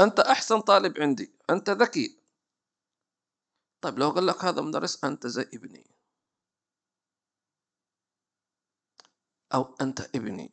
أنت 0.00 0.20
أحسن 0.20 0.60
طالب 0.60 1.00
عندي 1.00 1.32
أنت 1.50 1.70
ذكي. 1.70 2.18
طيب 3.80 3.98
لو 3.98 4.10
قال 4.10 4.26
لك 4.26 4.44
هذا 4.44 4.62
مدرس 4.62 5.04
أنت 5.04 5.26
زي 5.26 5.42
ابني. 5.42 5.86
أو 9.54 9.76
أنت 9.80 10.00
ابني. 10.00 10.52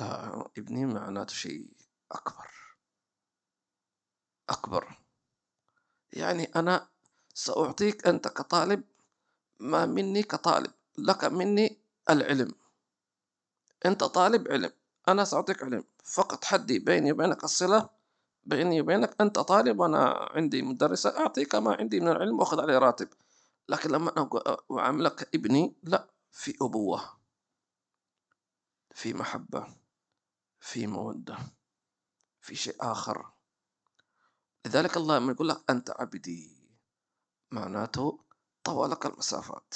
لا 0.00 0.50
ابني 0.58 0.86
معناته 0.86 1.34
شيء 1.34 1.66
أكبر. 2.12 2.50
أكبر. 4.48 4.98
يعني 6.12 6.44
أنا 6.44 6.88
سأعطيك 7.34 8.06
أنت 8.06 8.28
كطالب 8.28 8.91
ما 9.62 9.86
مني 9.86 10.22
كطالب 10.22 10.72
لك 10.98 11.24
مني 11.24 11.78
العلم. 12.10 12.54
أنت 13.86 14.04
طالب 14.04 14.48
علم 14.48 14.70
أنا 15.08 15.24
سأعطيك 15.24 15.62
علم. 15.62 15.84
فقط 16.04 16.44
حدي 16.44 16.78
بيني 16.78 17.12
وبينك 17.12 17.44
الصلة 17.44 17.88
بيني 18.44 18.80
وبينك 18.80 19.20
أنت 19.20 19.38
طالب 19.38 19.80
وأنا 19.80 20.28
عندي 20.30 20.62
مدرسة 20.62 21.18
أعطيك 21.18 21.54
ما 21.54 21.74
عندي 21.74 22.00
من 22.00 22.08
العلم 22.08 22.40
وأخذ 22.40 22.60
عليه 22.60 22.78
راتب. 22.78 23.08
لكن 23.68 23.90
لما 23.90 24.30
أعاملك 24.72 25.34
ابني 25.34 25.74
لا 25.82 26.08
في 26.30 26.56
أبوة 26.62 27.02
في 28.94 29.14
محبة 29.14 29.66
في 30.60 30.86
مودة 30.86 31.38
في 32.40 32.54
شيء 32.54 32.76
آخر. 32.80 33.30
لذلك 34.66 34.96
الله 34.96 35.18
لما 35.18 35.32
يقول 35.32 35.48
لك 35.48 35.70
أنت 35.70 35.90
عبدي 35.90 36.68
معناته 37.50 38.31
طوى 38.64 38.88
لك 38.88 39.06
المسافات. 39.06 39.74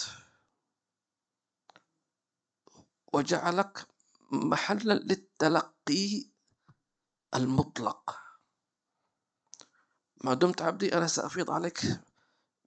وجعلك 3.12 3.87
محلا 4.30 4.93
للتلقي 4.93 6.30
المطلق. 7.34 8.18
ما 10.24 10.34
دمت 10.34 10.62
عبدي 10.62 10.95
أنا 10.95 11.07
سأفيض 11.07 11.51
عليك 11.51 11.80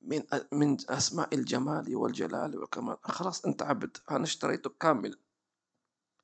من 0.02 0.24
من 0.52 0.78
أسماء 0.90 1.36
الجمال 1.36 1.96
والجلال 1.96 2.58
والكمال. 2.58 2.98
خلاص 3.04 3.46
أنت 3.46 3.62
عبد. 3.62 3.98
أنا 4.12 4.24
اشتريتك 4.24 4.78
كامل. 4.78 5.20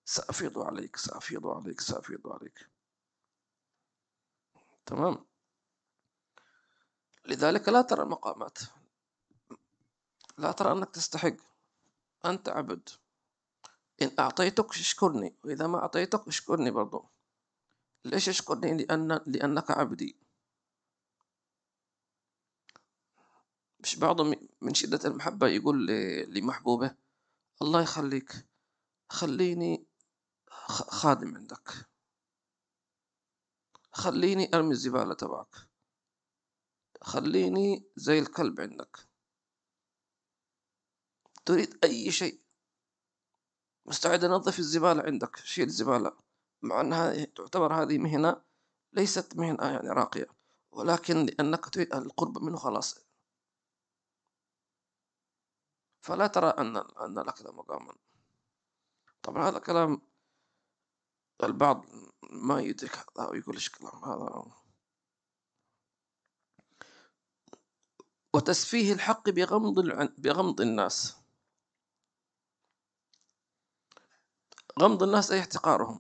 سأفيض 0.06 0.60
عليك 0.60 0.96
سأفيض 0.96 1.48
عليك 1.48 1.82
سأفيض 1.82 2.28
عليك. 2.28 2.70
تمام؟ 4.86 5.26
لذلك 7.26 7.70
لا 7.70 7.82
ترى 7.82 8.04
المقامات. 8.04 8.60
لا 10.38 10.52
ترى 10.52 10.72
أنك 10.72 10.90
تستحق 10.90 11.36
أنت 12.26 12.50
عبد 12.50 12.90
إن 14.02 14.12
أعطيتك 14.20 14.70
اشكرني 14.70 15.36
وإذا 15.44 15.68
ما 15.68 15.78
أعطيتك 15.80 16.28
اشكرني 16.28 16.72
برضو. 16.72 17.10
ليش 18.06 18.30
اشكرني؟ 18.30 18.78
لأن 18.84 19.22
لأنك 19.28 19.72
عبدي. 19.72 20.18
مش 23.80 23.96
بعضهم 23.96 24.36
من 24.62 24.74
شدة 24.74 25.00
المحبة 25.06 25.48
يقول 25.48 25.88
لمحبوبه 26.28 26.96
الله 27.62 27.82
يخليك 27.82 28.48
خليني 29.10 29.86
خادم 30.50 31.36
عندك. 31.36 31.70
خليني 33.92 34.50
أرمي 34.54 34.72
الزبالة 34.72 35.14
تبعك. 35.14 35.56
خليني 37.02 37.84
زي 37.96 38.20
الكلب 38.20 38.62
عندك. 38.62 39.15
تريد 41.46 41.86
أي 41.86 42.12
شيء. 42.12 42.42
مستعد 43.86 44.24
أنظف 44.24 44.60
الزبالة 44.60 45.04
عندك. 45.04 45.36
شيل 45.36 45.68
الزبالة. 45.68 46.18
مع 46.62 46.82
أنها 46.82 47.26
تعتبر 47.26 47.74
هذه 47.74 47.98
مهنة 47.98 48.42
ليست 48.94 49.36
مهنة 49.36 49.64
يعني 49.64 49.90
راقية. 49.90 50.28
ولكن 50.72 51.26
لأنك 51.26 51.70
تريد 51.70 51.94
القرب 51.94 52.38
منه 52.44 52.58
خلاص. 52.58 53.00
فلا 56.02 56.28
ترى 56.28 56.48
أن 56.48 56.78
أن 56.78 57.20
لك 57.20 57.42
مقاما. 57.42 57.96
طبعا 59.22 59.50
هذا 59.50 59.60
كلام 59.60 60.02
البعض 61.44 61.86
ما 62.32 62.62
يدرك 62.62 63.20
هذا 63.20 63.30
ويقول 63.30 63.56
إيش 63.56 63.70
كلام 63.70 64.06
هذا. 64.06 64.46
وتسفيه 68.34 68.94
الحق 68.94 69.30
بغمض 69.30 69.80
بغمض 70.18 70.62
الناس. 70.62 71.25
غمض 74.80 75.04
الناس 75.04 75.32
أي 75.32 75.40
احتقارهم. 75.40 76.00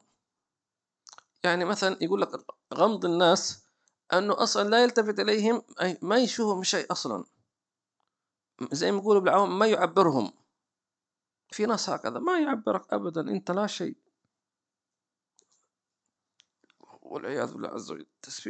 يعني 1.43 1.65
مثلا 1.65 1.97
يقول 2.01 2.21
لك 2.21 2.29
غمض 2.73 3.05
الناس 3.05 3.65
أنه 4.13 4.43
أصلا 4.43 4.69
لا 4.69 4.83
يلتفت 4.83 5.19
إليهم 5.19 5.61
أي 5.81 5.97
ما 6.01 6.17
يشوفهم 6.17 6.63
شيء 6.63 6.91
أصلا. 6.91 7.25
زي 8.71 8.91
ما 8.91 8.97
يقولوا 8.97 9.21
بالعوام 9.21 9.59
ما 9.59 9.67
يعبرهم. 9.67 10.33
في 11.51 11.65
ناس 11.65 11.89
هكذا 11.89 12.19
ما 12.19 12.39
يعبرك 12.39 12.93
أبدا 12.93 13.21
أنت 13.21 13.51
لا 13.51 13.67
شيء. 13.67 13.97
والعياذ 17.01 17.53
بالله 17.53 17.69
عز 17.69 17.91
وجل 17.91 18.05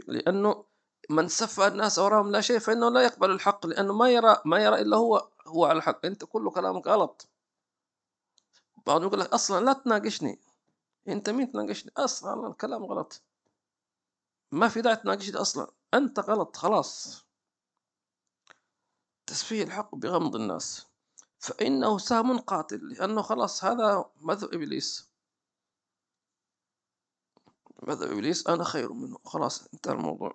لأنه 0.08 0.66
من 1.10 1.28
سفه 1.28 1.68
الناس 1.68 2.00
وراهم 2.00 2.32
لا 2.32 2.42
شيء 2.42 2.60
فإنه 2.60 2.90
لا 2.90 3.02
يقبل 3.02 3.32
الحق 3.32 3.66
لأنه 3.66 3.94
ما 3.94 4.10
يرى 4.10 4.42
ما 4.46 4.60
يرى 4.64 4.82
إلا 4.82 4.98
هو 4.98 5.30
هو 5.48 5.66
على 5.66 5.78
الحق. 5.78 6.06
أنت 6.06 6.26
كل 6.26 6.52
كلامك 6.52 6.88
غلط. 6.88 7.28
بعض 8.88 9.04
يقول 9.04 9.20
لك 9.20 9.34
أصلا 9.34 9.66
لا 9.66 9.74
تناقشني. 9.74 10.40
أنت 11.08 11.30
مين 11.30 11.52
تناقشني؟ 11.52 11.92
أصلا 11.98 12.48
الكلام 12.48 12.86
غلط. 12.86 13.22
ما 14.52 14.68
في 14.68 14.82
داعي 14.82 14.96
تناقشني 14.96 15.36
أصلا. 15.38 15.72
أنت 15.94 16.20
غلط 16.20 16.56
خلاص. 16.56 17.24
تسفيه 19.28 19.64
الحق 19.64 19.96
بغمض 19.96 20.36
الناس. 20.36 20.86
فإنه 21.40 21.98
سهم 21.98 22.40
قاتل 22.40 22.90
لأنه 22.90 23.22
خلاص 23.22 23.64
هذا 23.64 24.06
مذهب 24.22 24.54
إبليس. 24.54 25.10
مذهب 27.84 28.12
إبليس 28.12 28.48
أنا 28.48 28.64
خير 28.64 28.94
منه. 28.94 29.18
خلاص 29.26 29.68
انتهى 29.74 29.94
الموضوع. 29.94 30.34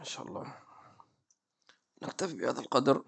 ما 0.00 0.06
شاء 0.06 0.26
الله. 0.26 0.54
نكتفي 2.02 2.36
بهذا 2.36 2.60
القدر. 2.60 3.04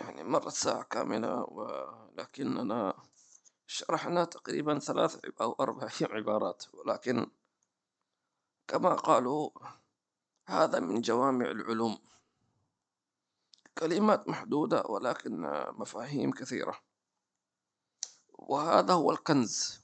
يعني 0.00 0.24
مرت 0.24 0.48
ساعة 0.48 0.82
كاملة 0.82 1.42
ولكننا 1.42 3.02
شرحنا 3.66 4.24
تقريبا 4.24 4.78
ثلاث 4.78 5.20
أو 5.40 5.52
أربع 5.52 5.88
عبارات. 6.16 6.64
ولكن 6.74 7.30
كما 8.68 8.94
قالوا 8.94 9.50
هذا 10.46 10.80
من 10.80 11.00
جوامع 11.00 11.50
العلوم. 11.50 11.98
كلمات 13.78 14.28
محدودة 14.28 14.82
ولكن 14.86 15.40
مفاهيم 15.72 16.30
كثيرة. 16.30 16.80
وهذا 18.32 18.94
هو 18.94 19.12
الكنز. 19.12 19.82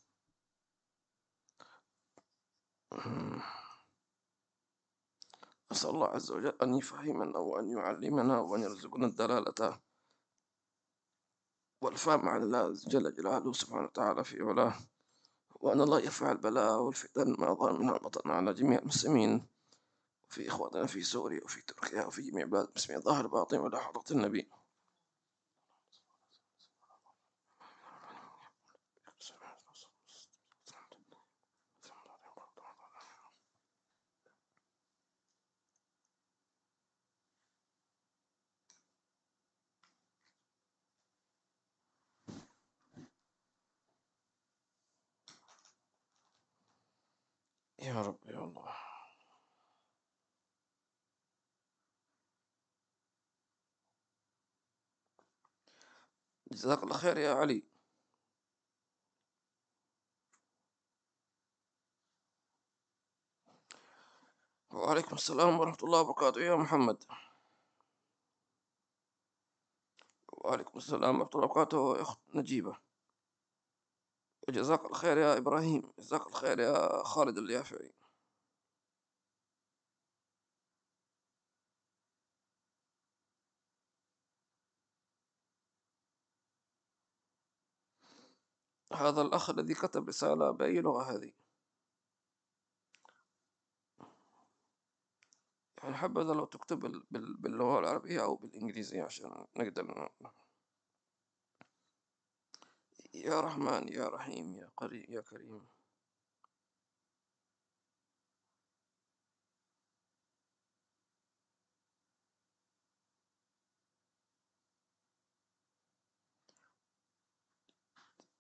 أسأل 5.73 5.91
الله 5.91 6.07
عز 6.09 6.31
وجل 6.33 6.55
أن 6.63 6.75
يفهمنا 6.75 7.39
وأن 7.39 7.69
يعلمنا 7.71 8.41
وأن 8.41 8.63
يرزقنا 8.63 9.07
الدلالة 9.07 9.81
والفهم 11.83 12.29
على 12.29 12.43
الله 12.45 12.73
جل 12.73 13.15
جلاله 13.15 13.53
سبحانه 13.53 13.85
وتعالى 13.85 14.25
في 14.25 14.43
علاه 14.43 14.75
وأن 15.61 15.81
الله 15.81 16.01
يرفع 16.01 16.33
البلاء 16.33 16.81
والفتن 16.81 17.37
ما 17.39 17.55
ظهر 17.55 17.79
منها 17.79 17.99
بطن 17.99 18.31
على 18.31 18.55
جميع 18.55 18.79
المسلمين 18.79 19.47
في 20.29 20.49
إخواننا 20.49 20.87
في 20.87 21.03
سوريا 21.03 21.45
وفي 21.45 21.63
تركيا 21.63 22.05
وفي 22.07 22.23
جميع 22.23 22.47
بلاد 22.47 22.69
المسلمين 22.69 23.03
ظاهر 23.03 23.27
باطن 23.27 23.59
ولا 23.59 23.79
حضرة 23.79 24.05
النبي. 24.11 24.51
يا 47.89 48.03
رب 48.03 48.19
يا 48.27 48.39
الله 48.39 48.75
جزاك 56.53 56.83
الله 56.83 56.97
خير 56.99 57.19
يا 57.19 57.35
علي. 57.35 57.63
وعليكم 64.71 65.15
السلام 65.17 65.59
ورحمة 65.61 65.77
الله 65.83 66.01
وبركاته 66.01 66.41
يا 66.41 66.57
محمد. 66.57 67.05
وعليكم 70.33 70.79
السلام 70.79 71.21
ورحمة 71.21 71.31
الله 71.35 71.45
وبركاته 71.45 71.97
يا 71.97 72.03
أخت 72.03 72.21
نجيبة. 72.35 72.88
وجزاك 74.49 74.85
الخير 74.85 75.19
يا 75.19 75.39
إبراهيم. 75.39 75.83
جزاك 75.99 76.27
الخير 76.27 76.59
يا 76.61 77.03
خالد 77.03 77.39
اليافعي. 77.39 77.93
هذا 88.93 89.23
الأخ 89.23 89.51
الذي 89.51 89.75
كتب 89.75 90.09
رسالة 90.09 90.51
بأي 90.51 90.81
لغة 90.81 91.03
هذه. 91.03 91.33
يعني 95.83 95.97
حبذا 95.97 96.35
لو 96.35 96.45
تكتب 96.45 96.79
باللغة 97.11 97.79
العربية 97.79 98.25
أو 98.25 98.37
بالإنجليزية 98.37 99.03
عشان 99.03 99.47
نقدر 99.57 100.11
يا 103.25 103.41
رحمن 103.41 103.89
يا 103.89 104.09
رحيم 104.09 104.57
يا 104.57 104.71
قريب 104.77 105.11
يا 105.11 105.21
كريم. 105.21 105.69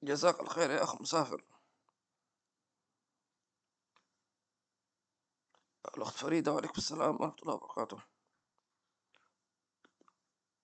جزاك 0.02 0.40
الخير 0.40 0.70
يا 0.70 0.82
أخ 0.82 1.00
مسافر. 1.00 1.44
الأخت 5.96 6.16
فريدة 6.16 6.52
وعليكم 6.52 6.74
السلام 6.76 7.14
ورحمة 7.20 7.36
الله 7.42 7.54
وبركاته. 7.54 8.02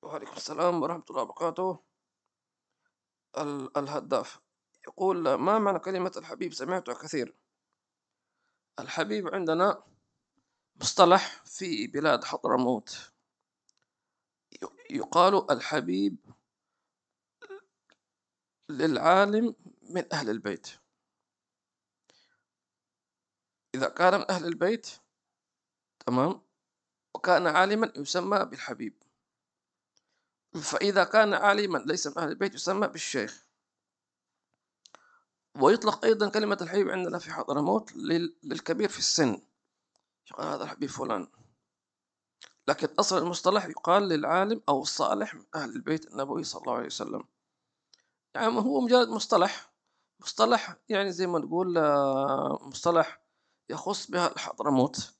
وعليكم 0.03 0.33
السلام 0.37 0.83
ورحمة 0.83 1.05
الله 1.11 1.23
وبركاته. 1.23 1.94
الهداف. 3.77 4.41
يقول 4.87 5.35
ما 5.35 5.59
معنى 5.59 5.79
كلمة 5.79 6.13
الحبيب؟ 6.17 6.53
سمعتها 6.53 6.95
كثير. 6.95 7.35
الحبيب 8.79 9.35
عندنا 9.35 9.83
مصطلح 10.77 11.45
في 11.45 11.87
بلاد 11.87 12.25
حضرموت. 12.25 13.13
يقال 14.91 15.51
الحبيب 15.51 16.17
للعالم 18.69 19.55
من 19.83 20.13
أهل 20.13 20.31
البيت. 20.31 20.69
إذا 23.75 23.89
كان 23.89 24.15
من 24.15 24.31
أهل 24.31 24.47
البيت 24.47 24.91
تمام 26.07 26.43
وكان 27.15 27.47
عالما 27.47 27.93
يسمى 27.97 28.45
بالحبيب. 28.45 29.04
فإذا 30.63 31.05
كان 31.05 31.35
عالما 31.35 31.79
ليس 31.79 32.07
من 32.07 32.19
أهل 32.19 32.29
البيت 32.29 32.55
يسمى 32.55 32.89
بالشيخ. 32.89 33.45
ويطلق 35.61 36.05
أيضا 36.05 36.29
كلمة 36.29 36.59
الحبيب 36.61 36.91
عندنا 36.91 37.19
في 37.19 37.33
حضرموت 37.33 37.93
للكبير 38.43 38.89
في 38.89 38.99
السن. 38.99 39.43
يقال 40.31 40.47
هذا 40.47 40.65
الحبيب 40.65 40.91
فلان. 40.91 41.27
لكن 42.69 42.89
أصل 42.99 43.19
المصطلح 43.19 43.65
يقال 43.65 44.03
للعالم 44.09 44.63
أو 44.69 44.83
الصالح 44.83 45.35
من 45.35 45.45
أهل 45.55 45.71
البيت 45.71 46.07
النبوي 46.07 46.45
صلى 46.45 46.63
الله 46.63 46.75
عليه 46.75 46.87
وسلم. 46.87 47.25
يعني 48.35 48.47
هو 48.47 48.81
مجرد 48.81 49.09
مصطلح. 49.09 49.73
مصطلح 50.21 50.77
يعني 50.89 51.13
زي 51.13 51.27
ما 51.27 51.39
نقول 51.39 51.79
آه، 51.79 52.59
مصطلح 52.63 53.21
يخص 53.71 54.11
بها 54.11 54.33
الحضرموت. 54.33 55.14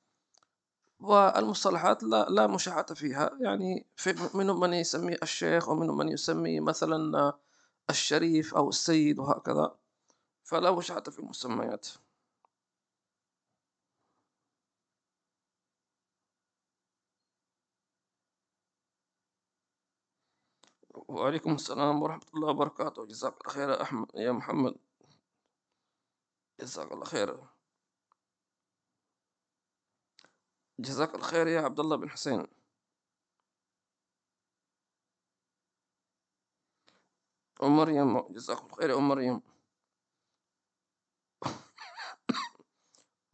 والمصطلحات 1.01 2.03
لا, 2.03 2.27
لا 2.31 2.47
مشاحة 2.47 2.83
فيها. 2.85 3.31
يعني 3.41 3.87
في 3.97 4.15
منهم 4.35 4.61
من 4.61 4.73
يسمي 4.75 5.15
الشيخ 5.23 5.69
ومنهم 5.69 5.97
من 5.97 6.09
يسمي 6.09 6.61
مثلا 6.61 7.33
الشريف 7.91 8.55
أو 8.55 8.69
السيد 8.69 9.19
وهكذا. 9.19 9.77
فلا 10.45 10.71
مشاحة 10.73 11.03
في 11.03 11.19
المسميات. 11.19 11.89
وعليكم 21.09 21.55
السلام 21.55 22.03
ورحمة 22.03 22.23
الله 22.35 22.49
وبركاته. 22.49 23.07
جزاك 23.07 23.33
الله 23.41 23.53
خير 23.55 23.69
يا 23.71 23.83
أحمد 23.83 24.07
يا 24.15 24.33
محمد. 24.33 24.75
جزاك 26.61 26.93
الله 26.93 27.05
خير. 27.05 27.54
جزاك 30.79 31.15
الخير 31.15 31.47
يا 31.47 31.61
عبد 31.61 31.81
الله 31.81 31.97
بن 31.97 32.11
حسين. 32.11 32.47
أم 37.63 37.77
مريم 37.77 38.21
جزاك 38.33 38.59
الخير 38.65 38.91
يا 38.91 38.95
أم 38.97 39.09
مريم 39.09 39.43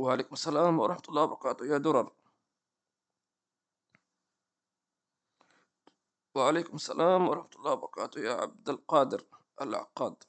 وعليكم 0.01 0.33
السلام 0.33 0.79
ورحمة 0.79 1.03
الله 1.09 1.23
وبركاته 1.23 1.67
يا 1.67 1.79
درر. 1.79 2.13
وعليكم 6.35 6.75
السلام 6.77 7.29
ورحمة 7.29 7.51
الله 7.57 7.73
وبركاته 7.73 8.21
يا 8.21 8.33
عبد 8.35 8.69
القادر 8.69 9.25
العقاد. 9.63 10.25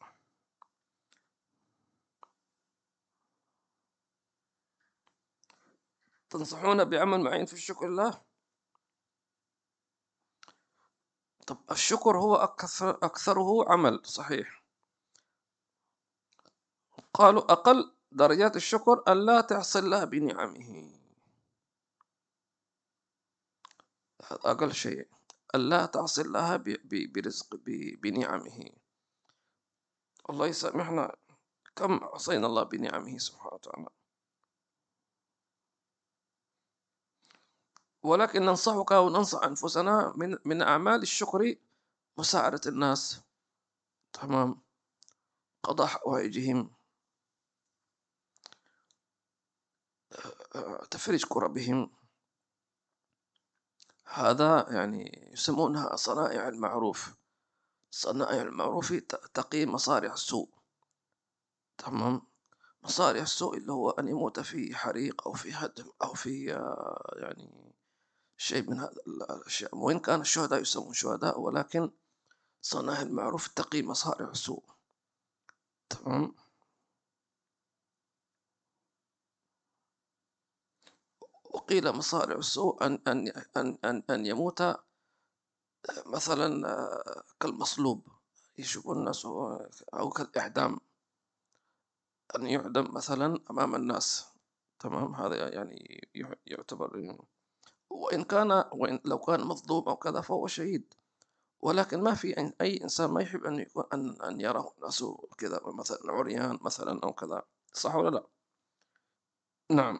تنصحون 6.31 6.83
بعمل 6.85 7.21
معين 7.21 7.45
في 7.45 7.53
الشكر 7.53 7.87
لله 7.87 8.21
طب 11.47 11.57
الشكر 11.71 12.17
هو 12.17 12.35
أكثر 12.35 12.89
أكثره 12.89 13.71
عمل 13.71 14.05
صحيح. 14.05 14.63
قالوا 17.13 17.51
أقل 17.51 17.95
درجات 18.11 18.55
الشكر 18.55 19.03
أن 19.07 19.25
لا 19.25 19.41
تعصي 19.41 19.79
الله 19.79 20.03
بنعمه. 20.03 20.91
أقل 24.31 24.73
شيء 24.73 25.07
أن 25.55 25.69
لا 25.69 25.85
تعصي 25.85 26.21
الله 26.21 26.57
برزق 26.85 27.55
بنعمه. 28.03 28.69
الله 30.29 30.47
يسامحنا 30.47 31.15
كم 31.75 32.03
عصينا 32.03 32.47
الله 32.47 32.63
بنعمه 32.63 33.17
سبحانه 33.17 33.53
وتعالى. 33.53 34.00
ولكن 38.03 38.41
ننصحك 38.41 38.91
وننصح 38.91 39.43
أنفسنا 39.43 40.13
من 40.15 40.37
من 40.45 40.61
أعمال 40.61 41.01
الشكر 41.01 41.55
مساعدة 42.17 42.61
الناس. 42.67 43.21
تمام. 44.13 44.61
قضاء 45.63 45.87
حوائجهم. 45.87 46.71
تفريج 50.91 51.25
كربهم 51.25 51.91
هذا 54.05 54.65
يعني 54.69 55.29
يسمونها 55.33 55.95
صنائع 55.95 56.47
المعروف. 56.47 57.15
صنائع 57.91 58.41
المعروف 58.41 58.93
تقي 59.33 59.65
مصارع 59.65 60.13
السوء. 60.13 60.49
تمام. 61.77 62.21
مصارع 62.83 63.21
السوء 63.21 63.57
اللي 63.57 63.71
هو 63.71 63.89
أن 63.89 64.07
يموت 64.07 64.39
في 64.39 64.75
حريق 64.75 65.27
أو 65.27 65.33
في 65.33 65.53
هدم 65.53 65.85
أو 66.03 66.13
في 66.13 66.53
آه، 66.53 67.13
يعني 67.15 67.73
شيء 68.41 68.69
من 68.69 68.79
هذا 68.79 68.91
الأشياء. 69.07 69.75
وإن 69.77 69.99
كان 69.99 70.21
الشهداء 70.21 70.61
يسمون 70.61 70.93
شهداء 70.93 71.39
ولكن 71.39 71.91
صنائع 72.61 73.01
المعروف 73.01 73.47
تقي 73.47 73.81
مصارع 73.81 74.29
السوء. 74.29 74.63
تمام؟ 75.89 76.35
وقيل 81.43 81.91
مصارع 81.91 82.35
السوء 82.35 82.85
أن 82.85 83.01
أن 83.07 83.27
أن 83.57 83.77
أن, 83.85 84.03
أن 84.09 84.25
يموت 84.25 84.63
مثلا 86.05 86.67
آه، 86.69 87.23
كالمصلوب. 87.39 88.07
يشوف 88.57 88.89
الناس 88.89 89.25
هو- 89.25 89.69
أو 89.93 90.09
كالإعدام. 90.09 90.79
أن 92.35 92.47
يعدم 92.47 92.93
مثلا 92.93 93.39
أمام 93.51 93.75
الناس. 93.75 94.25
تمام؟ 94.79 95.15
هذا 95.15 95.53
يعني 95.53 96.09
يع- 96.15 96.35
يعتبر 96.45 97.19
وإن 97.91 98.23
كان 98.23 98.51
وإن 98.71 98.99
لو 99.05 99.19
كان 99.19 99.43
مظلوم 99.47 99.89
أو 99.89 99.95
كذا 99.95 100.21
فهو 100.21 100.47
شهيد. 100.47 100.93
ولكن 101.61 102.01
ما 102.03 102.13
في 102.15 102.33
أي- 102.35 102.81
إنسان 102.83 103.09
ما 103.11 103.21
يحب 103.21 103.43
أن 103.45 103.59
يكون 103.59 103.83
أن 103.93 104.21
أن 104.21 104.41
يراه 104.41 104.73
الناس 104.77 105.03
كذا 105.37 105.61
مثلا 105.65 105.97
عريان 106.11 106.59
مثلا 106.61 106.99
أو 107.03 107.13
كذا. 107.13 107.43
صح 107.73 107.95
ولا 107.95 108.09
لا؟ 108.09 108.23
نعم. 109.71 109.99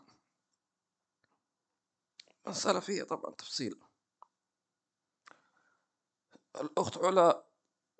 مسألة 2.47 2.79
فيها 2.79 3.03
طبعا 3.05 3.31
تفصيل. 3.31 3.79
الأخت 6.61 6.97
علا 6.97 7.43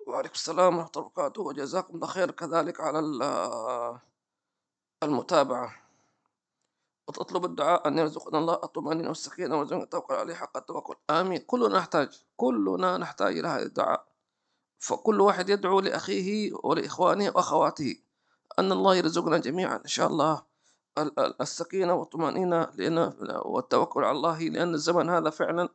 وعليكم 0.06 0.34
السلام 0.34 0.76
ورحمة 0.76 0.90
الله 0.96 1.06
وبركاته 1.06 1.42
وجزاكم 1.42 1.94
الله 1.94 2.06
خير 2.06 2.30
كذلك 2.30 2.80
على 2.80 2.98
ال- 2.98 4.00
المتابعة. 5.02 5.82
وتطلب 7.08 7.44
الدعاء 7.44 7.88
أن 7.88 7.98
يرزقنا 7.98 8.38
الله 8.38 8.54
الطمأنينة 8.54 9.08
والسكينة 9.08 9.56
ويرزقنا 9.56 9.82
التوكل 9.82 10.14
عليه 10.14 10.34
حق 10.34 10.56
التوكل. 10.56 10.94
آمين. 11.10 11.38
كلنا 11.38 11.78
نحتاج 11.78 12.22
كلنا 12.36 12.98
نحتاج 12.98 13.38
إلى 13.38 13.48
هذا 13.48 13.62
الدعاء. 13.62 14.06
فكل 14.78 15.20
واحد 15.20 15.48
يدعو 15.48 15.80
لأخيه 15.80 16.52
ولإخوانه 16.64 17.32
وأخواته 17.34 17.96
أن 18.58 18.72
الله 18.72 18.96
يرزقنا 18.96 19.38
جميعا 19.38 19.76
إن 19.76 19.86
شاء 19.86 20.06
الله. 20.06 20.42
ال- 20.98 21.18
ال- 21.20 21.42
السكينة 21.42 21.94
والطمأنينة 21.94 22.68
لأن 22.74 22.98
والتوكل 23.44 24.04
على 24.04 24.16
الله 24.16 24.38
لأن 24.40 24.74
الزمن 24.74 25.10
هذا 25.10 25.30
فعلا 25.30 25.68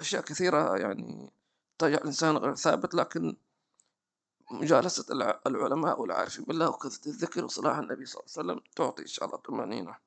أشياء 0.00 0.22
كثيرة 0.22 0.76
يعني 0.76 1.32
تجعل 1.78 1.98
الإنسان 1.98 2.36
غير 2.36 2.54
ثابت. 2.54 2.94
لكن 2.94 3.36
مجالسة 4.50 5.12
الع- 5.12 5.40
العلماء 5.46 6.00
والعارفين 6.00 6.44
بالله 6.44 6.68
وكثرة 6.68 7.08
الذكر 7.08 7.44
وصلاح 7.44 7.78
النبي 7.78 8.06
صلى 8.06 8.20
الله 8.22 8.32
عليه 8.38 8.48
وسلم 8.52 8.72
تعطي 8.76 9.02
إن 9.02 9.06
شاء 9.06 9.24
الله 9.28 9.36
طمأنينة. 9.38 10.03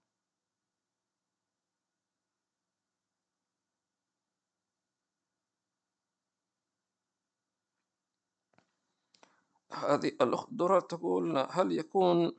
هذه 9.86 10.07
الأخت 10.21 10.47
درة 10.51 10.80
تقول 10.80 11.38
هل 11.38 11.71
يكون 11.71 12.32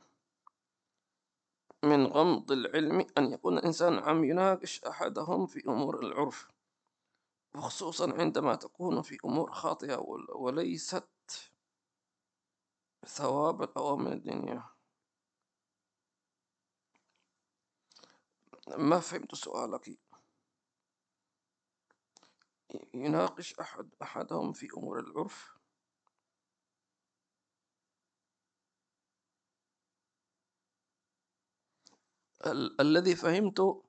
من 1.84 2.07
غمض 2.07 2.53
العلم 2.53 3.07
أن 3.18 3.32
يكون 3.32 3.59
الإنسان 3.59 3.99
عم 3.99 4.24
يناقش 4.24 4.84
أحدهم 4.84 5.47
في 5.47 5.68
أمور 5.68 6.01
العرف 6.01 6.49
وخصوصا 7.57 8.12
عندما 8.20 8.55
تكون 8.55 9.03
في 9.03 9.18
أمور 9.24 9.53
خاطئة 9.53 9.97
ول- 9.97 10.30
وليست 10.30 11.09
ثوابا 13.07 13.72
أو 13.76 13.97
من 13.97 14.12
الدنيا 14.12 14.64
ما 18.78 19.01
فهمت 19.01 19.34
سؤالك؟ 19.34 19.99
يناقش 22.95 23.54
أحد 23.61 23.91
أحدهم 24.03 24.53
في 24.53 24.68
أمور 24.76 25.00
العرف؟ 25.00 25.58
ال- 32.47 32.81
الذي 32.81 33.17
فهمته 33.17 33.85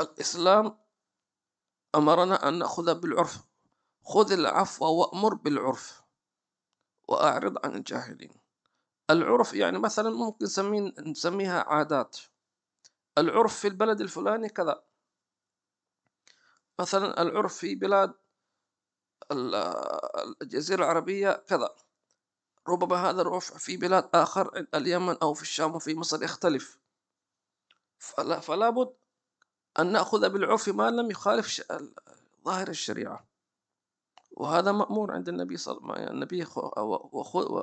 الإسلام 0.00 0.78
أمرنا 1.94 2.48
أن 2.48 2.58
نأخذ 2.58 3.00
بالعرف. 3.00 3.38
خذ 4.04 4.32
العفو 4.32 4.84
وأمر 4.84 5.34
بالعرف 5.34 6.02
وأعرض 7.08 7.66
عن 7.66 7.74
الجاهلين. 7.74 8.40
العرف 9.10 9.54
يعني 9.54 9.78
مثلا 9.78 10.10
ممكن 10.10 10.44
نسمين 10.44 10.94
نسميها 10.98 11.60
عادات. 11.62 12.18
العرف 13.18 13.60
في 13.60 13.68
البلد 13.68 14.00
الفلاني 14.00 14.48
كذا. 14.48 14.84
مثلا 16.80 17.22
العرف 17.22 17.56
في 17.56 17.74
بلاد 17.74 18.14
ال- 19.32 19.54
الجزيرة 20.42 20.78
العربية 20.84 21.32
كذا. 21.32 21.74
ربما 22.68 22.96
هذا 23.10 23.22
العرف 23.22 23.52
في 23.56 23.76
بلاد 23.76 24.08
آخر 24.14 24.66
اليمن 24.74 25.16
أو 25.22 25.34
في 25.34 25.42
الشام 25.42 25.74
وفي 25.74 25.94
مصر 25.94 26.22
يختلف. 26.22 26.78
فلا, 27.98 28.40
فلا 28.40 28.70
بد 28.70 28.94
أن 29.78 29.92
نأخذ 29.92 30.28
بالعرف 30.28 30.68
ما 30.68 30.90
لم 30.90 31.10
يخالف 31.10 31.62
ظاهر 32.44 32.68
الشريعة. 32.68 33.28
وهذا 34.30 34.72
مأمور 34.72 35.12
عند 35.12 35.28
النبي 35.28 35.56
صلى 35.56 35.78
الله 35.78 35.92
عليه 35.92 36.02
وسلم 36.04 36.14
النبي 36.14 36.42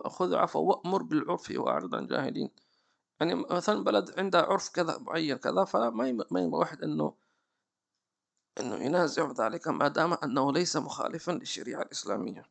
وخذ 0.06 0.36
عفوا 0.36 0.62
وأمر 0.62 1.04
بالعرف 1.04 1.52
وأعرض 1.56 1.96
عن 1.96 2.04
الجاهلين 2.04 2.50
يعني 3.20 3.36
مثلا 3.36 3.84
بلد 3.84 4.20
عندها 4.20 4.42
عرف 4.42 4.70
كذا 4.70 4.98
معين 4.98 5.38
كذا 5.38 5.66
يم- 5.76 6.24
ما 6.32 6.40
ينبغي 6.40 6.60
واحد 6.60 6.84
إنه 6.84 7.16
إنه 8.60 8.76
ينازع 8.76 9.32
ذلك 9.32 9.68
ما 9.68 9.88
دام 9.88 10.14
أنه 10.14 10.52
ليس 10.54 10.76
مخالفا 10.76 11.32
للشريعة 11.32 11.82
الإسلامية. 11.82 12.46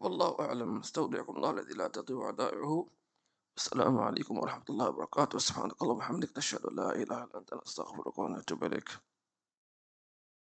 والله 0.00 0.40
أعلم 0.40 0.78
استودعكم 0.78 1.36
الله 1.36 1.50
الذي 1.50 1.74
لا 1.74 1.88
تضيع 1.88 2.16
ودائعه 2.16 2.86
السلام 3.56 3.98
عليكم 3.98 4.38
ورحمة 4.38 4.64
الله 4.70 4.88
وبركاته. 4.88 5.38
سبحانك 5.38 5.82
اللهم 5.82 5.96
وبحمدك 5.96 6.38
نشهد 6.38 6.66
أن 6.66 6.76
لا 6.76 6.94
إله 6.94 7.24
إلا 7.24 7.38
أنت 7.38 7.54
نستغفرك 7.54 8.18
ونتوب 8.18 8.64
إليك. 8.64 8.88